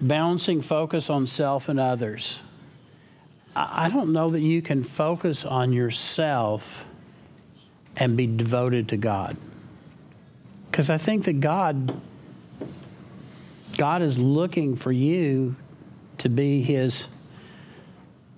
balancing 0.00 0.62
focus 0.62 1.10
on 1.10 1.26
self 1.26 1.68
and 1.68 1.80
others. 1.80 2.38
I 3.56 3.88
don't 3.88 4.12
know 4.12 4.30
that 4.30 4.40
you 4.40 4.62
can 4.62 4.82
focus 4.82 5.44
on 5.44 5.72
yourself 5.72 6.84
and 7.96 8.16
be 8.16 8.26
devoted 8.26 8.88
to 8.88 8.96
God. 8.96 9.36
Because 10.70 10.90
I 10.90 10.98
think 10.98 11.24
that 11.24 11.40
God 11.40 12.00
God 13.76 14.02
is 14.02 14.18
looking 14.18 14.76
for 14.76 14.92
you 14.92 15.56
to 16.18 16.28
be 16.28 16.62
his 16.62 17.08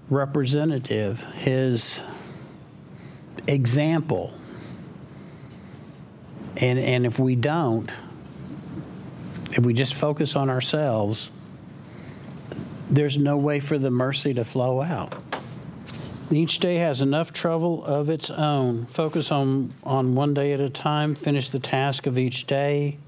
representative, 0.08 1.22
his 1.34 2.00
example. 3.46 4.32
And, 6.56 6.78
and 6.78 7.04
if 7.04 7.18
we 7.18 7.36
don't, 7.36 7.90
if 9.52 9.64
we 9.64 9.72
just 9.72 9.94
focus 9.94 10.36
on 10.36 10.50
ourselves, 10.50 11.30
there's 12.90 13.18
no 13.18 13.36
way 13.36 13.60
for 13.60 13.78
the 13.78 13.90
mercy 13.90 14.34
to 14.34 14.44
flow 14.44 14.82
out. 14.82 15.14
Each 16.30 16.58
day 16.58 16.76
has 16.76 17.02
enough 17.02 17.32
trouble 17.32 17.84
of 17.84 18.08
its 18.08 18.30
own. 18.30 18.86
Focus 18.86 19.30
on, 19.30 19.72
on 19.84 20.14
one 20.14 20.34
day 20.34 20.52
at 20.52 20.60
a 20.60 20.68
time, 20.68 21.14
finish 21.14 21.50
the 21.50 21.60
task 21.60 22.06
of 22.06 22.18
each 22.18 22.46
day, 22.46 22.98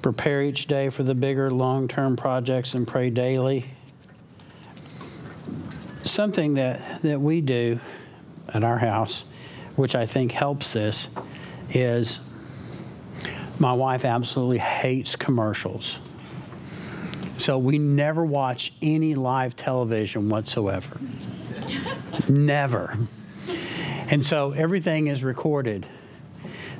prepare 0.00 0.42
each 0.42 0.66
day 0.66 0.88
for 0.88 1.02
the 1.02 1.14
bigger 1.14 1.50
long 1.50 1.86
term 1.86 2.16
projects, 2.16 2.74
and 2.74 2.86
pray 2.86 3.10
daily. 3.10 3.66
Something 6.02 6.54
that, 6.54 7.02
that 7.02 7.20
we 7.20 7.40
do 7.40 7.78
at 8.48 8.64
our 8.64 8.78
house, 8.78 9.24
which 9.76 9.94
I 9.94 10.06
think 10.06 10.32
helps 10.32 10.72
this, 10.72 11.08
is 11.70 12.20
my 13.58 13.72
wife 13.72 14.04
absolutely 14.04 14.58
hates 14.58 15.16
commercials. 15.16 15.98
So 17.38 17.58
we 17.58 17.78
never 17.78 18.24
watch 18.24 18.72
any 18.80 19.14
live 19.14 19.56
television 19.56 20.28
whatsoever. 20.28 20.98
never. 22.28 22.98
And 24.10 24.24
so 24.24 24.52
everything 24.52 25.08
is 25.08 25.24
recorded. 25.24 25.86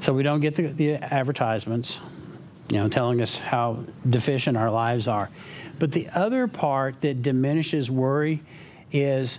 So 0.00 0.12
we 0.12 0.22
don't 0.22 0.40
get 0.40 0.54
the, 0.54 0.66
the, 0.68 0.94
advertisements, 0.94 2.00
you 2.68 2.76
know, 2.76 2.88
telling 2.88 3.20
us 3.22 3.38
how 3.38 3.84
deficient 4.08 4.56
our 4.56 4.70
lives 4.70 5.08
are. 5.08 5.30
But 5.78 5.92
the 5.92 6.08
other 6.10 6.46
part 6.46 7.00
that 7.00 7.22
diminishes 7.22 7.90
worry 7.90 8.42
is 8.92 9.38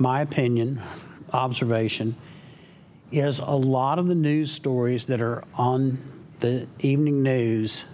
my 0.00 0.22
opinion, 0.22 0.80
observation, 1.32 2.16
is 3.10 3.38
a 3.38 3.44
lot 3.44 3.98
of 3.98 4.06
the 4.06 4.14
news 4.14 4.52
stories 4.52 5.06
that 5.06 5.20
are 5.20 5.44
on 5.54 5.98
the 6.40 6.66
evening 6.80 7.22
news 7.22 7.84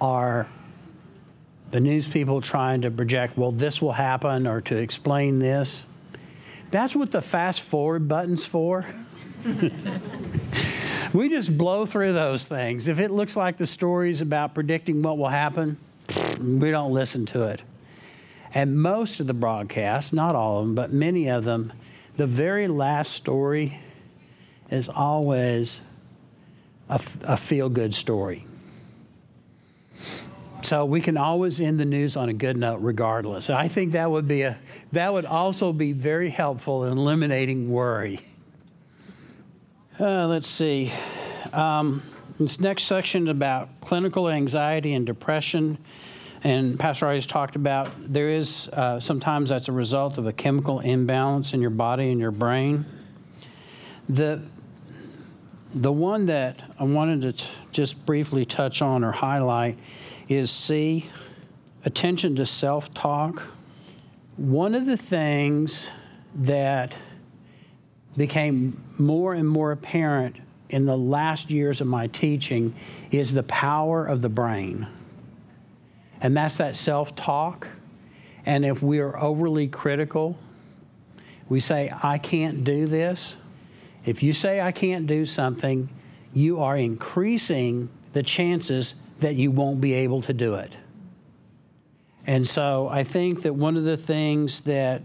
are 0.00 0.48
the 1.70 1.80
news 1.80 2.06
people 2.06 2.40
trying 2.40 2.82
to 2.82 2.90
project, 2.90 3.36
well, 3.36 3.50
this 3.50 3.82
will 3.82 3.92
happen 3.92 4.46
or 4.46 4.60
to 4.60 4.76
explain 4.76 5.40
this. 5.40 5.84
That's 6.70 6.94
what 6.94 7.10
the 7.10 7.22
fast 7.22 7.60
forward 7.60 8.08
button's 8.08 8.46
for. 8.46 8.86
we 11.12 11.28
just 11.28 11.56
blow 11.58 11.84
through 11.86 12.12
those 12.12 12.46
things. 12.46 12.88
If 12.88 13.00
it 13.00 13.10
looks 13.10 13.36
like 13.36 13.56
the 13.56 13.66
story's 13.66 14.20
about 14.20 14.54
predicting 14.54 15.02
what 15.02 15.18
will 15.18 15.28
happen, 15.28 15.76
we 16.40 16.70
don't 16.70 16.92
listen 16.92 17.26
to 17.26 17.44
it. 17.44 17.62
And 18.54 18.80
most 18.80 19.18
of 19.18 19.26
the 19.26 19.34
broadcasts, 19.34 20.12
not 20.12 20.36
all 20.36 20.60
of 20.60 20.66
them, 20.66 20.74
but 20.76 20.92
many 20.92 21.28
of 21.28 21.42
them, 21.44 21.72
the 22.16 22.26
very 22.26 22.68
last 22.68 23.12
story 23.12 23.80
is 24.70 24.88
always 24.88 25.80
a, 26.88 27.00
a 27.24 27.36
feel 27.36 27.68
good 27.68 27.94
story. 27.94 28.46
So 30.62 30.86
we 30.86 31.00
can 31.02 31.18
always 31.18 31.60
end 31.60 31.78
the 31.78 31.84
news 31.84 32.16
on 32.16 32.30
a 32.30 32.32
good 32.32 32.56
note 32.56 32.78
regardless. 32.78 33.50
I 33.50 33.68
think 33.68 33.92
that 33.92 34.10
would 34.10 34.26
be 34.26 34.42
a 34.42 34.56
that 34.92 35.12
would 35.12 35.26
also 35.26 35.74
be 35.74 35.92
very 35.92 36.30
helpful 36.30 36.84
in 36.84 36.96
eliminating 36.96 37.70
worry. 37.70 38.20
Uh, 40.00 40.26
let's 40.26 40.46
see. 40.46 40.90
Um, 41.52 42.02
this 42.40 42.60
next 42.60 42.84
section 42.84 43.24
is 43.24 43.28
about 43.28 43.68
clinical 43.80 44.30
anxiety 44.30 44.94
and 44.94 45.04
depression. 45.04 45.76
And 46.44 46.78
Pastor 46.78 47.06
always 47.06 47.26
talked 47.26 47.56
about 47.56 47.90
there 47.98 48.28
is 48.28 48.68
uh, 48.68 49.00
sometimes 49.00 49.48
that's 49.48 49.68
a 49.68 49.72
result 49.72 50.18
of 50.18 50.26
a 50.26 50.32
chemical 50.32 50.80
imbalance 50.80 51.54
in 51.54 51.62
your 51.62 51.70
body 51.70 52.10
and 52.10 52.20
your 52.20 52.30
brain. 52.30 52.84
The 54.10 54.42
the 55.74 55.90
one 55.90 56.26
that 56.26 56.60
I 56.78 56.84
wanted 56.84 57.22
to 57.22 57.32
t- 57.32 57.50
just 57.72 58.06
briefly 58.06 58.44
touch 58.44 58.80
on 58.80 59.02
or 59.02 59.10
highlight 59.10 59.76
is 60.28 60.50
C, 60.50 61.06
attention 61.84 62.36
to 62.36 62.46
self 62.46 62.92
talk. 62.92 63.42
One 64.36 64.74
of 64.74 64.84
the 64.84 64.98
things 64.98 65.88
that 66.34 66.94
became 68.18 68.82
more 68.98 69.32
and 69.32 69.48
more 69.48 69.72
apparent 69.72 70.36
in 70.68 70.84
the 70.84 70.96
last 70.96 71.50
years 71.50 71.80
of 71.80 71.86
my 71.86 72.06
teaching 72.08 72.74
is 73.10 73.32
the 73.32 73.42
power 73.44 74.04
of 74.04 74.20
the 74.20 74.28
brain. 74.28 74.86
And 76.24 76.34
that's 76.34 76.56
that 76.56 76.74
self 76.74 77.14
talk. 77.14 77.68
And 78.46 78.64
if 78.64 78.82
we 78.82 79.00
are 79.00 79.14
overly 79.22 79.68
critical, 79.68 80.38
we 81.50 81.60
say, 81.60 81.92
I 82.02 82.16
can't 82.16 82.64
do 82.64 82.86
this. 82.86 83.36
If 84.06 84.22
you 84.22 84.32
say, 84.32 84.62
I 84.62 84.72
can't 84.72 85.06
do 85.06 85.26
something, 85.26 85.90
you 86.32 86.62
are 86.62 86.78
increasing 86.78 87.90
the 88.14 88.22
chances 88.22 88.94
that 89.20 89.34
you 89.34 89.50
won't 89.50 89.82
be 89.82 89.92
able 89.92 90.22
to 90.22 90.32
do 90.32 90.54
it. 90.54 90.78
And 92.26 92.48
so 92.48 92.88
I 92.88 93.04
think 93.04 93.42
that 93.42 93.54
one 93.54 93.76
of 93.76 93.84
the 93.84 93.98
things 93.98 94.62
that 94.62 95.02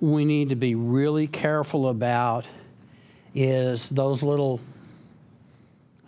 we 0.00 0.24
need 0.24 0.48
to 0.48 0.56
be 0.56 0.74
really 0.74 1.26
careful 1.26 1.86
about 1.86 2.46
is 3.34 3.90
those 3.90 4.22
little 4.22 4.58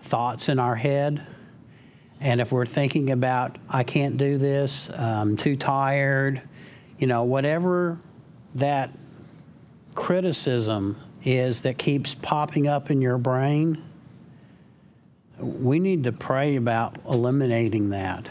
thoughts 0.00 0.48
in 0.48 0.58
our 0.58 0.76
head. 0.76 1.26
And 2.22 2.40
if 2.40 2.52
we're 2.52 2.66
thinking 2.66 3.10
about, 3.10 3.58
I 3.68 3.82
can't 3.82 4.16
do 4.16 4.38
this, 4.38 4.88
I'm 4.90 5.36
too 5.36 5.56
tired, 5.56 6.40
you 6.96 7.08
know, 7.08 7.24
whatever 7.24 7.98
that 8.54 8.90
criticism 9.96 10.96
is 11.24 11.62
that 11.62 11.78
keeps 11.78 12.14
popping 12.14 12.68
up 12.68 12.92
in 12.92 13.02
your 13.02 13.18
brain, 13.18 13.82
we 15.40 15.80
need 15.80 16.04
to 16.04 16.12
pray 16.12 16.54
about 16.54 16.96
eliminating 17.08 17.90
that. 17.90 18.30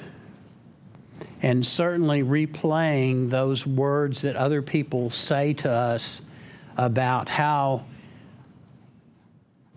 And 1.42 1.68
certainly 1.68 2.24
replaying 2.24 3.30
those 3.30 3.68
words 3.68 4.22
that 4.22 4.38
other 4.38 4.62
people 4.62 5.10
say 5.10 5.52
to 5.56 5.70
us 5.70 6.22
about 6.78 7.28
how 7.28 7.84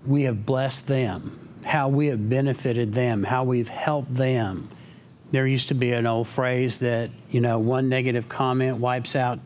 we 0.07 0.23
have 0.23 0.47
blessed 0.47 0.87
them, 0.87 1.44
how 1.65 1.89
we 1.89 2.09
have 2.09 2.29
benefited 2.29 2.93
them, 2.93 3.25
how 3.25 3.45
we've 3.45 3.69
helped 3.69 4.15
them. 4.15 4.69
There 5.33 5.47
used 5.47 5.69
to 5.69 5.75
be 5.75 5.93
an 5.93 6.07
old 6.07 6.29
phrase 6.29 6.79
that, 6.79 7.11
you 7.31 7.41
know, 7.41 7.59
one 7.59 7.89
negative 7.89 8.29
comment 8.29 8.79
wipes 8.79 9.17
out 9.17 9.41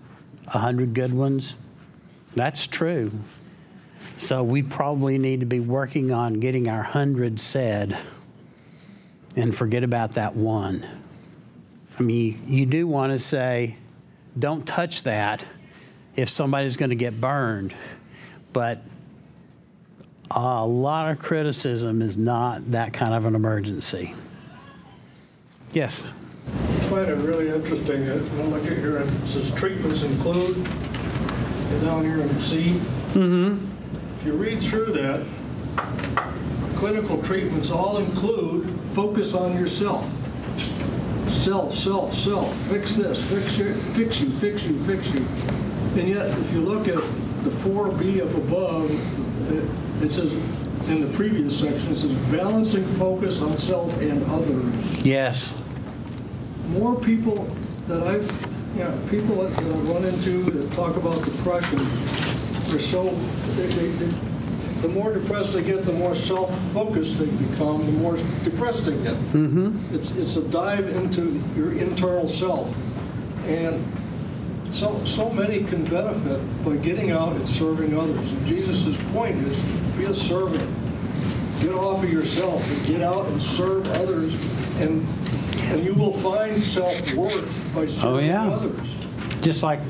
a 0.48 0.58
hundred 0.58 0.94
good 0.94 1.12
ones. 1.12 1.56
That's 2.34 2.66
true. 2.66 3.10
So 4.16 4.42
we 4.42 4.62
probably 4.62 5.18
need 5.18 5.40
to 5.40 5.46
be 5.46 5.60
working 5.60 6.12
on 6.12 6.40
getting 6.40 6.68
our 6.68 6.82
hundred 6.82 7.40
said 7.40 7.96
and 9.36 9.54
forget 9.54 9.84
about 9.84 10.14
that 10.14 10.34
one. 10.34 10.86
I 11.98 12.02
mean, 12.02 12.42
you 12.46 12.66
do 12.66 12.86
want 12.86 13.12
to 13.12 13.18
say, 13.18 13.76
don't 14.38 14.66
touch 14.66 15.04
that 15.04 15.44
if 16.16 16.30
somebody's 16.30 16.76
going 16.76 16.90
to 16.90 16.96
get 16.96 17.20
burned. 17.20 17.74
But 18.52 18.82
a 20.30 20.64
lot 20.64 21.10
of 21.10 21.18
criticism 21.18 22.02
is 22.02 22.16
not 22.16 22.70
that 22.70 22.92
kind 22.92 23.14
of 23.14 23.24
an 23.24 23.34
emergency. 23.34 24.14
Yes. 25.72 26.06
I 26.46 26.80
find 26.90 27.10
it 27.10 27.16
really 27.16 27.48
interesting 27.48 28.04
that 28.06 28.20
when 28.32 28.40
I 28.40 28.56
look 28.56 28.66
at 28.66 28.78
here, 28.78 28.98
it 28.98 29.10
says 29.26 29.50
treatments 29.52 30.02
include, 30.02 30.56
and 30.56 31.82
down 31.82 32.04
here 32.04 32.20
in 32.20 32.38
C. 32.38 32.80
Mm-hmm. 33.12 33.66
If 34.20 34.26
you 34.26 34.32
read 34.34 34.60
through 34.60 34.92
that, 34.94 35.26
clinical 36.76 37.22
treatments 37.22 37.70
all 37.70 37.98
include 37.98 38.70
focus 38.92 39.34
on 39.34 39.56
yourself. 39.56 40.10
Self, 41.30 41.74
self, 41.74 42.14
self, 42.14 42.56
fix 42.68 42.96
this, 42.96 43.24
fix 43.24 43.58
your, 43.58 43.74
fix 43.74 44.20
you, 44.20 44.30
fix 44.30 44.64
you, 44.64 44.78
fix 44.80 45.06
you. 45.12 45.24
And 46.00 46.08
yet, 46.08 46.26
if 46.26 46.52
you 46.52 46.60
look 46.60 46.88
at 46.88 46.96
the 47.44 47.50
4B 47.50 48.22
up 48.22 48.34
above, 48.36 48.90
it, 49.50 50.04
it 50.04 50.12
says, 50.12 50.32
in 50.88 51.00
the 51.00 51.12
previous 51.16 51.58
section, 51.60 51.92
it 51.92 51.98
says 51.98 52.14
balancing 52.30 52.84
focus 52.96 53.42
on 53.42 53.58
self 53.58 54.00
and 54.00 54.22
others. 54.30 55.04
Yes. 55.04 55.52
More 56.68 56.98
people 56.98 57.44
that 57.86 58.02
I've, 58.02 58.30
you 58.76 58.84
know, 58.84 58.98
people 59.10 59.36
that 59.42 59.58
I've 59.58 59.88
run 59.88 60.04
into 60.04 60.42
that 60.50 60.72
talk 60.74 60.96
about 60.96 61.22
depression 61.24 61.80
are 61.80 62.80
so, 62.80 63.10
they, 63.56 63.66
they, 63.66 63.88
they, 63.88 64.14
the 64.82 64.88
more 64.88 65.12
depressed 65.12 65.54
they 65.54 65.62
get, 65.62 65.84
the 65.84 65.92
more 65.92 66.14
self-focused 66.14 67.18
they 67.18 67.26
become, 67.26 67.84
the 67.84 67.92
more 67.92 68.16
depressed 68.44 68.84
they 68.84 68.92
get. 69.02 69.14
Mm-hmm. 69.32 69.94
It's, 69.94 70.10
it's 70.12 70.36
a 70.36 70.42
dive 70.42 70.86
into 70.88 71.42
your 71.56 71.72
internal 71.72 72.28
self. 72.28 72.72
And 73.46 73.84
so, 74.72 75.04
so 75.04 75.30
many 75.30 75.64
can 75.64 75.84
benefit 75.86 76.40
by 76.64 76.76
getting 76.76 77.10
out 77.10 77.32
and 77.34 77.48
serving 77.48 77.98
others. 77.98 78.30
And 78.32 78.46
Jesus' 78.46 78.96
point 79.12 79.36
is, 79.36 79.58
be 79.96 80.04
a 80.04 80.14
servant. 80.14 80.68
Get 81.60 81.74
off 81.74 82.04
of 82.04 82.12
yourself 82.12 82.68
and 82.70 82.86
get 82.86 83.02
out 83.02 83.26
and 83.26 83.42
serve 83.42 83.88
others, 83.92 84.34
and, 84.80 85.04
and 85.56 85.84
you 85.84 85.94
will 85.94 86.12
find 86.12 86.62
self-worth 86.62 87.74
by 87.74 87.86
serving 87.86 87.86
Oh, 87.86 88.20
serving 88.20 88.26
yeah. 88.26 88.48
others. 88.48 88.94
Just 89.42 89.62
like, 89.64 89.80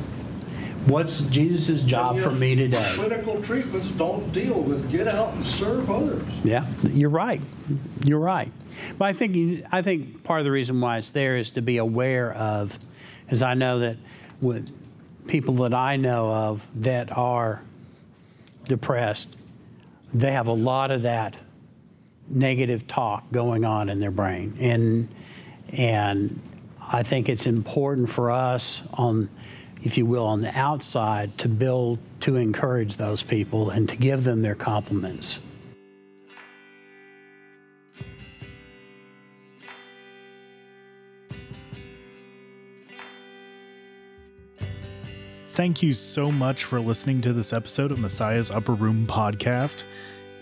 what's 0.87 1.21
Jesus' 1.23 1.83
job 1.83 2.19
for 2.21 2.31
me 2.31 2.55
today? 2.55 2.93
Clinical 2.95 3.43
treatments 3.43 3.91
don't 3.91 4.33
deal 4.33 4.61
with 4.61 4.91
get 4.91 5.09
out 5.09 5.35
and 5.35 5.45
serve 5.45 5.91
others. 5.91 6.25
Yeah, 6.43 6.67
you're 6.85 7.11
right. 7.11 7.43
You're 8.05 8.19
right. 8.19 8.51
But 8.97 9.07
I 9.07 9.13
think 9.13 9.65
I 9.71 9.83
think 9.83 10.23
part 10.25 10.41
of 10.41 10.45
the 10.45 10.51
reason 10.51 10.81
why 10.81 10.99
it's 10.99 11.11
there 11.11 11.37
is 11.37 11.51
to 11.53 11.63
be 11.63 11.77
aware 11.77 12.33
of, 12.33 12.79
as 13.29 13.43
I 13.43 13.53
know 13.55 13.81
that 13.81 13.97
with 14.41 14.75
people 15.27 15.55
that 15.55 15.75
I 15.75 15.97
know 15.97 16.31
of 16.31 16.67
that 16.83 17.17
are 17.17 17.63
depressed, 18.65 19.37
they 20.13 20.33
have 20.33 20.47
a 20.47 20.53
lot 20.53 20.91
of 20.91 21.03
that 21.03 21.37
negative 22.29 22.87
talk 22.87 23.31
going 23.33 23.65
on 23.65 23.89
in 23.89 23.99
their 24.01 24.11
brain, 24.11 24.57
and 24.61 25.09
and 25.73 26.41
I 26.81 27.03
think 27.03 27.29
it's 27.29 27.47
important 27.47 28.09
for 28.09 28.31
us 28.31 28.83
on, 28.95 29.29
if 29.83 29.99
you 29.99 30.07
will, 30.07 30.27
on 30.27 30.41
the 30.41 30.57
outside 30.59 31.37
to 31.39 31.49
build 31.49 31.99
to 32.21 32.37
encourage 32.37 32.97
those 32.97 33.23
people 33.23 33.71
and 33.71 33.89
to 33.91 33.97
give 33.97 34.25
them 34.25 34.43
their 34.43 34.55
compliments. 34.55 35.39
Thank 45.59 45.83
you 45.83 45.93
so 45.93 46.31
much 46.31 46.63
for 46.63 46.81
listening 46.81 47.21
to 47.23 47.33
this 47.33 47.53
episode 47.53 47.91
of 47.91 47.99
Messiah's 47.99 48.53
Upper 48.53 48.75
Room 48.75 49.09
podcast. 49.09 49.83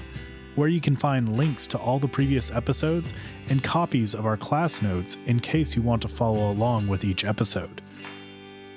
where 0.55 0.67
you 0.67 0.81
can 0.81 0.95
find 0.95 1.37
links 1.37 1.67
to 1.67 1.77
all 1.77 1.99
the 1.99 2.07
previous 2.07 2.51
episodes 2.51 3.13
and 3.49 3.63
copies 3.63 4.13
of 4.13 4.25
our 4.25 4.37
class 4.37 4.81
notes 4.81 5.17
in 5.25 5.39
case 5.39 5.75
you 5.75 5.81
want 5.81 6.01
to 6.01 6.07
follow 6.07 6.51
along 6.51 6.87
with 6.87 7.03
each 7.03 7.25
episode. 7.25 7.81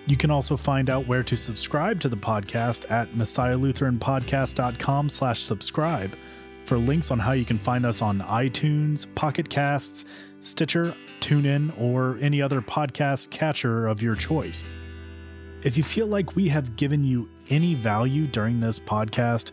You 0.06 0.16
can 0.16 0.30
also 0.30 0.56
find 0.56 0.88
out 0.88 1.06
where 1.08 1.24
to 1.24 1.36
subscribe 1.36 2.00
to 2.00 2.08
the 2.08 2.16
podcast 2.16 2.88
at 2.90 3.12
messiahlutheranpodcast.com 3.12 5.08
slash 5.08 5.42
subscribe 5.42 6.16
for 6.64 6.78
links 6.78 7.10
on 7.10 7.18
how 7.18 7.32
you 7.32 7.44
can 7.44 7.58
find 7.58 7.84
us 7.84 8.02
on 8.02 8.20
iTunes, 8.20 9.12
Pocket 9.14 9.48
Casts, 9.48 10.04
Stitcher, 10.40 10.94
TuneIn, 11.20 11.72
or 11.80 12.18
any 12.20 12.40
other 12.40 12.60
podcast 12.60 13.30
catcher 13.30 13.88
of 13.88 14.00
your 14.00 14.14
choice. 14.14 14.64
If 15.62 15.76
you 15.76 15.82
feel 15.82 16.06
like 16.06 16.36
we 16.36 16.48
have 16.50 16.76
given 16.76 17.02
you 17.02 17.28
any 17.48 17.74
value 17.74 18.28
during 18.28 18.60
this 18.60 18.78
podcast, 18.78 19.50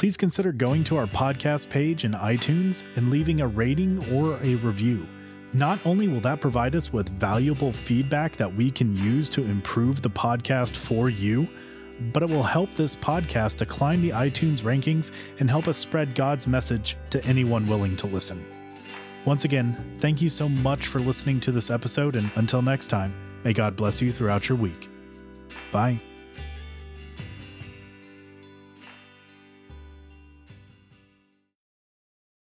please 0.00 0.16
consider 0.16 0.50
going 0.50 0.82
to 0.82 0.96
our 0.96 1.06
podcast 1.06 1.68
page 1.68 2.06
in 2.06 2.12
iTunes 2.12 2.84
and 2.96 3.10
leaving 3.10 3.42
a 3.42 3.46
rating 3.46 3.98
or 4.10 4.42
a 4.42 4.54
review. 4.54 5.06
Not 5.52 5.78
only 5.84 6.08
will 6.08 6.22
that 6.22 6.40
provide 6.40 6.74
us 6.74 6.90
with 6.90 7.10
valuable 7.20 7.70
feedback 7.70 8.34
that 8.38 8.56
we 8.56 8.70
can 8.70 8.96
use 8.96 9.28
to 9.28 9.44
improve 9.44 10.00
the 10.00 10.08
podcast 10.08 10.74
for 10.74 11.10
you, 11.10 11.46
but 12.14 12.22
it 12.22 12.30
will 12.30 12.42
help 12.42 12.74
this 12.74 12.96
podcast 12.96 13.56
to 13.56 13.66
climb 13.66 14.00
the 14.00 14.08
iTunes 14.08 14.62
rankings 14.62 15.10
and 15.38 15.50
help 15.50 15.68
us 15.68 15.76
spread 15.76 16.14
God's 16.14 16.46
message 16.46 16.96
to 17.10 17.22
anyone 17.26 17.66
willing 17.66 17.94
to 17.98 18.06
listen. 18.06 18.42
Once 19.26 19.44
again, 19.44 19.74
thank 19.96 20.22
you 20.22 20.30
so 20.30 20.48
much 20.48 20.86
for 20.86 21.00
listening 21.00 21.40
to 21.40 21.52
this 21.52 21.70
episode, 21.70 22.16
and 22.16 22.30
until 22.36 22.62
next 22.62 22.86
time, 22.86 23.14
may 23.44 23.52
God 23.52 23.76
bless 23.76 24.00
you 24.00 24.14
throughout 24.14 24.48
your 24.48 24.56
week. 24.56 24.88
Bye. 25.70 26.00